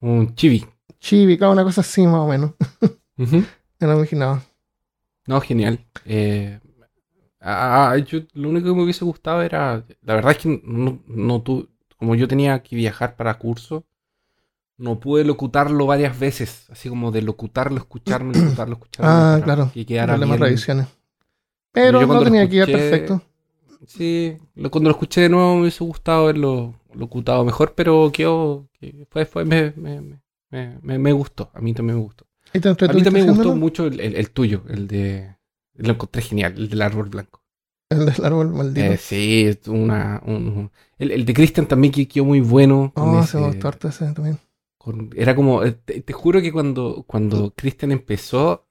Un 0.01 0.35
chibi. 0.37 0.65
Chibi, 1.01 1.37
claro, 1.37 1.53
una 1.55 1.65
cosa 1.65 1.81
así 1.81 2.07
más 2.07 2.21
o 2.21 2.29
menos. 2.29 2.53
Me 3.17 3.87
lo 3.87 3.95
imaginaba. 3.95 4.43
No, 5.27 5.41
genial. 5.41 5.79
Eh, 6.05 6.61
ah, 7.41 7.97
yo, 8.07 8.21
lo 8.35 8.49
único 8.51 8.69
que 8.69 8.75
me 8.75 8.83
hubiese 8.83 9.05
gustado 9.05 9.43
era. 9.43 9.85
La 10.03 10.15
verdad 10.15 10.33
es 10.33 10.39
que 10.39 10.61
no, 10.65 10.99
no 11.07 11.43
tu- 11.43 11.69
como 11.99 12.15
yo 12.15 12.29
tenía 12.29 12.63
que 12.63 12.77
viajar 12.77 13.17
para 13.17 13.39
curso, 13.39 13.85
no 14.77 14.99
pude 15.01 15.25
locutarlo 15.25 15.87
varias 15.87 16.19
veces. 16.19 16.67
Así 16.71 16.89
como 16.89 17.11
de 17.11 17.23
locutarlo, 17.23 17.77
escucharme, 17.79 18.35
locutarlo, 18.39 18.75
escucharme. 18.75 19.11
Ah, 19.11 19.41
claro. 19.43 19.71
Que 19.73 19.87
quedara 19.87 20.17
bien. 20.17 20.39
revisiones. 20.39 20.87
Pero 21.75 22.01
yo 22.01 22.07
no 22.07 22.25
tenía 22.25 22.49
que 22.49 22.57
ir 22.57 22.63
escuché- 22.63 22.73
perfecto. 22.73 23.23
Sí, 23.87 24.37
lo- 24.55 24.71
cuando 24.71 24.89
lo 24.89 24.95
escuché 24.95 25.21
de 25.23 25.29
nuevo 25.29 25.57
me 25.57 25.61
hubiese 25.63 25.85
gustado 25.85 26.23
haberlo 26.25 26.75
locutado 26.95 27.45
mejor, 27.45 27.75
pero 27.75 28.11
quedó. 28.13 28.67
que 28.81 29.07
Fue, 29.11 29.27
fue, 29.27 29.45
me, 29.45 29.73
me, 29.77 30.01
me, 30.51 30.79
me- 30.81 30.99
me 30.99 31.13
gustó. 31.13 31.51
A 31.53 31.61
mí 31.61 31.75
también 31.75 31.99
me 31.99 32.03
gustó. 32.05 32.25
¿Y 32.55 32.61
te 32.61 32.69
A 32.71 32.73
mí 32.73 33.03
también 33.03 33.27
me 33.27 33.33
gustó 33.33 33.55
mucho 33.57 33.87
el, 33.87 34.01
el- 34.01 34.17
el 34.17 34.31
tuyo, 34.31 34.63
el 34.69 34.87
de. 34.89 35.35
Lo 35.75 35.91
encontré 35.93 36.23
genial, 36.23 36.55
el 36.57 36.69
del 36.71 36.81
árbol 36.83 37.09
blanco. 37.11 37.43
El 37.91 38.07
del 38.07 38.25
árbol 38.25 38.51
maldito. 38.55 38.87
Eh, 38.93 38.97
sí, 38.97 39.45
es 39.47 39.67
una. 39.69 40.23
un- 40.25 40.49
un- 40.49 40.71
el, 40.99 41.11
el 41.11 41.25
de 41.25 41.35
Christian 41.35 41.67
también 41.67 41.93
que 41.93 42.07
quedó 42.09 42.25
muy 42.25 42.41
bueno. 42.41 42.93
oh, 42.97 43.19
ese- 43.21 43.33
se 43.33 43.39
me 43.39 43.47
gustó 43.49 43.69
harto 43.69 43.89
ese 43.89 44.07
también. 44.13 44.39
con- 44.79 45.11
era 45.17 45.35
como. 45.35 45.63
eh, 45.65 45.73
Te, 45.73 46.01
te 46.01 46.13
juro 46.13 46.41
que 46.41 46.53
cuando, 46.53 47.05
cuando 47.07 47.53
Christian 47.57 47.91
empezó, 47.93 48.65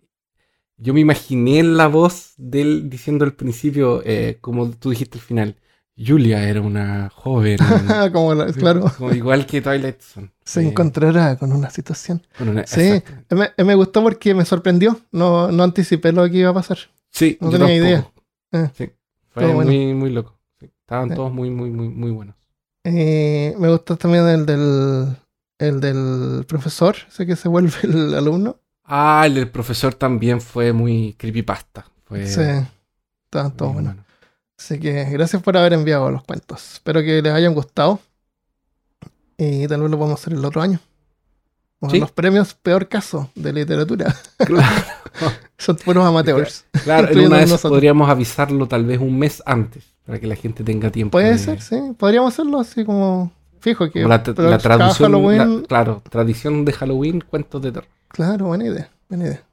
yo 0.83 0.93
me 0.93 0.99
imaginé 0.99 1.63
la 1.63 1.87
voz 1.87 2.33
de 2.37 2.61
él 2.61 2.89
diciendo 2.89 3.25
al 3.25 3.33
principio, 3.33 4.01
eh, 4.05 4.37
como 4.41 4.69
tú 4.71 4.89
dijiste 4.91 5.17
al 5.17 5.23
final, 5.23 5.55
Julia 5.97 6.47
era 6.49 6.61
una 6.61 7.09
joven. 7.13 7.57
como 8.13 8.33
la- 8.33 8.51
claro, 8.51 8.91
como 8.97 9.13
igual 9.13 9.45
que 9.45 9.61
Twilight 9.61 10.01
Zone. 10.01 10.31
se 10.43 10.61
Eh, 10.61 10.67
encontrará 10.69 11.37
con 11.37 11.51
una 11.53 11.69
situación. 11.69 12.25
con 12.37 12.49
una- 12.49 12.65
Sí. 12.67 13.01
Me, 13.29 13.51
me 13.63 13.75
gustó 13.75 14.01
porque 14.03 14.33
me 14.33 14.43
sorprendió. 14.45 14.99
No, 15.11 15.51
no 15.51 15.63
anticipé 15.63 16.11
lo 16.11 16.27
que 16.29 16.37
iba 16.37 16.49
a 16.49 16.53
pasar. 16.53 16.77
Sí, 17.11 17.37
No 17.39 17.51
yo 17.51 17.59
tenía 17.59 17.75
idea. 17.75 18.11
Eh. 18.51 18.69
Sí. 18.77 18.89
Fue 19.29 19.43
Todo 19.43 19.53
bueno. 19.53 19.71
muy, 19.71 19.93
muy 19.93 20.09
loco. 20.11 20.37
Sí, 20.59 20.65
Estaban 20.81 21.13
todos 21.13 21.31
muy, 21.31 21.49
muy, 21.49 21.69
muy, 21.69 21.89
muy 21.89 22.11
buenos. 22.11 22.35
Eh, 22.83 23.55
me 23.57 23.69
gustó 23.69 23.95
también 23.95 24.27
el 24.27 24.45
del, 24.45 25.15
el 25.59 25.79
del 25.79 26.45
profesor, 26.45 26.95
ese 27.07 27.25
que 27.25 27.35
se 27.35 27.47
vuelve 27.47 27.71
el 27.83 28.13
alumno. 28.15 28.57
Ah, 28.95 29.23
el 29.25 29.33
del 29.35 29.49
profesor 29.49 29.95
también 29.95 30.39
fue 30.39 30.71
muy 30.71 31.15
creepypasta. 31.17 31.85
Fue 32.05 32.27
Sí, 32.27 32.41
estaban 33.25 33.47
muy 33.49 33.57
todos 33.57 33.73
buenos. 33.73 33.93
bueno. 33.95 34.05
Así 34.59 34.79
que 34.79 35.05
gracias 35.05 35.41
por 35.41 35.57
haber 35.57 35.73
enviado 35.73 36.11
los 36.11 36.23
cuentos. 36.23 36.73
Espero 36.73 37.01
que 37.01 37.21
les 37.21 37.33
hayan 37.33 37.53
gustado. 37.55 37.99
Y 39.37 39.67
tal 39.67 39.81
vez 39.81 39.89
lo 39.91 39.97
podemos 39.97 40.19
hacer 40.21 40.33
el 40.33 40.45
otro 40.45 40.61
año. 40.61 40.79
Sí. 41.89 41.99
los 41.99 42.11
premios 42.11 42.53
Peor 42.53 42.87
Caso 42.87 43.29
de 43.35 43.51
Literatura. 43.51 44.15
Claro, 44.37 44.85
Son 45.57 45.75
puros 45.75 46.05
amateurs. 46.05 46.63
claro, 46.85 47.09
en 47.09 47.19
una 47.25 47.39
de 47.39 47.43
esas 47.43 47.59
podríamos 47.61 48.09
avisarlo 48.09 48.67
tal 48.69 48.85
vez 48.85 48.99
un 49.01 49.19
mes 49.19 49.43
antes 49.45 49.83
para 50.05 50.17
que 50.17 50.27
la 50.27 50.35
gente 50.37 50.63
tenga 50.63 50.89
tiempo. 50.91 51.11
Puede 51.11 51.31
de- 51.31 51.39
ser, 51.39 51.61
sí. 51.61 51.75
Podríamos 51.97 52.31
hacerlo 52.33 52.61
así 52.61 52.85
como 52.85 53.33
fijo. 53.59 53.91
Que 53.91 54.03
como 54.03 54.07
la, 54.15 54.23
la 54.49 54.57
traducción, 54.59 55.11
Halloween- 55.11 55.61
la- 55.63 55.67
claro, 55.67 56.01
tradición 56.09 56.63
de 56.63 56.71
Halloween, 56.71 57.19
cuentos 57.19 57.61
de 57.61 57.71
terror. 57.73 57.89
Claro, 58.13 58.45
buena 58.47 58.65
idea. 58.65 58.89
Buena 59.09 59.25
idea. 59.25 59.43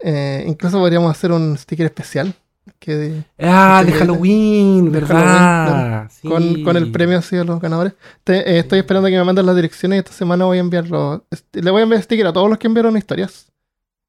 Eh, 0.00 0.44
incluso 0.48 0.78
podríamos 0.78 1.10
hacer 1.10 1.32
un 1.32 1.56
sticker 1.58 1.86
especial 1.86 2.34
que 2.78 3.24
Ah, 3.38 3.82
de 3.84 3.92
Halloween, 3.92 4.84
de 4.92 5.00
¿verdad? 5.00 6.08
Sí. 6.10 6.28
con, 6.28 6.62
con 6.64 6.76
el 6.76 6.90
premio 6.92 7.18
así 7.18 7.36
a 7.36 7.44
los 7.44 7.60
ganadores. 7.60 7.94
Te- 8.24 8.38
eh, 8.38 8.58
estoy 8.60 8.78
esperando 8.80 9.08
que 9.08 9.16
me 9.16 9.24
manden 9.24 9.46
las 9.46 9.56
direcciones 9.56 9.96
y 9.96 9.98
esta 10.00 10.12
semana 10.12 10.44
voy 10.44 10.58
a 10.58 10.60
enviarlo. 10.60 11.24
este, 11.30 11.62
Le 11.62 11.70
voy 11.70 11.80
a 11.80 11.82
enviar 11.84 12.02
sticker 12.02 12.26
a 12.26 12.32
todos 12.32 12.48
los 12.48 12.58
que 12.58 12.66
enviaron 12.68 12.96
historias. 12.96 13.50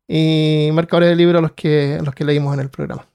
Y 0.08 0.70
marcadores 0.74 1.10
de 1.10 1.16
libro 1.16 1.40
a 1.40 1.42
los 1.42 1.52
que, 1.52 1.98
a 2.00 2.04
los 2.04 2.16
que 2.16 2.26
leímos 2.26 2.54
en 2.54 2.62
el 2.62 2.70
programa. 2.70 3.06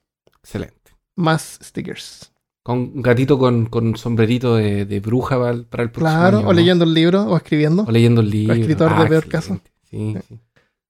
Excelente. 0.40 0.74
Más 1.16 1.58
stickers. 1.62 2.30
Con 2.62 2.78
un 2.78 3.02
gatito 3.02 3.38
con, 3.38 3.66
con 3.66 3.96
sombrerito 3.96 4.56
de, 4.56 4.84
de 4.86 5.00
bruja 5.00 5.36
para 5.38 5.50
el, 5.52 5.64
próximo 5.66 5.98
Claro, 5.98 6.38
año, 6.38 6.46
o 6.48 6.52
¿no? 6.52 6.58
leyendo 6.58 6.84
el 6.84 6.94
libro 6.94 7.22
o 7.24 7.36
escribiendo. 7.36 7.84
O 7.86 7.90
leyendo 7.90 8.20
el 8.20 8.30
libro. 8.30 8.54
escritor 8.54 8.98
de 8.98 9.06
peor 9.06 9.24
excelente. 9.24 9.70
Sí, 9.94 10.16
sí. 10.28 10.40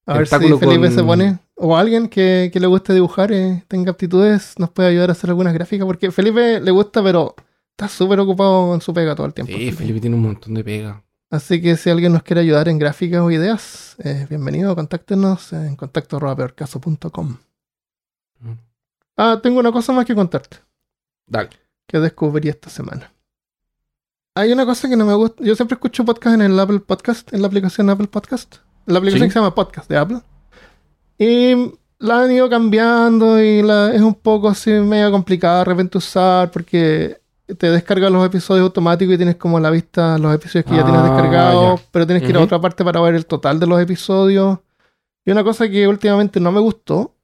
A 0.07 0.19
ver 0.19 0.27
si 0.27 0.37
Felipe 0.37 0.67
con- 0.67 0.93
se 0.93 1.03
pone. 1.03 1.39
O 1.57 1.77
alguien 1.77 2.09
que, 2.09 2.51
que 2.53 2.61
le 2.61 2.67
guste 2.67 2.93
dibujar, 2.93 3.33
eh, 3.33 3.65
tenga 3.69 3.93
aptitudes, 3.93 4.55
nos 4.59 4.71
puede 4.71 4.89
ayudar 4.91 5.09
a 5.09 5.13
hacer 5.13 5.31
algunas 5.31 5.55
gráficas. 5.55 5.87
Porque 5.87 6.11
Felipe 6.11 6.61
le 6.61 6.71
gusta, 6.71 7.03
pero 7.03 7.35
está 7.71 7.89
súper 7.89 8.21
ocupado 8.21 8.69
con 8.69 8.81
su 8.81 8.93
pega 8.93 9.15
todo 9.15 9.27
el 9.27 9.33
tiempo. 9.35 9.53
Sí, 9.53 9.73
Felipe 9.73 10.01
tiene 10.01 10.17
un 10.17 10.23
montón 10.23 10.55
de 10.55 10.63
pega. 10.65 11.03
Así 11.31 11.61
que 11.63 11.77
si 11.77 11.91
alguien 11.91 12.13
nos 12.13 12.23
quiere 12.23 12.43
ayudar 12.43 12.69
en 12.69 12.79
gráficas 12.79 13.21
o 13.21 13.31
ideas, 13.31 13.97
eh, 14.05 14.27
bienvenido, 14.29 14.75
contáctenos 14.77 15.53
en 15.53 15.75
contacto 15.75 16.17
arroba 16.19 16.37
peorcaso.com. 16.37 17.37
Mm. 18.41 18.51
Ah, 19.17 19.41
tengo 19.43 19.59
una 19.61 19.73
cosa 19.73 19.93
más 19.93 20.05
que 20.05 20.15
contarte, 20.15 20.59
Dale. 21.27 21.51
que 21.87 21.99
descubrí 21.99 22.49
esta 22.49 22.69
semana. 22.69 23.13
Hay 24.37 24.53
una 24.53 24.67
cosa 24.67 24.89
que 24.89 24.97
no 24.97 25.07
me 25.07 25.15
gusta. 25.15 25.43
Yo 25.45 25.55
siempre 25.57 25.75
escucho 25.77 26.05
podcast 26.05 26.35
en 26.35 26.43
el 26.43 26.59
Apple 26.59 26.81
Podcast, 26.81 27.33
en 27.33 27.41
la 27.41 27.47
aplicación 27.49 27.89
Apple 27.91 28.09
Podcast. 28.09 28.57
La 28.87 28.99
aplicación 28.99 29.23
Sí. 29.23 29.29
que 29.29 29.33
se 29.33 29.39
llama 29.39 29.55
Podcast 29.55 29.89
de 29.89 29.97
Apple. 29.97 30.21
Y 31.19 31.73
la 31.99 32.23
han 32.23 32.33
ido 32.33 32.49
cambiando 32.51 33.41
y 33.43 33.63
la, 33.63 33.93
es 33.95 34.01
un 34.03 34.15
poco 34.15 34.49
así 34.49 34.71
medio 34.71 35.11
complicada 35.11 35.61
de 35.61 35.65
repente 35.65 35.99
usar 35.99 36.51
porque 36.51 37.19
te 37.59 37.71
descarga 37.71 38.11
los 38.11 38.25
episodios 38.27 38.65
automáticos 38.65 39.15
y 39.15 39.17
tienes 39.17 39.37
como 39.37 39.61
la 39.61 39.71
vista 39.71 40.19
los 40.19 40.35
episodios 40.35 40.65
que 40.71 40.77
ya 40.77 40.83
tienes 40.85 41.01
Ah, 41.01 41.05
descargados, 41.05 41.81
pero 41.91 42.07
tienes 42.07 42.23
que 42.23 42.31
ir 42.31 42.37
a 42.37 42.41
otra 42.43 42.61
parte 42.61 42.85
para 42.85 43.01
ver 43.01 43.15
el 43.15 43.27
total 43.27 43.61
de 43.61 43.67
los 43.67 43.81
episodios. 43.81 44.59
Y 45.25 45.31
una 45.31 45.45
cosa 45.45 45.69
que 45.69 45.87
últimamente 45.89 46.41
no 46.41 46.53
me 46.53 46.61
gustó 46.61 47.15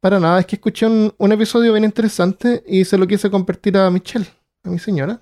para 0.00 0.20
nada 0.20 0.38
es 0.40 0.46
que 0.46 0.56
escuché 0.56 0.86
un, 0.86 1.12
un 1.16 1.32
episodio 1.32 1.72
bien 1.72 1.84
interesante 1.84 2.62
y 2.66 2.84
se 2.84 2.96
lo 2.98 3.06
quise 3.06 3.30
compartir 3.30 3.76
a 3.76 3.90
Michelle, 3.90 4.26
a 4.64 4.68
mi 4.70 4.78
señora. 4.78 5.20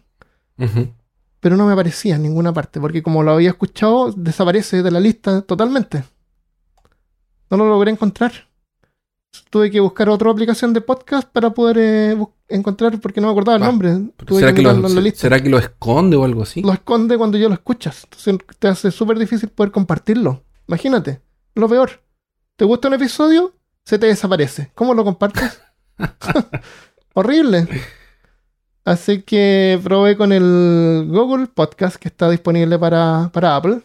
Pero 1.46 1.56
no 1.56 1.64
me 1.64 1.74
aparecía 1.74 2.16
en 2.16 2.24
ninguna 2.24 2.52
parte, 2.52 2.80
porque 2.80 3.04
como 3.04 3.22
lo 3.22 3.30
había 3.30 3.50
escuchado, 3.50 4.10
desaparece 4.10 4.82
de 4.82 4.90
la 4.90 4.98
lista 4.98 5.42
totalmente. 5.42 6.02
No 7.48 7.56
lo 7.56 7.68
logré 7.68 7.92
encontrar. 7.92 8.32
Tuve 9.48 9.70
que 9.70 9.78
buscar 9.78 10.08
otra 10.08 10.28
aplicación 10.28 10.72
de 10.72 10.80
podcast 10.80 11.28
para 11.28 11.50
poder 11.50 11.76
eh, 11.78 12.26
encontrar, 12.48 13.00
porque 13.00 13.20
no 13.20 13.28
me 13.28 13.30
acordaba 13.30 13.58
el 13.58 13.62
Ah, 13.62 13.66
nombre. 13.66 13.96
Tuve 14.24 14.40
¿Será, 14.40 14.52
que 14.52 14.58
mirarlo 14.58 14.88
lo, 14.88 14.94
la 14.96 15.00
lista. 15.00 15.20
¿Será 15.20 15.40
que 15.40 15.48
lo 15.48 15.58
esconde 15.58 16.16
o 16.16 16.24
algo 16.24 16.42
así? 16.42 16.62
Lo 16.62 16.72
esconde 16.72 17.16
cuando 17.16 17.38
yo 17.38 17.46
lo 17.46 17.54
escuchas. 17.54 18.02
Entonces 18.02 18.38
te 18.58 18.66
hace 18.66 18.90
súper 18.90 19.16
difícil 19.16 19.48
poder 19.50 19.70
compartirlo. 19.70 20.42
Imagínate, 20.66 21.20
lo 21.54 21.68
peor. 21.68 22.02
¿Te 22.56 22.64
gusta 22.64 22.88
un 22.88 22.94
episodio? 22.94 23.54
Se 23.84 24.00
te 24.00 24.06
desaparece. 24.06 24.72
¿Cómo 24.74 24.94
lo 24.94 25.04
compartes? 25.04 25.62
Horrible. 27.14 27.68
Así 28.86 29.22
que 29.22 29.78
probé 29.82 30.16
con 30.16 30.32
el 30.32 31.06
Google 31.10 31.48
Podcast 31.48 31.96
que 31.96 32.06
está 32.08 32.30
disponible 32.30 32.78
para, 32.78 33.28
para 33.32 33.56
Apple, 33.56 33.82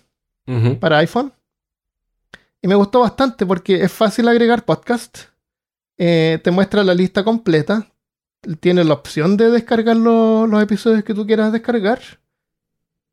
para 0.79 0.99
iPhone. 0.99 1.33
Y 2.61 2.67
me 2.67 2.75
gustó 2.75 2.99
bastante 2.99 3.45
porque 3.45 3.81
es 3.83 3.91
fácil 3.91 4.27
agregar 4.27 4.63
podcast. 4.63 5.17
Eh, 5.97 6.39
te 6.43 6.51
muestra 6.51 6.83
la 6.83 6.93
lista 6.93 7.23
completa. 7.23 7.87
Tiene 8.59 8.83
la 8.83 8.93
opción 8.93 9.37
de 9.37 9.49
descargar 9.49 9.97
lo- 9.97 10.45
los 10.45 10.61
episodios 10.61 11.03
que 11.03 11.13
tú 11.15 11.25
quieras 11.25 11.51
descargar. 11.51 11.99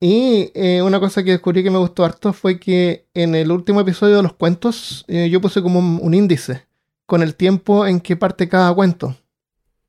Y 0.01 0.51
eh, 0.55 0.83
una 0.83 1.01
cosa 1.01 1.25
que 1.25 1.33
descubrí 1.33 1.63
que 1.65 1.71
me 1.71 1.79
gustó 1.79 2.05
harto 2.05 2.33
fue 2.35 2.61
que 2.61 3.07
en 3.15 3.35
el 3.35 3.51
último 3.51 3.81
episodio 3.81 4.17
de 4.19 4.23
los 4.23 4.35
cuentos 4.35 5.05
eh, 5.09 5.29
yo 5.31 5.41
puse 5.41 5.63
como 5.63 5.79
un, 5.79 5.99
un 6.03 6.13
índice 6.15 6.67
con 7.07 7.23
el 7.23 7.35
tiempo 7.35 7.87
en 7.87 8.01
que 8.01 8.15
parte 8.17 8.47
cada 8.49 8.73
cuento. 8.75 9.17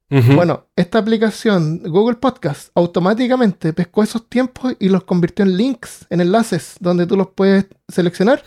Bueno, 0.10 0.66
esta 0.76 0.97
aplicación 0.97 1.84
Google 1.84 2.16
Podcast 2.18 2.72
automáticamente 2.74 3.74
pescó 3.74 4.01
esos 4.01 4.28
tiempos 4.28 4.74
y 4.80 4.89
los 4.89 5.03
convirtió 5.03 5.45
en 5.45 5.55
links, 5.55 6.07
en 6.10 6.22
enlaces, 6.22 6.78
donde 6.80 7.05
tú 7.05 7.16
los 7.16 7.28
puedes 7.28 7.68
seleccionar 7.88 8.39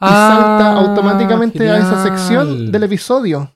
y 0.00 0.06
salta 0.06 0.72
Ah, 0.72 0.78
automáticamente 0.78 1.68
a 1.68 1.76
esa 1.76 2.02
sección 2.02 2.72
del 2.72 2.84
episodio. 2.84 3.54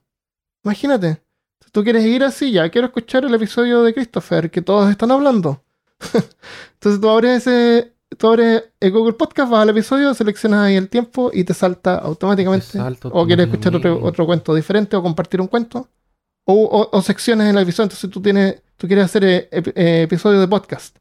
Imagínate, 0.63 1.23
si 1.65 1.71
tú 1.71 1.83
quieres 1.83 2.05
ir 2.05 2.23
así, 2.23 2.53
ya 2.53 2.69
quiero 2.69 2.89
escuchar 2.89 3.25
el 3.25 3.35
episodio 3.35 3.83
de 3.83 3.95
Christopher 3.95 4.51
que 4.51 4.61
todos 4.61 4.91
están 4.91 5.11
hablando. 5.11 5.63
Entonces 6.75 7.01
tú 7.01 7.09
abres 7.09 7.47
ese, 7.47 7.95
tú 8.19 8.29
abres 8.29 8.65
el 8.79 8.93
Google 8.93 9.15
Podcast, 9.15 9.51
vas 9.51 9.63
al 9.63 9.71
episodio, 9.71 10.13
seleccionas 10.13 10.67
ahí 10.67 10.77
el 10.77 10.91
tiempo 10.91 11.31
y 11.33 11.45
te 11.45 11.55
salta 11.55 11.97
automáticamente. 11.97 12.67
Te 12.67 12.79
salta 12.79 13.09
o 13.09 13.27
quieres 13.27 13.47
escuchar 13.47 13.75
otro, 13.75 14.05
otro 14.05 14.27
cuento 14.27 14.55
diferente 14.55 14.97
o 14.97 15.03
compartir 15.03 15.41
un 15.41 15.47
cuento. 15.47 15.89
O, 16.45 16.55
o- 16.55 16.97
o 16.97 17.03
secciones 17.03 17.49
en 17.49 17.57
el 17.57 17.63
episodio. 17.63 17.85
Entonces 17.87 18.11
tú 18.11 18.21
tienes, 18.21 18.63
tú 18.77 18.87
quieres 18.87 19.07
hacer 19.07 19.25
eh, 19.25 19.49
eh, 19.51 20.03
episodios 20.03 20.41
de 20.41 20.49
podcast. 20.49 20.97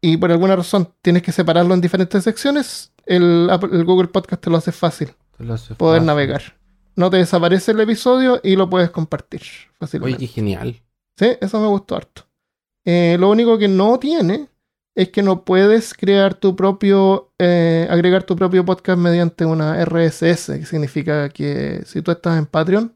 Y 0.00 0.16
por 0.16 0.30
alguna 0.30 0.56
razón 0.56 0.92
tienes 1.02 1.22
que 1.22 1.32
separarlo 1.32 1.74
en 1.74 1.80
diferentes 1.80 2.22
secciones. 2.24 2.92
El, 3.06 3.48
Google 3.84 4.08
Podcast 4.08 4.42
te 4.42 4.50
lo 4.50 4.58
hace 4.58 4.70
fácil 4.70 5.10
Te 5.36 5.44
lo 5.44 5.54
hace 5.54 5.74
poder 5.74 6.00
fácil. 6.00 6.06
navegar. 6.06 6.42
No 6.94 7.10
te 7.10 7.16
desaparece 7.18 7.72
el 7.72 7.80
episodio 7.80 8.40
y 8.42 8.54
lo 8.56 8.68
puedes 8.68 8.90
compartir 8.90 9.40
Oye, 9.40 9.70
fácilmente. 9.78 10.18
qué 10.18 10.26
genial. 10.26 10.82
Sí, 11.16 11.30
eso 11.40 11.60
me 11.60 11.66
gustó 11.68 11.96
harto. 11.96 12.22
Eh, 12.84 13.16
lo 13.18 13.30
único 13.30 13.58
que 13.58 13.68
no 13.68 13.98
tiene 13.98 14.48
es 14.94 15.08
que 15.10 15.22
no 15.22 15.44
puedes 15.44 15.94
crear 15.94 16.34
tu 16.34 16.54
propio, 16.56 17.32
eh, 17.38 17.86
agregar 17.90 18.24
tu 18.24 18.34
propio 18.36 18.64
podcast 18.64 18.98
mediante 18.98 19.44
una 19.44 19.80
RSS, 19.84 20.58
que 20.58 20.66
significa 20.66 21.28
que 21.28 21.82
si 21.86 22.02
tú 22.02 22.10
estás 22.10 22.36
en 22.38 22.46
Patreon, 22.46 22.92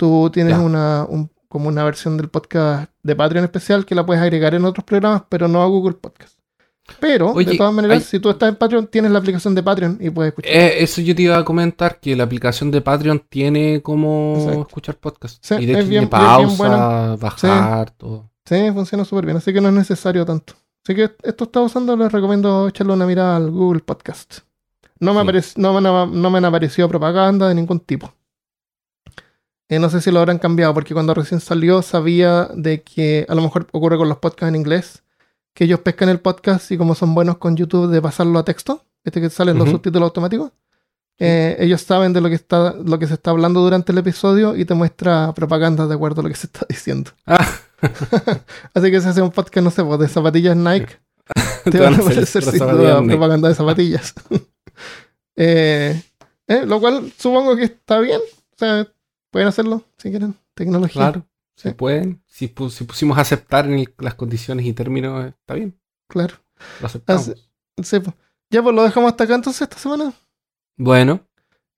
tú 0.00 0.30
tienes 0.32 0.54
Ya. 0.56 0.60
una, 0.60 1.04
un- 1.06 1.30
como 1.48 1.68
una 1.68 1.84
versión 1.84 2.16
del 2.16 2.28
podcast 2.30 2.90
de 3.02 3.14
Patreon 3.14 3.44
especial 3.44 3.84
que 3.84 3.94
la 3.94 4.06
puedes 4.06 4.22
agregar 4.22 4.54
en 4.54 4.64
otros 4.64 4.84
programas, 4.84 5.24
pero 5.28 5.46
no 5.46 5.62
a 5.62 5.66
Google 5.66 5.94
Podcast. 5.94 6.38
Pero, 7.00 7.32
Oye, 7.32 7.52
de 7.52 7.56
todas 7.58 7.72
maneras, 7.74 7.98
hay- 7.98 8.04
si 8.04 8.18
tú 8.18 8.30
estás 8.30 8.48
en 8.48 8.56
Patreon, 8.56 8.86
tienes 8.86 9.10
la 9.12 9.18
aplicación 9.18 9.54
de 9.54 9.62
Patreon 9.62 9.98
y 10.00 10.10
puedes 10.10 10.30
escuchar. 10.30 10.50
Eh, 10.52 10.82
eso 10.82 11.00
yo 11.02 11.14
te 11.14 11.22
iba 11.22 11.36
a 11.36 11.44
comentar, 11.44 12.00
que 12.00 12.16
la 12.16 12.24
aplicación 12.24 12.70
de 12.70 12.80
Patreon 12.80 13.22
tiene 13.28 13.82
como 13.82 14.34
Exacto. 14.38 14.60
escuchar 14.62 14.94
podcast. 14.96 15.38
Sí, 15.44 15.54
y 15.60 15.66
de 15.66 15.72
es 15.72 15.78
hecho 15.80 15.88
bien- 15.88 16.08
tiene 16.08 16.24
es 16.24 16.46
bien 16.48 16.56
pausa, 16.58 17.16
bajar, 17.16 17.90
todo. 17.92 18.30
Sí, 18.44 18.56
funciona 18.72 19.04
súper 19.04 19.26
bien, 19.26 19.36
así 19.36 19.52
que 19.52 19.60
no 19.60 19.68
es 19.68 19.74
necesario 19.74 20.24
tanto. 20.24 20.54
Así 20.84 20.94
que 20.94 21.10
esto 21.22 21.44
está 21.44 21.60
usando, 21.60 21.96
les 21.96 22.10
recomiendo 22.10 22.66
echarle 22.68 22.92
una 22.94 23.06
mirada 23.06 23.36
al 23.36 23.50
Google 23.50 23.80
Podcast. 23.80 24.38
No 24.98 25.12
me, 25.14 25.20
Sí. 25.42 25.54
me, 25.60 25.62
no 25.62 26.30
me 26.30 26.38
han 26.38 26.44
aparecido 26.44 26.88
propaganda 26.88 27.48
de 27.48 27.54
ningún 27.54 27.80
tipo. 27.80 28.12
Eh, 29.70 29.78
no 29.78 29.88
sé 29.88 30.00
si 30.00 30.10
lo 30.10 30.18
habrán 30.18 30.40
cambiado, 30.40 30.74
porque 30.74 30.94
cuando 30.94 31.14
recién 31.14 31.40
salió 31.40 31.80
sabía 31.80 32.48
de 32.52 32.82
que 32.82 33.24
a 33.28 33.36
lo 33.36 33.42
mejor 33.42 33.68
ocurre 33.70 33.96
con 33.96 34.08
los 34.08 34.18
podcasts 34.18 34.48
en 34.48 34.56
inglés, 34.56 35.04
que 35.54 35.62
ellos 35.62 35.78
pescan 35.78 36.08
el 36.08 36.18
podcast 36.18 36.72
y 36.72 36.76
como 36.76 36.96
son 36.96 37.14
buenos 37.14 37.38
con 37.38 37.56
YouTube 37.56 37.88
de 37.88 38.02
pasarlo 38.02 38.40
a 38.40 38.44
texto, 38.44 38.84
este 39.04 39.20
que 39.20 39.30
salen 39.30 39.58
los 39.58 39.70
subtítulos 39.70 40.08
automáticos, 40.08 40.50
eh, 41.20 41.56
ellos 41.60 41.82
saben 41.82 42.12
de 42.12 42.20
lo 42.20 42.28
que, 42.28 42.34
está, 42.34 42.74
lo 42.84 42.98
que 42.98 43.06
se 43.06 43.14
está 43.14 43.30
hablando 43.30 43.60
durante 43.60 43.92
el 43.92 43.98
episodio 43.98 44.56
y 44.56 44.64
te 44.64 44.74
muestra 44.74 45.32
propaganda 45.34 45.86
de 45.86 45.94
acuerdo 45.94 46.20
a 46.20 46.24
lo 46.24 46.30
que 46.30 46.34
se 46.34 46.48
está 46.48 46.66
diciendo. 46.68 47.12
Ah, 47.24 47.46
Así 48.74 48.90
que 48.90 49.00
si 49.00 49.06
hace 49.06 49.22
un 49.22 49.30
podcast, 49.30 49.64
no 49.64 49.70
sé, 49.70 49.84
pues 49.84 50.00
de 50.00 50.08
zapatillas 50.08 50.56
Nike, 50.56 50.98
te, 51.70 51.78
van 51.78 51.94
a 51.94 51.98
aparecer 51.98 52.42
sin 52.42 52.58
duda 52.58 53.00
propaganda 53.04 53.48
de 53.48 53.54
zapatillas. 53.54 54.14
Eh, 55.42 56.02
eh, 56.48 56.66
lo 56.66 56.80
cual 56.80 57.10
supongo 57.16 57.56
que 57.56 57.64
está 57.64 57.98
bien. 57.98 58.20
O 58.20 58.58
sea, 58.58 58.86
pueden 59.30 59.48
hacerlo 59.48 59.84
si 59.98 60.10
quieren. 60.10 60.34
Tecnología. 60.54 61.00
Claro, 61.12 61.26
Sí. 61.56 61.68
se 61.68 61.74
pueden. 61.74 62.22
Si, 62.26 62.48
pu- 62.48 62.70
si 62.70 62.84
pusimos 62.84 63.18
aceptar 63.18 63.66
en 63.66 63.78
el- 63.80 63.94
las 63.98 64.14
condiciones 64.14 64.64
y 64.66 64.72
términos, 64.72 65.24
eh, 65.26 65.34
está 65.38 65.54
bien, 65.54 65.78
Claro. 66.08 66.34
lo 66.80 66.86
aceptamos. 66.86 67.28
Así- 67.28 68.00
pues. 68.00 68.14
Ya, 68.50 68.62
pues 68.62 68.74
lo 68.74 68.82
dejamos 68.82 69.10
hasta 69.12 69.24
acá 69.24 69.34
entonces 69.36 69.62
esta 69.62 69.78
semana. 69.78 70.12
Bueno, 70.76 71.20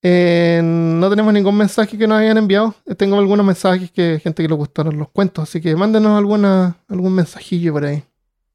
Eh, 0.05 0.61
no 0.65 1.09
tenemos 1.09 1.33
ningún 1.33 1.57
mensaje 1.57 1.97
que 1.97 2.09
nos 2.09 2.19
hayan 2.19 2.37
enviado. 2.37 2.75
Eh, 2.87 2.97
Tengo 2.97 3.17
algunos 3.21 3.47
mensajes 3.47 3.89
que 3.93 4.19
gente 4.21 4.43
que 4.43 4.49
le 4.49 4.55
gustaron 4.57 4.99
los 4.99 5.09
cuentos, 5.11 5.45
así 5.49 5.61
que 5.61 5.77
mándenos 5.77 6.19
alguna, 6.19 6.77
algún 6.89 7.15
mensajillo 7.15 7.73
por 7.73 7.85
ahí. 7.85 8.03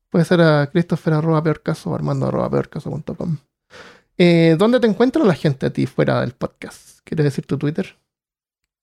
Puede 0.10 0.26
ser 0.26 0.41
a 0.41 0.68
Christopher 0.70 1.14
arroba 1.14 1.41
peorcaso 1.41 1.91
o 1.91 1.95
armando 1.95 2.26
arroba 2.28 2.50
peorcaso.com. 2.50 3.38
Eh, 4.18 4.58
¿Dónde 4.60 4.82
te 4.82 4.88
encuentra 4.88 5.24
la 5.24 5.36
gente 5.36 5.68
a 5.68 5.70
ti 5.70 5.86
fuera 5.86 6.20
del 6.20 6.34
podcast? 6.34 7.00
¿Quieres 7.06 7.24
decir 7.24 7.45
tu 7.45 7.58
Twitter? 7.58 7.95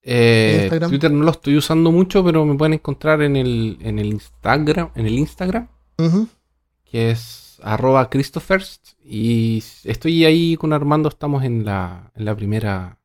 Eh. 0.04 0.68
Twitter 0.88 1.10
no 1.10 1.24
lo 1.24 1.30
estoy 1.30 1.56
usando 1.56 1.90
mucho, 1.90 2.24
pero 2.24 2.44
me 2.44 2.54
pueden 2.56 2.74
encontrar 2.74 3.22
en 3.22 3.36
el, 3.36 3.78
en 3.80 3.98
el 3.98 4.06
Instagram, 4.12 4.90
en 4.94 5.06
el 5.06 5.18
Instagram, 5.18 5.68
que 6.84 7.10
es 7.10 7.58
arroba 7.62 8.08
Christophers. 8.10 8.80
Y 9.04 9.62
estoy 9.84 10.24
ahí 10.24 10.56
con 10.56 10.72
Armando, 10.72 11.08
estamos 11.08 11.44
en 11.44 11.64
la, 11.64 12.10
en 12.14 12.24
la 12.24 12.34
primera, 12.36 12.98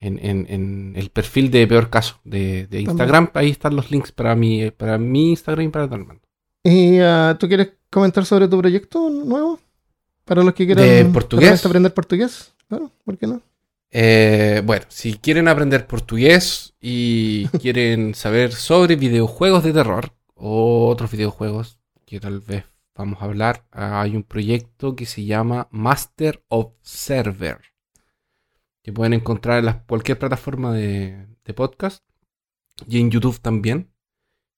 en, 0.00 0.18
en- 0.24 0.46
en 0.48 0.92
el 0.96 1.10
perfil 1.10 1.50
de 1.50 1.66
peor 1.66 1.90
caso 1.90 2.20
de, 2.24 2.66
de 2.66 2.80
Instagram. 2.80 3.30
Ahí 3.34 3.50
están 3.50 3.74
los 3.76 3.90
links 3.90 4.12
para 4.12 4.34
mi, 4.34 4.70
para 4.70 4.98
mi 4.98 5.30
Instagram 5.30 5.66
y 5.66 5.68
para 5.70 5.86
de 5.86 5.94
Armando. 5.94 6.22
¿Y 6.64 6.98
ah, 7.00 7.36
tú 7.38 7.48
quieres 7.48 7.72
comentar 7.90 8.24
sobre 8.24 8.46
tu 8.48 8.58
proyecto 8.58 9.10
nuevo? 9.10 9.58
Para 10.24 10.42
los 10.44 10.54
que 10.54 10.66
quieran 10.66 10.84
¿De 10.84 11.04
portugués? 11.06 11.42
realmente 11.48 11.66
aprender 11.68 11.94
portugués. 11.94 12.52
Claro, 12.68 12.90
¿por 13.04 13.18
qué 13.18 13.26
no? 13.26 13.42
Eh, 13.94 14.62
bueno, 14.64 14.86
si 14.88 15.18
quieren 15.18 15.48
aprender 15.48 15.86
portugués 15.86 16.74
y 16.80 17.46
quieren 17.60 18.14
saber 18.14 18.52
sobre 18.52 18.96
videojuegos 18.96 19.62
de 19.64 19.72
terror 19.74 20.12
o 20.34 20.88
otros 20.88 21.10
videojuegos 21.10 21.78
que 22.06 22.18
tal 22.18 22.40
vez 22.40 22.64
vamos 22.94 23.20
a 23.20 23.26
hablar, 23.26 23.66
hay 23.70 24.16
un 24.16 24.22
proyecto 24.22 24.96
que 24.96 25.04
se 25.06 25.24
llama 25.24 25.68
Master 25.70 26.42
of 26.48 26.72
Server, 26.82 27.58
que 28.82 28.92
pueden 28.92 29.12
encontrar 29.12 29.58
en 29.58 29.66
las- 29.66 29.82
cualquier 29.84 30.18
plataforma 30.18 30.72
de, 30.72 31.26
de 31.44 31.54
podcast 31.54 32.02
y 32.88 32.98
en 33.00 33.10
YouTube 33.10 33.40
también. 33.40 33.92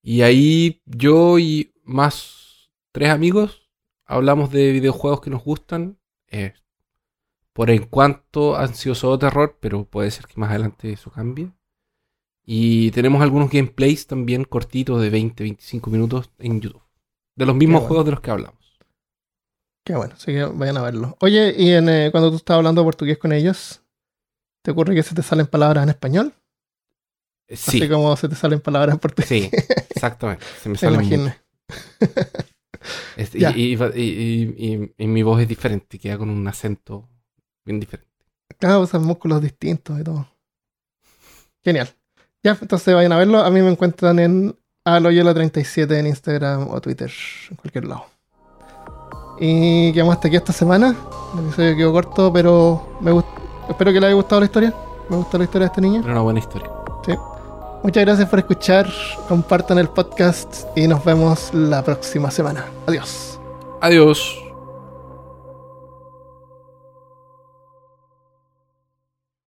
Y 0.03 0.23
ahí 0.23 0.83
yo 0.85 1.39
y 1.39 1.73
más 1.83 2.71
tres 2.93 3.11
amigos 3.11 3.69
hablamos 4.05 4.51
de 4.51 4.71
videojuegos 4.73 5.21
que 5.21 5.31
nos 5.31 5.43
gustan. 5.43 5.99
eh, 6.29 6.55
por 7.55 7.71
en 7.71 7.85
cuanto 7.87 8.57
han 8.57 8.75
sido 8.75 8.95
solo 8.95 9.19
terror, 9.19 9.57
pero 9.61 9.87
puede 9.87 10.11
ser 10.11 10.27
que 10.27 10.39
más 10.41 10.51
adelante 10.51 10.93
eso 10.93 11.11
cambie. 11.11 11.53
Y 12.47 12.91
tenemos 12.91 13.23
algunos 13.23 13.51
gameplays 13.51 14.07
también 14.07 14.45
cortitos 14.45 15.01
de 15.01 15.11
20-25 15.11 15.91
minutos 15.91 16.31
en 16.39 16.61
YouTube. 16.61 16.83
De 17.37 17.47
los 17.47 17.57
mismos 17.57 17.81
bueno. 17.81 17.89
juegos 17.89 18.05
de 18.07 18.11
los 18.13 18.21
que 18.21 18.31
hablamos. 18.31 18.79
Qué 19.87 19.95
bueno, 19.95 20.15
así 20.15 20.27
que 20.33 20.45
vayan 20.45 20.77
a 20.79 20.83
verlo. 20.83 21.17
Oye, 21.21 21.55
y 21.59 21.73
en, 21.73 21.89
eh, 21.89 22.09
cuando 22.11 22.31
tú 22.31 22.37
estás 22.37 22.57
hablando 22.57 22.85
portugués 22.85 23.19
con 23.19 23.33
ellos, 23.33 23.83
¿te 24.63 24.71
ocurre 24.73 24.95
que 24.95 25.03
se 25.03 25.15
te 25.15 25.23
salen 25.23 25.47
palabras 25.47 25.85
en 25.85 25.91
español? 25.91 26.35
Eh, 27.49 27.57
Sí, 27.57 27.79
Así 27.83 27.89
como 27.89 28.17
se 28.17 28.29
te 28.29 28.35
salen 28.35 28.61
palabras 28.61 28.95
en 28.95 29.01
portugués. 29.01 29.29
sí, 29.29 29.51
exactamente. 29.91 30.45
Se 30.63 30.69
me 30.69 30.73
Me 30.75 30.79
sale 30.79 30.95
imaginé. 30.97 31.39
Este, 33.17 33.39
y- 33.39 33.75
y- 33.75 34.75
y- 34.75 34.95
y 34.99 35.07
mi 35.07 35.23
voz 35.23 35.41
es 35.41 35.49
diferente, 35.49 35.99
queda 35.99 36.19
con 36.19 36.29
un 36.31 36.47
acento 36.47 37.09
bien 37.65 37.81
diferente. 37.81 38.11
Claro, 38.59 38.81
usan 38.81 39.05
músculos 39.05 39.41
distintos 39.41 39.99
y 39.99 40.05
todo. 40.05 40.27
Genial. 41.63 41.89
Ya, 42.43 42.57
entonces 42.61 42.95
vayan 42.95 43.13
a 43.13 43.19
verlo. 43.19 43.41
A 43.41 43.51
mí 43.51 43.63
me 43.63 43.71
encuentran 43.71 44.19
en 44.19 44.57
aloyola37 44.85 45.99
en 45.99 46.07
Instagram 46.07 46.69
o 46.71 46.81
Twitter, 46.81 47.11
en 47.51 47.57
cualquier 47.57 47.87
lado. 47.87 48.07
Y 49.41 49.93
quedamos 49.93 50.15
hasta 50.15 50.29
aquí 50.29 50.37
esta 50.37 50.53
semana. 50.53 50.95
El 51.35 51.47
episodio 51.47 51.77
quedó 51.77 51.93
corto, 51.93 52.33
pero 52.33 52.99
me 53.01 53.13
espero 53.69 53.93
que 53.93 54.01
le 54.01 54.07
haya 54.07 54.15
gustado 54.15 54.41
la 54.41 54.47
historia. 54.47 54.75
Me 55.09 55.17
gustó 55.17 55.39
la 55.39 55.45
historia 55.45 55.67
de 55.67 55.71
este 55.71 55.81
niño. 55.81 56.03
Era 56.03 56.13
una 56.13 56.23
buena 56.23 56.39
historia. 56.39 56.71
Muchas 57.83 58.03
gracias 58.03 58.29
por 58.31 58.39
escuchar. 58.39 58.91
Compartan 59.29 59.79
el 59.79 59.89
podcast 59.89 60.65
y 60.75 60.89
nos 60.89 61.05
vemos 61.05 61.53
la 61.53 61.85
próxima 61.85 62.31
semana. 62.31 62.65
Adiós. 62.87 63.39
Adiós. 63.83 64.54